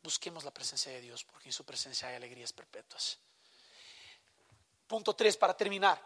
Busquemos 0.02 0.46
la 0.46 0.52
presencia 0.52 0.92
de 0.94 1.02
Dios 1.02 1.26
porque 1.26 1.50
en 1.50 1.54
su 1.54 1.66
presencia 1.66 2.08
hay 2.08 2.16
alegrías 2.16 2.54
perpetuas. 2.54 3.20
Punto 4.88 5.14
tres 5.14 5.36
para 5.36 5.56
terminar. 5.56 6.02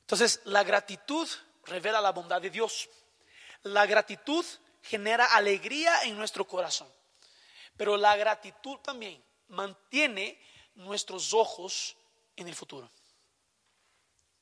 Entonces, 0.00 0.40
la 0.44 0.64
gratitud 0.64 1.28
revela 1.66 2.00
la 2.00 2.12
bondad 2.12 2.40
de 2.40 2.50
Dios. 2.50 2.88
La 3.62 3.86
gratitud 3.86 4.44
genera 4.82 5.26
alegría 5.26 6.04
en 6.04 6.16
nuestro 6.16 6.46
corazón. 6.46 6.88
Pero 7.76 7.96
la 7.96 8.16
gratitud 8.16 8.78
también 8.78 9.22
mantiene 9.48 10.40
nuestros 10.74 11.32
ojos 11.34 11.96
en 12.34 12.48
el 12.48 12.54
futuro. 12.54 12.90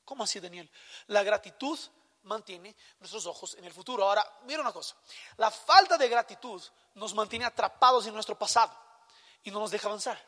¿Cómo 0.09 0.23
así, 0.23 0.39
Daniel? 0.39 0.67
La 1.09 1.21
gratitud 1.21 1.77
mantiene 2.23 2.75
nuestros 2.99 3.27
ojos 3.27 3.53
en 3.53 3.65
el 3.65 3.71
futuro. 3.71 4.03
Ahora, 4.03 4.39
mira 4.45 4.59
una 4.59 4.73
cosa. 4.73 4.95
La 5.37 5.51
falta 5.51 5.99
de 5.99 6.09
gratitud 6.09 6.59
nos 6.95 7.13
mantiene 7.13 7.45
atrapados 7.45 8.07
en 8.07 8.15
nuestro 8.15 8.35
pasado 8.35 8.75
y 9.43 9.51
no 9.51 9.59
nos 9.59 9.69
deja 9.69 9.87
avanzar. 9.87 10.19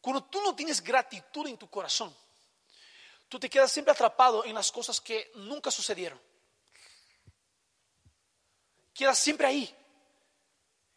Cuando 0.00 0.22
tú 0.22 0.40
no 0.40 0.54
tienes 0.54 0.80
gratitud 0.80 1.48
en 1.48 1.58
tu 1.58 1.68
corazón, 1.68 2.16
tú 3.28 3.40
te 3.40 3.50
quedas 3.50 3.72
siempre 3.72 3.90
atrapado 3.90 4.44
en 4.44 4.54
las 4.54 4.70
cosas 4.70 5.00
que 5.00 5.32
nunca 5.34 5.72
sucedieron. 5.72 6.20
Quedas 8.94 9.18
siempre 9.18 9.48
ahí. 9.48 9.76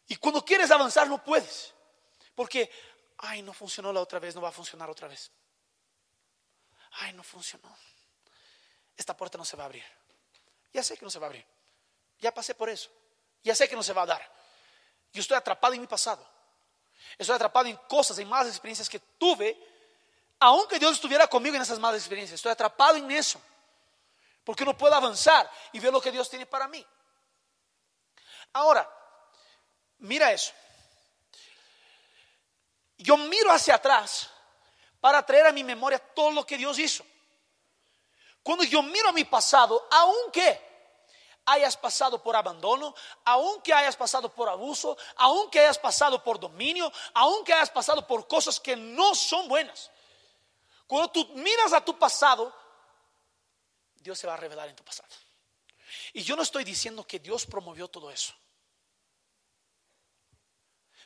Y 0.06 0.14
cuando 0.14 0.44
quieres 0.44 0.70
avanzar 0.70 1.08
no 1.08 1.24
puedes. 1.24 1.74
Porque, 2.36 2.70
ay, 3.18 3.42
no 3.42 3.52
funcionó 3.52 3.92
la 3.92 4.00
otra 4.00 4.20
vez, 4.20 4.36
no 4.36 4.42
va 4.42 4.50
a 4.50 4.52
funcionar 4.52 4.88
otra 4.88 5.08
vez. 5.08 5.32
Ay, 7.00 7.12
no 7.12 7.22
funcionó. 7.22 7.74
Esta 8.96 9.16
puerta 9.16 9.36
no 9.36 9.44
se 9.44 9.56
va 9.56 9.64
a 9.64 9.66
abrir. 9.66 9.84
Ya 10.72 10.82
sé 10.82 10.96
que 10.96 11.04
no 11.04 11.10
se 11.10 11.18
va 11.18 11.26
a 11.26 11.28
abrir. 11.28 11.46
Ya 12.18 12.32
pasé 12.32 12.54
por 12.54 12.68
eso. 12.68 12.90
Ya 13.42 13.54
sé 13.54 13.68
que 13.68 13.76
no 13.76 13.82
se 13.82 13.92
va 13.92 14.02
a 14.02 14.06
dar. 14.06 14.32
Yo 15.12 15.20
estoy 15.20 15.36
atrapado 15.36 15.74
en 15.74 15.80
mi 15.80 15.86
pasado. 15.86 16.26
Estoy 17.18 17.36
atrapado 17.36 17.66
en 17.66 17.76
cosas, 17.88 18.18
en 18.18 18.28
malas 18.28 18.48
experiencias 18.48 18.88
que 18.88 18.98
tuve, 18.98 19.56
aunque 20.40 20.78
Dios 20.78 20.92
estuviera 20.92 21.26
conmigo 21.26 21.56
en 21.56 21.62
esas 21.62 21.78
malas 21.78 22.00
experiencias. 22.00 22.38
Estoy 22.38 22.52
atrapado 22.52 22.96
en 22.96 23.10
eso. 23.10 23.40
Porque 24.44 24.64
no 24.64 24.76
puedo 24.76 24.94
avanzar 24.94 25.50
y 25.72 25.80
ver 25.80 25.92
lo 25.92 26.00
que 26.00 26.12
Dios 26.12 26.28
tiene 26.30 26.46
para 26.46 26.68
mí. 26.68 26.84
Ahora, 28.52 28.88
mira 29.98 30.32
eso. 30.32 30.52
Yo 32.98 33.16
miro 33.16 33.52
hacia 33.52 33.74
atrás 33.74 34.30
para 35.06 35.24
traer 35.24 35.46
a 35.46 35.52
mi 35.52 35.62
memoria 35.62 36.00
todo 36.00 36.32
lo 36.32 36.44
que 36.44 36.58
Dios 36.58 36.80
hizo. 36.80 37.06
Cuando 38.42 38.64
yo 38.64 38.82
miro 38.82 39.08
a 39.08 39.12
mi 39.12 39.22
pasado, 39.22 39.86
aunque 39.88 40.60
hayas 41.44 41.76
pasado 41.76 42.20
por 42.20 42.34
abandono, 42.34 42.92
aunque 43.24 43.72
hayas 43.72 43.94
pasado 43.94 44.34
por 44.34 44.48
abuso, 44.48 44.98
aunque 45.14 45.60
hayas 45.60 45.78
pasado 45.78 46.24
por 46.24 46.40
dominio, 46.40 46.92
aunque 47.14 47.54
hayas 47.54 47.70
pasado 47.70 48.04
por 48.04 48.26
cosas 48.26 48.58
que 48.58 48.74
no 48.74 49.14
son 49.14 49.46
buenas, 49.46 49.92
cuando 50.88 51.08
tú 51.12 51.24
miras 51.36 51.72
a 51.72 51.84
tu 51.84 51.96
pasado, 51.96 52.52
Dios 53.94 54.18
se 54.18 54.26
va 54.26 54.34
a 54.34 54.38
revelar 54.38 54.68
en 54.68 54.74
tu 54.74 54.82
pasado. 54.82 55.14
Y 56.14 56.24
yo 56.24 56.34
no 56.34 56.42
estoy 56.42 56.64
diciendo 56.64 57.06
que 57.06 57.20
Dios 57.20 57.46
promovió 57.46 57.86
todo 57.86 58.10
eso, 58.10 58.34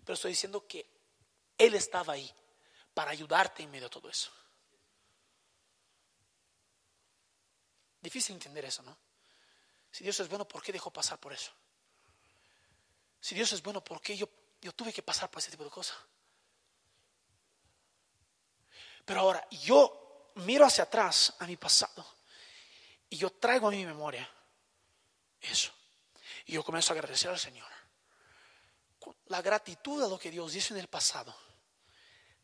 pero 0.06 0.14
estoy 0.14 0.30
diciendo 0.30 0.66
que 0.66 0.90
Él 1.58 1.74
estaba 1.74 2.14
ahí 2.14 2.34
para 2.94 3.10
ayudarte 3.10 3.62
en 3.62 3.70
medio 3.70 3.84
de 3.84 3.90
todo 3.90 4.08
eso. 4.08 4.30
Difícil 8.00 8.34
entender 8.34 8.64
eso, 8.64 8.82
¿no? 8.82 8.96
Si 9.90 10.04
Dios 10.04 10.18
es 10.20 10.28
bueno, 10.28 10.46
¿por 10.46 10.62
qué 10.62 10.72
dejó 10.72 10.90
pasar 10.90 11.18
por 11.18 11.32
eso? 11.32 11.52
Si 13.20 13.34
Dios 13.34 13.52
es 13.52 13.62
bueno, 13.62 13.84
¿por 13.84 14.00
qué 14.00 14.16
yo, 14.16 14.28
yo 14.60 14.72
tuve 14.72 14.92
que 14.92 15.02
pasar 15.02 15.30
por 15.30 15.40
ese 15.40 15.50
tipo 15.50 15.64
de 15.64 15.70
cosas? 15.70 15.96
Pero 19.04 19.20
ahora 19.20 19.46
yo 19.50 20.32
miro 20.36 20.64
hacia 20.64 20.84
atrás 20.84 21.34
a 21.38 21.46
mi 21.46 21.56
pasado 21.56 22.06
y 23.08 23.16
yo 23.16 23.30
traigo 23.30 23.68
a 23.68 23.70
mi 23.70 23.84
memoria 23.84 24.28
eso. 25.40 25.72
Y 26.46 26.52
yo 26.52 26.64
comienzo 26.64 26.92
a 26.92 26.96
agradecer 26.96 27.30
al 27.30 27.38
Señor. 27.38 27.68
La 29.26 29.42
gratitud 29.42 30.02
a 30.02 30.08
lo 30.08 30.18
que 30.18 30.30
Dios 30.30 30.54
hizo 30.54 30.74
en 30.74 30.80
el 30.80 30.88
pasado 30.88 31.34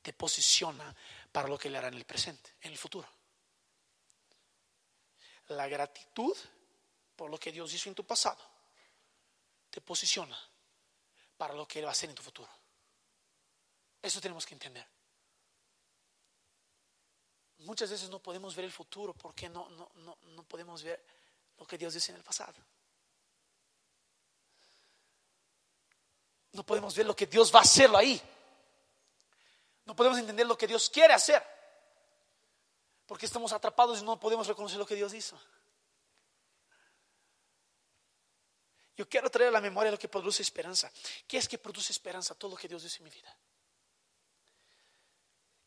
te 0.07 0.13
posiciona 0.13 0.95
para 1.33 1.49
lo 1.49 1.59
que 1.59 1.69
le 1.69 1.79
hará 1.79 1.89
en 1.89 1.95
el 1.95 2.05
presente, 2.05 2.55
en 2.61 2.71
el 2.71 2.79
futuro. 2.79 3.09
La 5.49 5.67
gratitud 5.67 6.37
por 7.17 7.29
lo 7.29 7.41
que 7.41 7.51
Dios 7.51 7.75
hizo 7.75 7.89
en 7.89 7.97
tu 7.97 8.07
pasado 8.07 8.39
te 9.69 9.81
posiciona 9.81 10.39
para 11.37 11.55
lo 11.55 11.67
que 11.67 11.81
Él 11.81 11.87
va 11.87 11.89
a 11.89 11.93
hacer 11.93 12.09
en 12.09 12.15
tu 12.15 12.23
futuro. 12.23 12.49
Eso 14.01 14.21
tenemos 14.21 14.47
que 14.47 14.55
entender. 14.55 14.87
Muchas 17.59 17.91
veces 17.91 18.09
no 18.09 18.21
podemos 18.21 18.55
ver 18.55 18.67
el 18.67 18.73
futuro 18.73 19.13
porque 19.13 19.49
no, 19.49 19.69
no, 19.71 19.91
no, 19.97 20.19
no 20.23 20.43
podemos 20.45 20.85
ver 20.85 21.05
lo 21.59 21.67
que 21.67 21.79
Dios 21.79 21.95
dice 21.95 22.13
en 22.13 22.19
el 22.19 22.23
pasado. 22.23 22.55
No 26.53 26.65
podemos 26.65 26.95
ver 26.95 27.07
lo 27.07 27.17
que 27.17 27.27
Dios 27.27 27.53
va 27.53 27.59
a 27.59 27.63
hacerlo 27.63 27.99
ahí. 27.99 28.23
No 29.87 29.97
podemos 29.97 30.19
entender 30.19 30.47
lo 30.47 30.59
que 30.59 30.67
Dios 30.67 30.91
quiere 30.91 31.15
hacer. 31.15 31.43
Porque 33.07 33.25
estamos 33.25 33.53
atrapados 33.53 34.01
y 34.01 34.05
no 34.05 34.19
podemos 34.19 34.47
reconocer 34.47 34.79
lo 34.79 34.87
que 34.87 34.97
Dios 34.97 35.15
hizo. 35.15 35.41
Yo 38.97 39.09
quiero 39.09 39.31
traer 39.31 39.51
a 39.51 39.53
la 39.53 39.61
memoria 39.61 39.93
lo 39.93 39.99
que 39.99 40.09
produce 40.09 40.43
esperanza. 40.43 40.91
¿Qué 41.29 41.37
es 41.37 41.49
que 41.49 41.59
produce 41.59 41.93
esperanza? 41.93 42.35
Todo 42.35 42.53
lo 42.53 42.57
que 42.57 42.67
Dios 42.67 42.83
dice 42.83 42.99
en 42.99 43.05
mi 43.05 43.11
vida. 43.11 43.37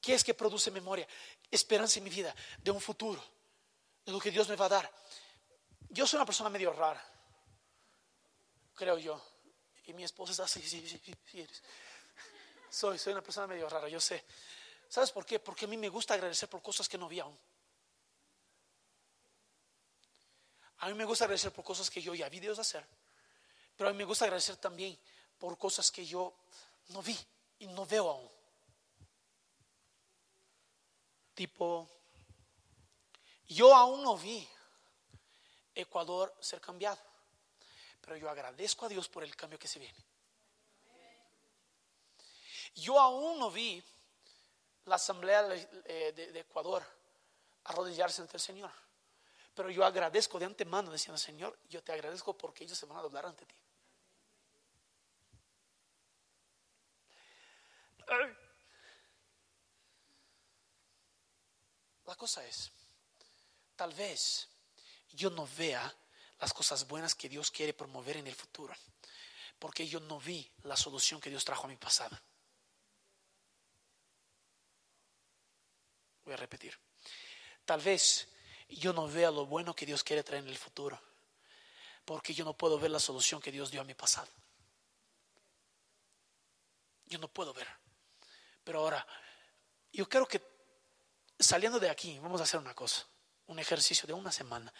¿Qué 0.02 0.14
es 0.14 0.24
que 0.24 0.34
produce 0.34 0.72
memoria? 0.72 1.08
Esperanza 1.52 2.00
en 2.00 2.06
mi 2.06 2.10
vida, 2.10 2.34
de 2.58 2.72
un 2.72 2.82
futuro, 2.82 3.24
de 4.06 4.12
lo 4.12 4.20
que 4.20 4.32
Dios 4.32 4.48
me 4.50 4.56
va 4.56 4.66
a 4.66 4.70
dar. 4.70 4.92
Yo 5.90 6.08
soy 6.08 6.18
una 6.18 6.26
persona 6.26 6.50
medio 6.50 6.74
rara, 6.74 7.04
creo 8.74 8.98
yo. 8.98 9.22
Y 9.86 9.94
mi 9.94 10.04
esposa 10.04 10.34
es 10.34 10.40
así, 10.40 10.62
sí, 10.62 10.88
sí, 10.88 11.02
sí, 11.26 11.48
Soy, 12.80 12.98
soy 12.98 13.12
una 13.12 13.22
persona 13.22 13.46
medio 13.46 13.68
rara, 13.68 13.90
yo 13.90 14.00
sé. 14.00 14.24
¿Sabes 14.88 15.12
por 15.12 15.26
qué? 15.26 15.38
Porque 15.38 15.66
a 15.66 15.68
mí 15.68 15.76
me 15.76 15.90
gusta 15.90 16.14
agradecer 16.14 16.48
por 16.48 16.62
cosas 16.62 16.88
que 16.88 16.98
no 16.98 17.10
vi 17.10 17.20
aún. 17.20 17.38
A 20.78 20.88
mí 20.88 20.94
me 20.94 21.04
gusta 21.04 21.26
agradecer 21.26 21.52
por 21.52 21.66
cosas 21.66 21.90
que 21.90 22.02
yo 22.02 22.16
ya 22.16 22.30
vi 22.30 22.40
Dios 22.40 22.58
hacer. 22.58 22.88
Pero 23.76 23.90
a 23.90 23.92
mí 23.92 23.98
me 23.98 24.06
gusta 24.06 24.24
agradecer 24.24 24.56
también 24.56 24.98
por 25.38 25.58
cosas 25.58 25.92
que 25.92 26.06
yo 26.06 26.34
no 26.88 27.02
vi 27.02 27.20
y 27.60 27.68
no 27.68 27.86
veo 27.86 28.12
aún. 28.12 28.32
Tipo, 31.34 31.90
yo 33.50 33.76
aún 33.76 34.04
no 34.04 34.18
vi 34.18 34.48
Ecuador 35.76 36.34
ser 36.40 36.62
cambiado, 36.62 37.02
pero 38.00 38.16
yo 38.16 38.30
agradezco 38.30 38.86
a 38.86 38.90
Dios 38.90 39.10
por 39.10 39.26
el 39.26 39.36
cambio 39.36 39.60
que 39.60 39.68
se 39.68 39.80
viene. 39.80 40.09
Yo 42.76 43.00
aún 43.00 43.40
no 43.40 43.52
vi 43.52 43.84
la 44.86 44.96
Asamblea 44.96 45.48
eh, 45.86 46.14
de, 46.14 46.40
Ecuador 46.40 46.84
arrodillarse 47.66 48.22
ante 48.22 48.38
el 48.38 48.42
Señor. 48.42 48.72
Pero 49.54 49.70
yo 49.70 49.86
agradezco 49.86 50.40
de 50.40 50.46
antemano 50.46 50.92
diciendo, 50.92 51.18
Señor, 51.18 51.58
yo 51.70 51.84
te 51.84 51.92
agradezco 51.92 52.38
porque 52.38 52.64
ellos 52.64 52.78
se 52.78 52.86
van 52.86 52.98
a 52.98 53.02
doblar 53.02 53.26
ante 53.26 53.46
ti. 53.46 53.56
La 62.06 62.16
cosa 62.16 62.44
es, 62.44 62.72
tal 63.76 63.94
vez 63.94 64.50
yo 65.12 65.30
no 65.30 65.48
vea 65.56 65.96
las 66.40 66.54
cosas 66.54 66.88
buenas 66.88 67.14
que 67.14 67.30
Dios 67.30 67.52
quiere 67.52 67.74
promover 67.74 68.18
en 68.18 68.26
el 68.26 68.34
futuro, 68.34 68.74
porque 69.60 69.88
yo 69.88 70.00
no 70.00 70.20
vi 70.20 70.50
la 70.64 70.76
solución 70.76 71.22
que 71.22 71.30
Dios 71.30 71.46
trajo 71.46 71.66
a 71.66 71.70
mi 71.70 71.78
pasado. 71.78 72.18
Voy 76.30 76.36
a 76.36 76.38
repetir. 76.38 76.78
Tal 77.66 77.82
vez 77.82 78.28
yo 78.68 78.94
no 78.94 79.08
vea 79.08 79.32
lo 79.32 79.48
bueno 79.48 79.76
que 79.76 79.84
Dios 79.84 80.04
quiere 80.04 80.22
traer 80.22 80.44
en 80.44 80.50
el 80.52 80.60
futuro, 80.60 81.02
porque 82.06 82.36
yo 82.36 82.46
no 82.46 82.56
puedo 82.56 82.78
ver 82.78 82.92
la 82.92 83.00
solución 83.00 83.42
que 83.42 83.52
Dios 83.52 83.72
dio 83.72 83.82
a 83.82 83.84
mi 83.84 83.96
pasado. 83.96 84.30
Yo 87.08 87.18
no 87.18 87.30
puedo 87.30 87.52
ver. 87.52 87.68
Pero 88.64 88.82
ahora, 88.82 89.08
yo 89.92 90.08
creo 90.08 90.28
que 90.28 90.40
saliendo 91.40 91.80
de 91.80 91.90
aquí, 91.90 92.20
vamos 92.20 92.40
a 92.42 92.44
hacer 92.44 92.60
una 92.60 92.76
cosa, 92.76 93.08
un 93.48 93.58
ejercicio 93.58 94.06
de 94.06 94.14
una 94.14 94.32
semana, 94.32 94.72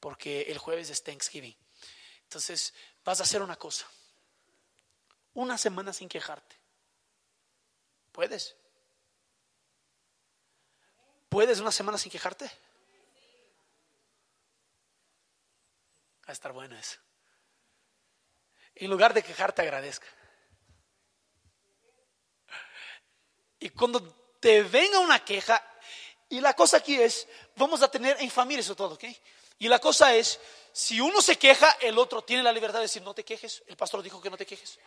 porque 0.00 0.42
el 0.42 0.58
jueves 0.58 0.90
es 0.90 1.02
Thanksgiving. 1.02 1.56
Entonces, 2.24 2.74
vas 3.02 3.20
a 3.20 3.22
hacer 3.22 3.40
una 3.40 3.56
cosa, 3.56 3.90
una 5.32 5.56
semana 5.56 5.94
sin 5.94 6.10
quejarte. 6.10 6.60
¿Puedes? 8.12 8.59
¿Puedes 11.30 11.60
una 11.60 11.70
semana 11.70 11.96
sin 11.96 12.10
quejarte? 12.10 12.44
Va 16.26 16.26
a 16.26 16.32
estar 16.32 16.52
bueno 16.52 16.76
eso. 16.76 16.98
En 18.74 18.90
lugar 18.90 19.14
de 19.14 19.22
quejarte, 19.22 19.62
agradezca. 19.62 20.08
Y 23.60 23.70
cuando 23.70 24.02
te 24.40 24.64
venga 24.64 24.98
una 24.98 25.24
queja, 25.24 25.64
y 26.28 26.40
la 26.40 26.54
cosa 26.54 26.78
aquí 26.78 26.96
es, 26.96 27.28
vamos 27.54 27.80
a 27.82 27.90
tener 27.90 28.20
en 28.20 28.30
familia 28.30 28.62
eso 28.62 28.74
todo, 28.74 28.94
¿ok? 28.94 29.04
Y 29.60 29.68
la 29.68 29.78
cosa 29.78 30.12
es, 30.14 30.40
si 30.72 31.00
uno 31.00 31.22
se 31.22 31.38
queja, 31.38 31.70
el 31.80 31.96
otro 31.96 32.22
tiene 32.22 32.42
la 32.42 32.52
libertad 32.52 32.80
de 32.80 32.86
decir, 32.86 33.02
no 33.02 33.14
te 33.14 33.24
quejes. 33.24 33.62
El 33.68 33.76
pastor 33.76 34.02
dijo 34.02 34.20
que 34.20 34.30
no 34.30 34.36
te 34.36 34.46
quejes. 34.46 34.80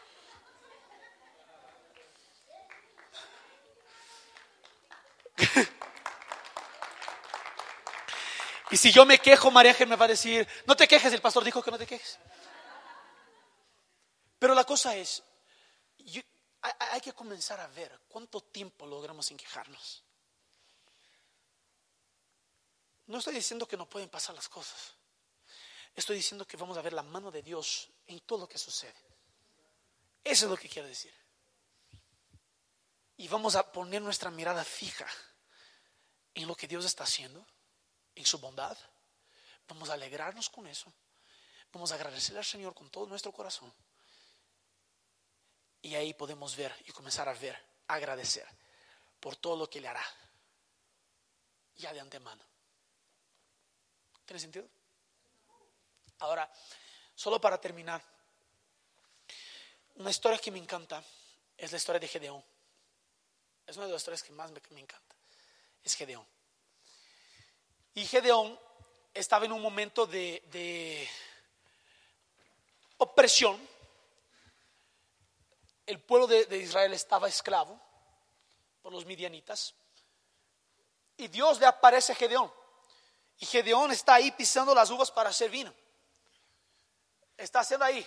Y 8.73 8.77
si 8.77 8.91
yo 8.91 9.05
me 9.05 9.19
quejo, 9.19 9.51
María 9.51 9.69
Ángel 9.69 9.87
me 9.87 9.95
va 9.95 10.05
a 10.05 10.07
decir, 10.07 10.47
no 10.65 10.75
te 10.75 10.87
quejes, 10.87 11.13
el 11.13 11.21
pastor 11.21 11.43
dijo 11.43 11.61
que 11.61 11.69
no 11.69 11.77
te 11.77 11.85
quejes. 11.85 12.17
Pero 14.39 14.55
la 14.55 14.63
cosa 14.63 14.95
es, 14.95 15.21
hay 16.59 16.99
que 16.99 17.13
comenzar 17.13 17.59
a 17.59 17.67
ver 17.67 18.01
cuánto 18.07 18.41
tiempo 18.41 18.87
logramos 18.87 19.27
sin 19.27 19.37
quejarnos. 19.37 20.03
No 23.05 23.19
estoy 23.19 23.35
diciendo 23.35 23.67
que 23.67 23.77
no 23.77 23.87
pueden 23.87 24.09
pasar 24.09 24.33
las 24.33 24.49
cosas. 24.49 24.95
Estoy 25.93 26.15
diciendo 26.15 26.47
que 26.47 26.57
vamos 26.57 26.75
a 26.75 26.81
ver 26.81 26.93
la 26.93 27.03
mano 27.03 27.29
de 27.29 27.43
Dios 27.43 27.91
en 28.07 28.21
todo 28.21 28.39
lo 28.39 28.49
que 28.49 28.57
sucede. 28.57 28.95
Eso 30.23 30.45
es 30.45 30.49
lo 30.49 30.57
que 30.57 30.67
quiero 30.67 30.87
decir. 30.87 31.13
Y 33.17 33.27
vamos 33.27 33.55
a 33.55 33.71
poner 33.71 34.01
nuestra 34.01 34.31
mirada 34.31 34.63
fija 34.63 35.05
en 36.33 36.47
lo 36.47 36.55
que 36.55 36.67
Dios 36.67 36.85
está 36.85 37.03
haciendo, 37.03 37.45
en 38.15 38.25
su 38.25 38.39
bondad. 38.39 38.77
Vamos 39.67 39.89
a 39.89 39.93
alegrarnos 39.93 40.49
con 40.49 40.67
eso. 40.67 40.91
Vamos 41.71 41.91
a 41.91 41.95
agradecer 41.95 42.37
al 42.37 42.45
Señor 42.45 42.73
con 42.73 42.89
todo 42.89 43.07
nuestro 43.07 43.31
corazón. 43.31 43.71
Y 45.81 45.95
ahí 45.95 46.13
podemos 46.13 46.55
ver 46.55 46.73
y 46.85 46.91
comenzar 46.91 47.27
a 47.27 47.33
ver, 47.33 47.59
agradecer 47.87 48.47
por 49.19 49.35
todo 49.35 49.57
lo 49.57 49.69
que 49.69 49.81
le 49.81 49.87
hará. 49.87 50.05
Ya 51.75 51.91
de 51.91 51.99
antemano. 51.99 52.43
¿Tiene 54.25 54.39
sentido? 54.39 54.67
Ahora, 56.19 56.49
solo 57.15 57.41
para 57.41 57.59
terminar, 57.59 58.01
una 59.95 60.09
historia 60.09 60.37
que 60.37 60.51
me 60.51 60.59
encanta 60.59 61.03
es 61.57 61.71
la 61.71 61.77
historia 61.77 61.99
de 61.99 62.07
Gedeón. 62.07 62.43
Es 63.65 63.77
una 63.77 63.85
de 63.85 63.93
las 63.93 64.01
historias 64.01 64.23
que 64.23 64.31
más 64.31 64.51
me, 64.51 64.79
encanta. 64.79 65.15
Es 65.83 65.95
Gedeón. 65.95 66.25
Y 67.95 68.05
Gedeón 68.05 68.59
estaba 69.13 69.45
en 69.45 69.51
un 69.51 69.61
momento 69.61 70.05
de, 70.05 71.09
opresión. 72.97 73.59
El 75.85 75.99
pueblo 75.99 76.27
de, 76.27 76.45
de 76.45 76.57
Israel 76.57 76.93
estaba 76.93 77.27
esclavo 77.27 77.79
por 78.81 78.93
los 78.93 79.05
midianitas. 79.05 79.73
Y 81.17 81.27
Dios 81.27 81.59
le 81.59 81.65
aparece 81.65 82.13
a 82.13 82.15
Gedeón. 82.15 82.51
Y 83.39 83.45
Gedeón 83.45 83.91
está 83.91 84.15
ahí 84.15 84.31
pisando 84.31 84.73
las 84.73 84.89
uvas 84.89 85.11
para 85.11 85.29
hacer 85.29 85.49
vino 85.49 85.73
está 87.37 87.59
haciendo 87.59 87.85
ahí. 87.85 88.05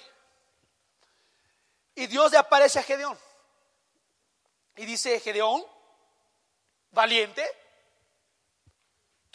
Y 1.94 2.06
Dios 2.06 2.32
le 2.32 2.38
aparece 2.38 2.78
a 2.78 2.82
Gedeón. 2.82 3.18
Y 4.76 4.84
dice, 4.84 5.18
Gedeón, 5.20 5.64
valiente, 6.90 7.48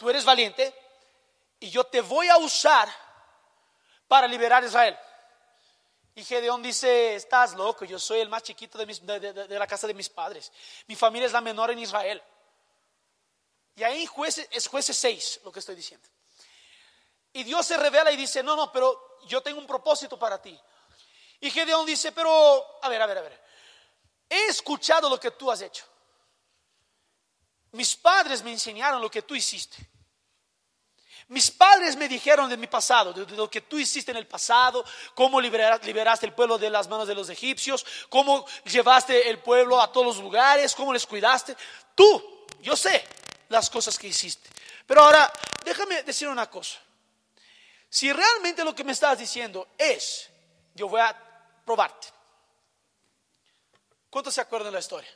tú 0.02 0.10
eres 0.10 0.24
valiente 0.24 0.74
y 1.60 1.70
yo 1.70 1.84
te 1.84 2.00
voy 2.00 2.28
a 2.28 2.36
usar 2.36 2.92
para 4.08 4.26
liberar 4.26 4.64
a 4.64 4.66
Israel. 4.66 4.98
Y 6.16 6.24
Gedeón 6.24 6.60
dice, 6.60 7.14
estás 7.14 7.54
loco, 7.54 7.84
yo 7.84 8.00
soy 8.00 8.18
el 8.18 8.28
más 8.28 8.42
chiquito 8.42 8.78
de, 8.84 9.48
la 9.48 9.66
casa 9.68 9.86
de 9.86 9.94
mis 9.94 10.08
padres. 10.08 10.50
Mi 10.88 10.96
familia 10.96 11.26
es 11.26 11.32
la 11.32 11.40
menor 11.40 11.70
en 11.70 11.78
Israel. 11.78 12.20
Y 13.76 13.84
ahí 13.84 14.02
es 14.50 14.66
jueces 14.66 14.96
6 14.96 15.40
lo 15.44 15.52
que 15.52 15.60
estoy 15.60 15.76
diciendo. 15.76 16.06
Y 17.32 17.44
Dios 17.44 17.64
se 17.64 17.76
revela 17.76 18.10
y 18.10 18.16
dice, 18.16 18.42
no, 18.42 18.56
no, 18.56 18.72
pero 18.72 19.18
yo 19.28 19.40
tengo 19.40 19.60
un 19.60 19.68
propósito 19.68 20.18
para 20.18 20.42
ti. 20.42 20.58
Y 21.38 21.48
Gedeón 21.48 21.86
dice, 21.86 22.10
pero, 22.10 22.80
a 22.82 22.88
ver, 22.88 23.00
a 23.00 23.06
ver, 23.06 23.18
a 23.18 23.22
ver, 23.22 23.44
he 24.28 24.46
escuchado 24.46 25.08
lo 25.08 25.20
que 25.20 25.30
tú 25.30 25.48
has 25.48 25.62
hecho. 25.62 25.84
Mis 27.70 27.96
padres 27.96 28.42
me 28.42 28.50
enseñaron 28.50 29.00
lo 29.00 29.10
que 29.10 29.22
tú 29.22 29.36
hiciste. 29.36 29.91
Mis 31.32 31.50
padres 31.50 31.96
me 31.96 32.08
dijeron 32.08 32.50
de 32.50 32.58
mi 32.58 32.66
pasado, 32.66 33.10
de, 33.14 33.24
lo 33.34 33.48
que 33.48 33.62
tú 33.62 33.78
hiciste 33.78 34.10
en 34.10 34.18
el 34.18 34.26
pasado, 34.26 34.84
cómo 35.14 35.40
liberaste 35.40 36.26
el 36.26 36.34
pueblo 36.34 36.58
de 36.58 36.68
las 36.68 36.88
manos 36.88 37.08
de 37.08 37.14
los 37.14 37.30
egipcios, 37.30 37.86
cómo 38.10 38.44
llevaste 38.64 39.30
el 39.30 39.38
pueblo 39.38 39.80
a 39.80 39.90
todos 39.90 40.08
los 40.08 40.18
lugares, 40.18 40.74
cómo 40.74 40.92
les 40.92 41.06
cuidaste. 41.06 41.56
Tú, 41.94 42.44
yo 42.60 42.76
sé 42.76 43.02
las 43.48 43.70
cosas 43.70 43.98
que 43.98 44.08
hiciste. 44.08 44.46
Pero 44.86 45.00
ahora, 45.00 45.32
déjame 45.64 46.02
decir 46.02 46.28
una 46.28 46.50
cosa. 46.50 46.78
Si 47.88 48.12
realmente 48.12 48.62
lo 48.62 48.74
que 48.74 48.84
me 48.84 48.92
estás 48.92 49.18
diciendo 49.18 49.68
es, 49.78 50.28
yo 50.74 50.86
voy 50.86 51.00
a 51.00 51.18
probarte. 51.64 52.08
¿Cuántos 54.10 54.34
se 54.34 54.42
acuerdan 54.42 54.66
de 54.66 54.72
la 54.72 54.80
historia? 54.80 55.10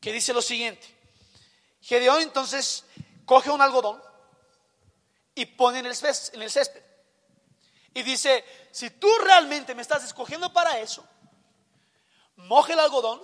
Que 0.00 0.12
dice 0.12 0.32
lo 0.32 0.40
siguiente. 0.40 0.86
Gedeón 1.82 2.22
entonces 2.22 2.84
coge 3.24 3.50
un 3.50 3.60
algodón 3.60 4.00
y 5.36 5.44
pone 5.44 5.78
en 5.78 5.86
el, 5.86 5.94
en 6.32 6.42
el 6.42 6.50
césped. 6.50 6.82
Y 7.94 8.02
dice, 8.02 8.44
si 8.72 8.90
tú 8.90 9.08
realmente 9.22 9.74
me 9.74 9.82
estás 9.82 10.02
escogiendo 10.02 10.52
para 10.52 10.78
eso, 10.80 11.06
moje 12.36 12.72
el 12.72 12.80
algodón 12.80 13.22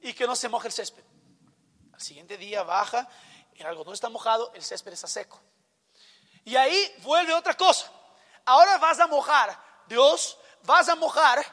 y 0.00 0.12
que 0.12 0.26
no 0.26 0.36
se 0.36 0.48
moje 0.48 0.68
el 0.68 0.72
césped. 0.72 1.02
Al 1.92 2.00
siguiente 2.00 2.36
día 2.36 2.62
baja, 2.62 3.08
el 3.54 3.66
algodón 3.66 3.94
está 3.94 4.10
mojado, 4.10 4.52
el 4.54 4.62
césped 4.62 4.92
está 4.92 5.08
seco. 5.08 5.40
Y 6.44 6.56
ahí 6.56 6.94
vuelve 7.02 7.32
otra 7.34 7.54
cosa. 7.54 7.90
Ahora 8.44 8.76
vas 8.78 9.00
a 9.00 9.06
mojar, 9.06 9.58
Dios, 9.86 10.38
vas 10.64 10.88
a 10.90 10.94
mojar 10.94 11.44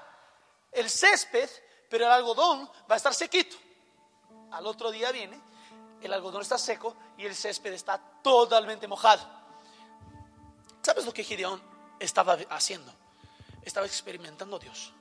el 0.71 0.89
césped, 0.89 1.49
pero 1.89 2.05
el 2.05 2.11
algodón 2.11 2.69
va 2.89 2.95
a 2.95 2.97
estar 2.97 3.13
sequito. 3.13 3.55
Al 4.51 4.67
otro 4.67 4.91
día 4.91 5.11
viene, 5.11 5.41
el 6.01 6.11
algodón 6.11 6.41
está 6.41 6.57
seco 6.57 6.95
y 7.17 7.25
el 7.25 7.35
césped 7.35 7.71
está 7.71 7.97
totalmente 8.21 8.87
mojado. 8.87 9.44
¿Sabes 10.85 11.03
lo 11.03 11.11
que 11.11 11.23
Gideón 11.23 11.59
estaba 11.99 12.37
haciendo? 12.51 12.93
Estaba 13.63 13.87
experimentando 13.87 14.57
a 14.57 14.59
Dios. 14.59 14.93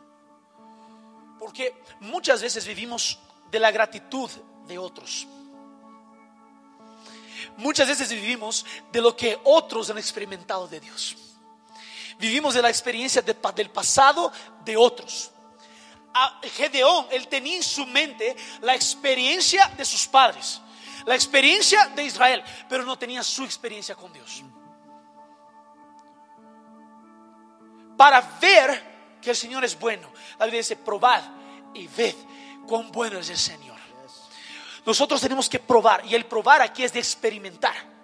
Porque 1.39 1.75
muchas 2.01 2.41
veces 2.41 2.67
vivimos 2.67 3.19
de 3.51 3.61
la 3.61 3.71
gratitud 3.71 4.31
de 4.67 4.79
otros. 4.79 5.27
Muchas 7.59 7.87
veces 7.87 8.09
vivimos 8.09 8.65
de 8.93 9.03
lo 9.03 9.15
que 9.15 9.39
otros 9.45 9.91
han 9.91 9.99
experimentado 9.99 10.67
de 10.69 10.81
Dios. 10.81 11.17
Vivimos 12.19 12.55
de 12.55 12.63
la 12.63 12.71
experiencia 12.71 13.21
del 13.21 13.69
pasado 13.69 14.33
de 14.65 14.79
otros. 14.79 15.33
A 16.15 16.41
Gedeón, 16.45 17.09
él 17.11 17.29
tenía 17.29 17.57
en 17.57 17.63
su 17.63 17.85
mente 17.85 18.35
la 18.63 18.75
experiencia 18.75 19.69
de 19.77 19.85
sus 19.85 20.07
padres, 20.07 20.63
la 21.05 21.15
experiencia 21.15 21.89
de 21.89 22.05
Israel, 22.05 22.43
pero 22.71 22.85
no 22.85 22.97
tenía 22.97 23.23
su 23.23 23.45
experiencia 23.45 23.95
con 23.95 24.11
Dios. 24.15 24.43
Para 27.97 28.21
ver 28.41 29.19
que 29.21 29.31
el 29.31 29.37
Señor 29.37 29.65
es 29.65 29.79
bueno, 29.79 30.11
la 30.39 30.47
Biblia 30.47 30.61
dice, 30.61 30.77
probad 30.77 31.23
y 31.75 31.87
ved 31.87 32.15
cuán 32.67 32.91
bueno 32.93 33.19
es 33.19 33.31
el 33.31 33.39
Señor. 33.39 33.75
Nosotros 34.85 35.21
tenemos 35.21 35.49
que 35.49 35.59
probar 35.59 36.05
y 36.07 36.15
el 36.15 36.27
probar 36.27 36.61
aquí 36.61 36.85
es 36.85 36.93
de 36.93 36.99
experimentar. 37.01 37.95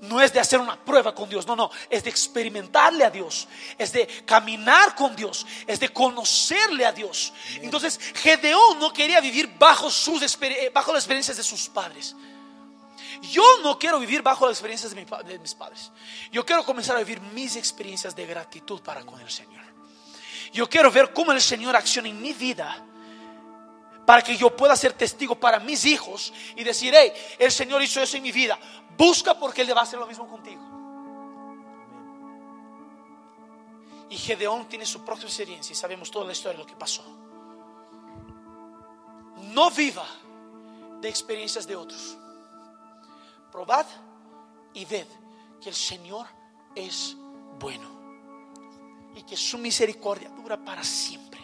No 0.00 0.20
es 0.20 0.32
de 0.32 0.40
hacer 0.40 0.58
una 0.58 0.76
prueba 0.76 1.14
con 1.14 1.28
Dios, 1.28 1.46
no, 1.46 1.54
no, 1.54 1.70
es 1.88 2.02
de 2.02 2.10
experimentarle 2.10 3.04
a 3.04 3.10
Dios, 3.10 3.46
es 3.78 3.92
de 3.92 4.04
caminar 4.26 4.96
con 4.96 5.14
Dios, 5.14 5.46
es 5.64 5.78
de 5.78 5.90
conocerle 5.90 6.84
a 6.84 6.90
Dios. 6.90 7.32
Entonces, 7.60 8.00
Gedeón 8.16 8.80
no 8.80 8.92
quería 8.92 9.20
vivir 9.20 9.54
bajo, 9.56 9.88
sus, 9.88 10.20
eh, 10.40 10.72
bajo 10.74 10.92
las 10.92 11.04
experiencias 11.04 11.36
de 11.36 11.44
sus 11.44 11.68
padres. 11.68 12.16
Yo 13.22 13.44
no 13.62 13.78
quiero 13.78 14.00
vivir 14.00 14.20
bajo 14.20 14.46
las 14.46 14.56
experiencias 14.56 14.92
de, 14.92 15.38
mis 15.38 15.54
padres. 15.54 15.92
Yo 16.32 16.44
quiero 16.44 16.64
comenzar 16.64 16.96
a 16.96 16.98
vivir 16.98 17.20
mis 17.20 17.54
experiencias 17.54 18.16
de 18.16 18.26
gratitud 18.26 18.80
para 18.82 19.04
con 19.06 19.20
el 19.20 19.30
Señor. 19.30 19.62
Yo 20.52 20.68
quiero 20.68 20.90
ver 20.90 21.12
cómo 21.12 21.30
el 21.30 21.40
Señor 21.40 21.76
acciona 21.76 22.08
en 22.08 22.20
mi 22.20 22.32
vida 22.32 22.84
para 24.04 24.22
que 24.22 24.36
yo 24.36 24.54
pueda 24.56 24.74
ser 24.74 24.94
testigo 24.94 25.36
para 25.36 25.60
mis 25.60 25.84
hijos 25.84 26.32
y 26.56 26.64
decir, 26.64 26.92
hey, 26.96 27.12
el 27.38 27.52
Señor 27.52 27.80
hizo 27.80 28.02
eso 28.02 28.16
en 28.16 28.24
mi 28.24 28.32
vida. 28.32 28.58
Busca 28.98 29.38
porque 29.38 29.60
Él 29.60 29.68
le 29.68 29.74
va 29.74 29.80
a 29.80 29.84
hacer 29.84 30.00
lo 30.00 30.06
mismo 30.08 30.26
contigo. 30.26 30.60
Y 34.10 34.16
Gedeón 34.16 34.68
tiene 34.68 34.84
su 34.84 35.04
propia 35.04 35.26
experiencia 35.26 35.72
y 35.72 35.76
sabemos 35.76 36.10
toda 36.10 36.26
la 36.26 36.32
historia 36.32 36.58
de 36.58 36.64
lo 36.64 36.66
que 36.66 36.74
pasó. 36.74 37.04
No 39.52 39.70
viva 39.70 40.06
de 41.00 41.08
experiencias 41.08 41.68
de 41.68 41.76
otros. 41.76 42.18
Probad 43.52 43.86
y 44.74 44.84
ved 44.86 45.06
que 45.60 45.68
el 45.68 45.74
Señor 45.74 46.26
es 46.74 47.14
bueno 47.60 47.88
y 49.14 49.22
que 49.22 49.36
su 49.36 49.58
misericordia 49.58 50.30
dura 50.30 50.56
para 50.64 50.82
siempre. 50.82 51.40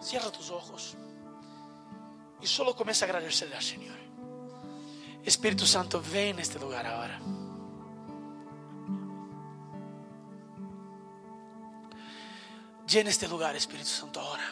Cierra 0.00 0.32
tus 0.32 0.50
ojos. 0.50 0.96
Y 2.40 2.46
solo 2.46 2.74
comienza 2.74 3.04
a 3.04 3.08
agradecerle 3.08 3.56
al 3.56 3.62
Señor. 3.62 3.96
Espíritu 5.22 5.66
Santo, 5.66 6.02
ven 6.12 6.28
en 6.28 6.38
este 6.40 6.58
lugar 6.58 6.86
ahora. 6.86 7.20
Llena 12.86 13.08
este 13.08 13.26
lugar, 13.26 13.56
Espíritu 13.56 13.88
Santo, 13.88 14.20
ahora. 14.20 14.44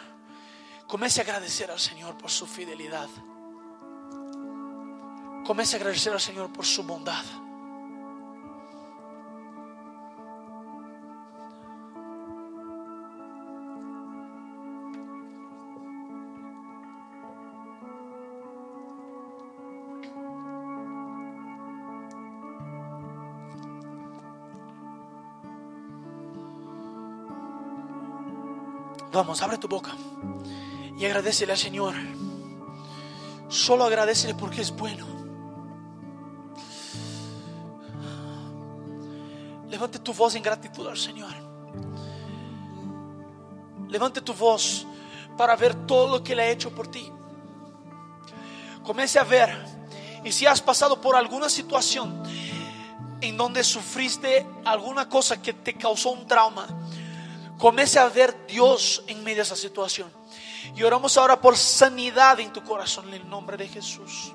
Comience 0.86 1.20
a 1.20 1.24
agradecer 1.24 1.70
al 1.70 1.78
Señor 1.78 2.16
por 2.16 2.30
su 2.30 2.47
fidelidad. 2.47 3.09
Comience 5.45 5.76
a 5.76 5.78
agradecer 5.78 6.12
al 6.12 6.20
Señor 6.20 6.53
por 6.53 6.64
su 6.64 6.84
bondad. 6.84 7.24
Vamos, 29.12 29.43
abre 29.43 29.59
tu 29.59 29.68
boca 29.68 29.93
y 30.97 31.05
agradecele 31.05 31.53
al 31.53 31.59
Señor. 31.59 31.95
Solo 33.49 33.84
agradecele 33.84 34.34
porque 34.34 34.62
es 34.62 34.74
bueno. 34.74 35.22
Levante 39.83 39.99
tu 39.99 40.14
voz 40.14 40.37
en 40.37 40.45
gratitud 40.45 40.87
al 40.87 40.97
Señor. 40.97 41.33
Levante 43.89 44.20
tu 44.20 44.33
voz 44.33 44.87
para 45.37 45.57
ver 45.57 45.74
todo 45.89 46.18
lo 46.18 46.22
que 46.22 46.37
le 46.37 46.43
ha 46.45 46.51
hecho 46.51 46.72
por 46.72 46.87
ti. 46.87 47.11
Comience 48.85 49.18
a 49.18 49.24
ver. 49.24 49.51
Y 50.22 50.30
si 50.30 50.47
has 50.47 50.62
pasado 50.62 51.01
por 51.01 51.16
alguna 51.16 51.49
situación 51.49 52.22
en 53.20 53.37
donde 53.37 53.64
sufriste 53.64 54.47
alguna 54.64 55.09
cosa 55.09 55.43
que 55.43 55.53
te 55.53 55.74
causó 55.74 56.11
un 56.11 56.28
trauma, 56.28 56.68
comience 57.59 57.99
a 57.99 58.09
ver 58.09 58.47
Dios 58.47 59.03
en 59.09 59.24
medio 59.24 59.39
de 59.39 59.43
esa 59.43 59.57
situación. 59.57 60.09
Y 60.76 60.85
oramos 60.85 61.18
ahora 61.18 61.41
por 61.41 61.57
sanidad 61.57 62.39
en 62.39 62.53
tu 62.53 62.62
corazón 62.62 63.09
en 63.09 63.14
el 63.14 63.28
nombre 63.28 63.57
de 63.57 63.66
Jesús. 63.66 64.33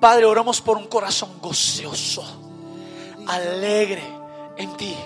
Padre, 0.00 0.24
oramos 0.24 0.60
por 0.60 0.76
un 0.76 0.88
corazón 0.88 1.38
gozoso, 1.40 2.45
alegre 3.26 4.02
en 4.56 4.76
ti. 4.76 4.96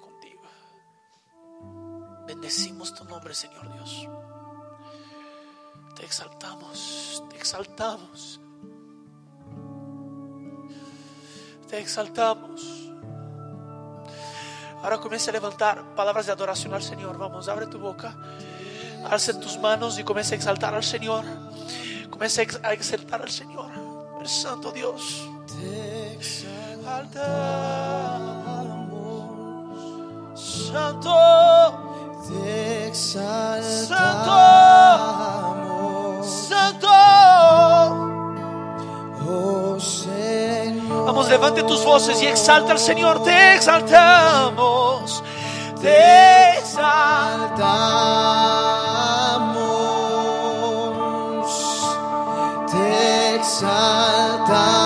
Contigo. 0.00 0.42
Bendecimos 2.26 2.94
tu 2.94 3.04
nombre, 3.04 3.34
Señor 3.34 3.72
Dios. 3.72 4.08
Te 5.96 6.04
exaltamos, 6.04 7.24
te 7.30 7.36
exaltamos. 7.36 8.40
Te 11.68 11.78
exaltamos. 11.78 12.90
Ahora 14.82 14.98
comienza 14.98 15.30
a 15.30 15.32
levantar 15.32 15.94
palabras 15.94 16.26
de 16.26 16.32
adoración 16.32 16.74
al 16.74 16.82
Señor. 16.82 17.16
Vamos, 17.16 17.48
abre 17.48 17.66
tu 17.66 17.78
boca. 17.78 18.14
Alza 19.10 19.38
tus 19.40 19.58
manos 19.58 19.98
y 19.98 20.04
comienza 20.04 20.34
a 20.34 20.36
exaltar 20.36 20.74
al 20.74 20.84
Señor. 20.84 21.24
Comienza 22.10 22.42
a 22.42 22.72
exaltar 22.72 23.22
al 23.22 23.30
Señor. 23.30 23.70
El 24.20 24.28
Santo 24.28 24.72
Dios. 24.72 25.26
Te 25.46 26.14
Exaltamos. 26.14 28.13
Santo. 30.74 31.14
Te 32.26 32.88
exaltamos, 32.88 33.86
Santo. 36.26 36.88
oh 39.24 39.78
Señor. 39.78 41.06
Vamos, 41.06 41.28
levante 41.28 41.62
tus 41.62 41.84
voces 41.84 42.20
y 42.22 42.26
exalta 42.26 42.72
al 42.72 42.80
Señor. 42.80 43.22
Te 43.22 43.54
exaltamos. 43.54 45.22
Te 45.80 46.58
exaltamos, 46.58 47.54
te 52.72 53.36
exaltamos, 53.36 54.83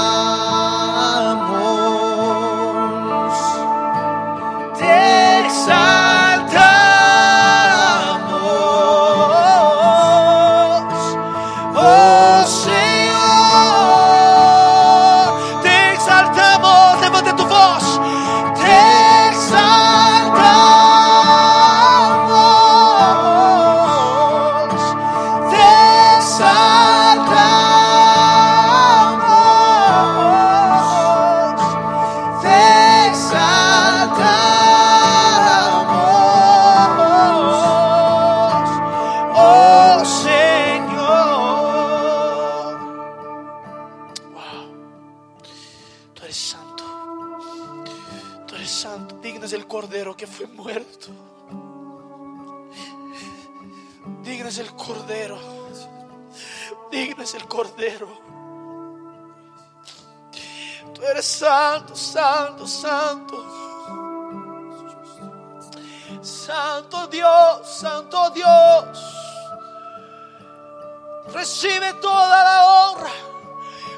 Recibe 71.61 71.93
toda 71.95 72.45
la 72.45 72.67
honra. 72.67 73.11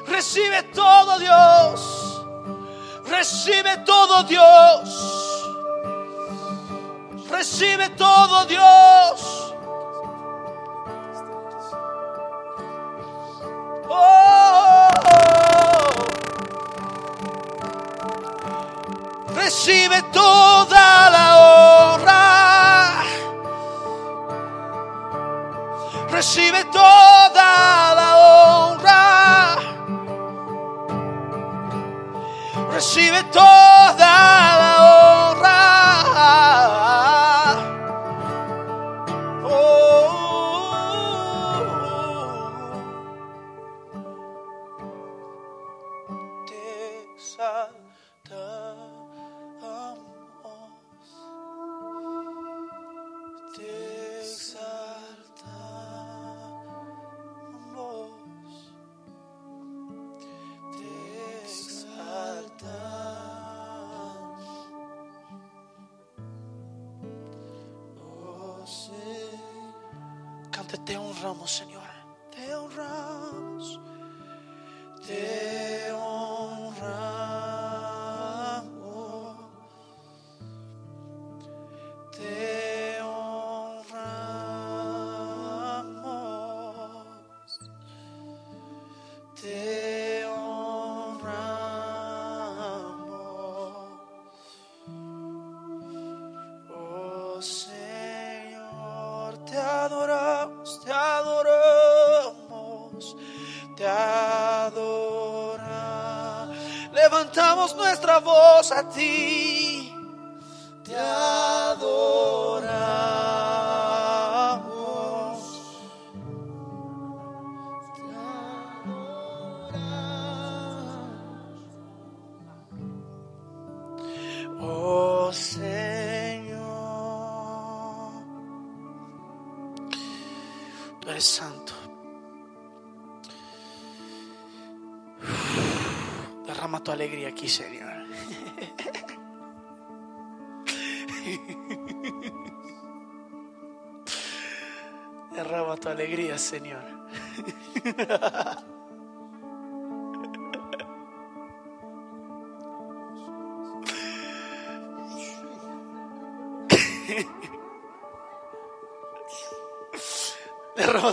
Recibe 0.07 0.63
todo 0.73 1.19
Dios. 1.19 2.25
Recibe 3.05 3.77
todo 3.85 4.23
Dios. 4.23 5.45
Recibe 7.29 7.89
todo 7.89 8.45
Dios. 8.45 9.30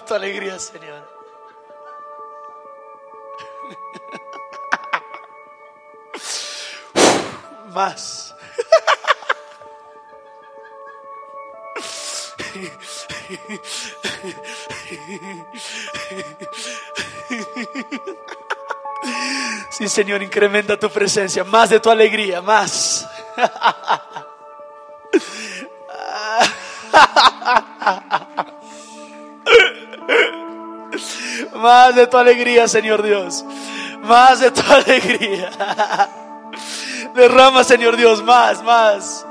Tu 0.09 0.15
alegría, 0.15 0.59
Señor. 0.59 1.07
Más. 7.75 8.35
Sí, 19.71 19.89
Señor, 19.89 20.23
incrementa 20.23 20.77
tu 20.77 20.91
presencia, 20.91 21.45
más 21.45 21.71
de 21.71 21.79
tu 21.79 21.89
alegría, 21.89 22.43
más. 22.43 23.09
Más 31.69 31.95
de 31.95 32.07
tu 32.07 32.16
alegría, 32.16 32.66
Señor 32.66 33.03
Dios. 33.03 33.45
Más 34.03 34.41
de 34.41 34.51
tu 34.51 34.62
alegría. 34.73 35.51
Derrama, 37.14 37.62
Señor 37.62 37.95
Dios, 37.95 38.23
más, 38.23 38.62
más. 38.62 39.27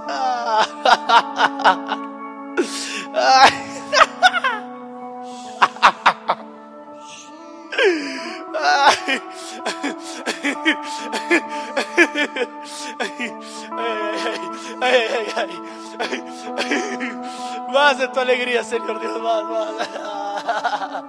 Más 17.73 17.97
de 17.97 18.07
tu 18.09 18.19
alegría, 18.19 18.63
Señor 18.63 18.99
Dios, 18.99 19.19
más, 19.19 19.43
más. 19.43 21.03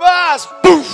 Más. 0.00 0.46
¡Puf! 0.62 0.86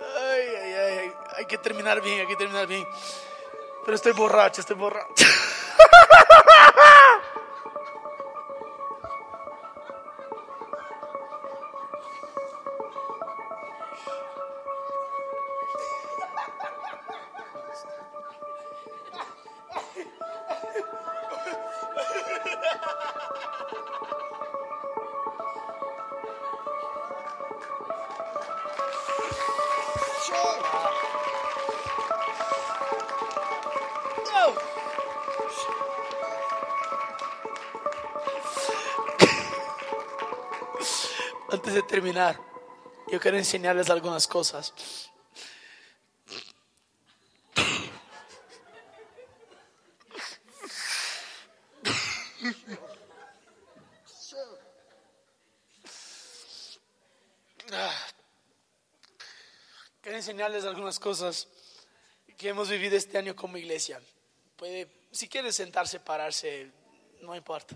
Ay, 0.00 0.48
ay, 0.62 0.72
ay, 0.72 0.98
ay. 0.98 1.12
Hay 1.36 1.46
que 1.46 1.58
terminar 1.58 2.00
bien, 2.00 2.20
hay 2.20 2.26
que 2.26 2.36
terminar 2.36 2.66
bien. 2.66 2.86
Pero 3.84 3.94
estoy 3.94 4.12
borracho, 4.12 4.60
estoy 4.60 4.76
borracho. 4.76 5.08
quiero 43.24 43.38
enseñarles 43.38 43.88
algunas 43.88 44.26
cosas. 44.26 44.74
Quiero 60.02 60.18
enseñarles 60.18 60.66
algunas 60.66 60.98
cosas 60.98 61.48
que 62.36 62.50
hemos 62.50 62.68
vivido 62.68 62.94
este 62.94 63.16
año 63.16 63.34
como 63.34 63.56
iglesia. 63.56 64.02
Puede, 64.54 64.86
si 65.12 65.28
quiere 65.28 65.50
sentarse, 65.50 65.98
pararse, 65.98 66.70
no 67.22 67.34
importa. 67.34 67.74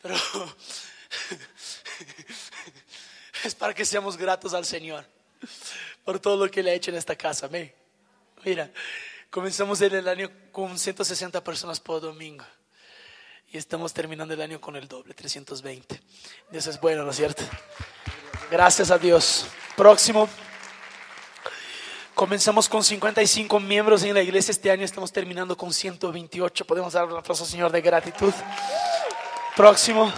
Pero 0.00 0.16
es 3.44 3.54
para 3.54 3.74
que 3.74 3.84
seamos 3.84 4.16
gratos 4.16 4.54
al 4.54 4.64
Señor 4.64 5.04
por 6.04 6.20
todo 6.20 6.44
lo 6.44 6.50
que 6.50 6.62
le 6.62 6.70
ha 6.70 6.74
hecho 6.74 6.90
en 6.90 6.96
esta 6.96 7.16
casa. 7.16 7.46
Amén. 7.46 7.72
Mira, 8.44 8.70
comenzamos 9.30 9.80
el 9.80 10.08
año 10.08 10.30
con 10.50 10.78
160 10.78 11.42
personas 11.42 11.80
por 11.80 12.00
domingo. 12.00 12.44
y 13.52 13.58
estamos 13.58 13.92
terminando 13.92 14.32
el 14.32 14.40
año 14.40 14.60
con 14.60 14.76
el 14.76 14.88
doble, 14.88 15.12
320. 15.12 16.00
Dios 16.50 16.66
es 16.66 16.80
bueno, 16.80 17.04
¿no 17.04 17.10
es 17.10 17.16
cierto? 17.16 17.42
Gracias 18.50 18.90
a 18.90 18.98
Dios. 18.98 19.46
Próximo. 19.76 20.28
Comenzamos 22.14 22.68
con 22.68 22.84
55 22.84 23.60
miembros 23.60 24.02
en 24.04 24.14
la 24.14 24.22
iglesia 24.22 24.52
este 24.52 24.70
año, 24.70 24.84
estamos 24.84 25.12
terminando 25.12 25.56
con 25.56 25.72
128. 25.72 26.64
Podemos 26.64 26.92
dar 26.92 27.04
un 27.04 27.18
aplauso, 27.18 27.44
Señor, 27.44 27.72
de 27.72 27.80
gratitud. 27.80 28.32
Próximo. 29.56 30.12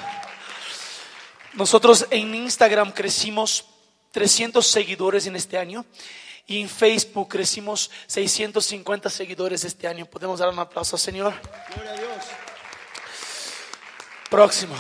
Nosotros 1.55 2.07
en 2.11 2.35
Instagram 2.35 2.91
crecimos 2.91 3.65
300 4.11 4.67
seguidores 4.67 5.27
en 5.27 5.37
este 5.37 5.57
año 5.57 5.85
y 6.49 6.61
en 6.61 6.69
Facebook 6.69 7.29
crecimos 7.29 7.93
650 8.09 9.09
seguidores 9.09 9.63
este 9.63 9.87
año. 9.87 10.05
Podemos 10.05 10.41
dar 10.41 10.49
un 10.49 10.59
aplauso, 10.59 10.99
Señor. 10.99 11.33
Gloria 11.75 11.93
a 11.93 11.97
Dios. 11.97 12.25
Próximo. 14.29 14.75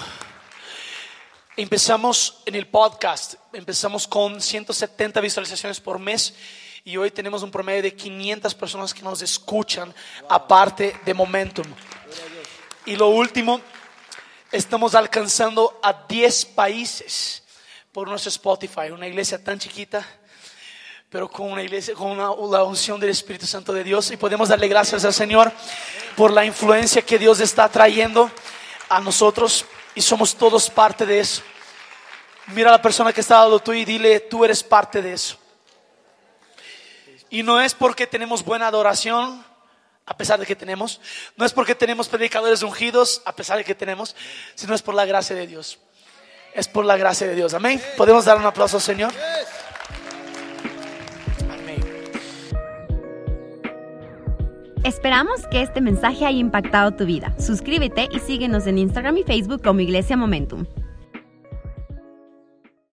Empezamos 1.57 2.43
en 2.45 2.57
el 2.57 2.67
podcast, 2.67 3.35
empezamos 3.53 4.09
con 4.09 4.41
170 4.41 5.21
visualizaciones 5.21 5.79
por 5.81 6.01
mes 6.01 6.35
y 6.83 6.97
hoy 6.97 7.13
tenemos 7.13 7.45
un 7.45 7.53
promedio 7.53 7.83
de 7.83 7.95
500 7.95 8.53
personas 8.57 8.93
que 8.93 9.03
nos 9.03 9.23
escuchan 9.23 9.95
aparte 10.29 10.97
de 11.05 11.15
Momentum. 11.15 11.67
Y 12.85 12.97
lo 12.97 13.11
último, 13.11 13.61
estamos 14.57 14.95
alcanzando 14.95 15.81
a 15.83 15.93
10 15.93 16.45
países 16.47 17.43
por 17.91 18.07
nuestro 18.07 18.29
Spotify, 18.29 18.91
una 18.93 19.09
iglesia 19.09 19.43
tan 19.43 19.59
chiquita, 19.59 20.07
pero 21.11 21.29
con 21.29 21.51
una 21.51 21.63
iglesia, 21.63 21.95
con 21.95 22.13
una, 22.13 22.29
la 22.57 22.63
unción 22.63 23.01
del 23.01 23.11
Espíritu 23.11 23.47
Santo 23.47 23.73
de 23.73 23.83
Dios 23.83 24.13
y 24.13 24.17
podemos 24.17 24.49
darle 24.49 24.69
gracias 24.69 25.05
al 25.05 25.13
Señor 25.13 25.51
por 26.17 26.31
la 26.31 26.45
influencia 26.45 27.03
que 27.03 27.19
Dios 27.19 27.41
está 27.41 27.69
trayendo 27.69 28.31
a 28.89 29.01
nosotros 29.01 29.65
y 29.97 30.01
somos 30.01 30.37
todos 30.37 30.71
parte 30.71 31.05
de 31.05 31.19
eso. 31.19 31.43
Mira 32.47 32.69
a 32.69 32.73
la 32.73 32.83
persona 32.83 33.13
que 33.13 33.23
está 33.23 33.41
al 33.41 33.49
lado 33.49 33.59
tuyo 33.59 33.81
y 33.81 33.85
dile, 33.85 34.21
tú 34.21 34.45
eres 34.45 34.63
parte 34.63 35.03
de 35.03 35.15
eso. 35.15 35.37
Y 37.29 37.43
no 37.43 37.61
es 37.61 37.75
porque 37.75 38.07
tenemos 38.07 38.45
buena 38.45 38.69
adoración, 38.69 39.45
a 40.07 40.17
pesar 40.17 40.39
de 40.39 40.47
que 40.47 40.55
tenemos, 40.55 41.01
no 41.37 41.45
es 41.45 41.53
porque 41.53 41.75
tenemos 41.75 42.09
predicadores 42.09 42.63
ungidos, 42.63 43.23
a 43.25 43.35
pesar 43.35 43.57
de 43.59 43.65
que 43.65 43.75
tenemos, 43.75 44.15
sino 44.55 44.75
es 44.75 44.83
por 44.83 44.95
la 44.95 45.07
gracia 45.07 45.35
de 45.35 45.47
Dios. 45.47 45.79
Es 46.55 46.69
por 46.69 46.85
la 46.85 46.97
gracia 46.97 47.27
de 47.27 47.35
Dios. 47.35 47.55
Amén. 47.55 47.81
¿Podemos 47.97 48.25
dar 48.25 48.37
un 48.39 48.45
aplauso 48.45 48.79
Señor? 48.79 49.13
Amén. 51.51 51.83
Esperamos 54.85 55.47
que 55.51 55.63
este 55.63 55.81
mensaje 55.81 56.27
haya 56.27 56.39
impactado 56.39 56.93
tu 56.93 57.07
vida. 57.07 57.35
Suscríbete 57.39 58.09
y 58.11 58.21
síguenos 58.21 58.67
en 58.67 58.79
Instagram 58.79 59.17
y 59.17 59.25
Facebook 59.25 59.63
como 59.63 59.81
Iglesia 59.81 60.17
Momentum. 60.17 60.67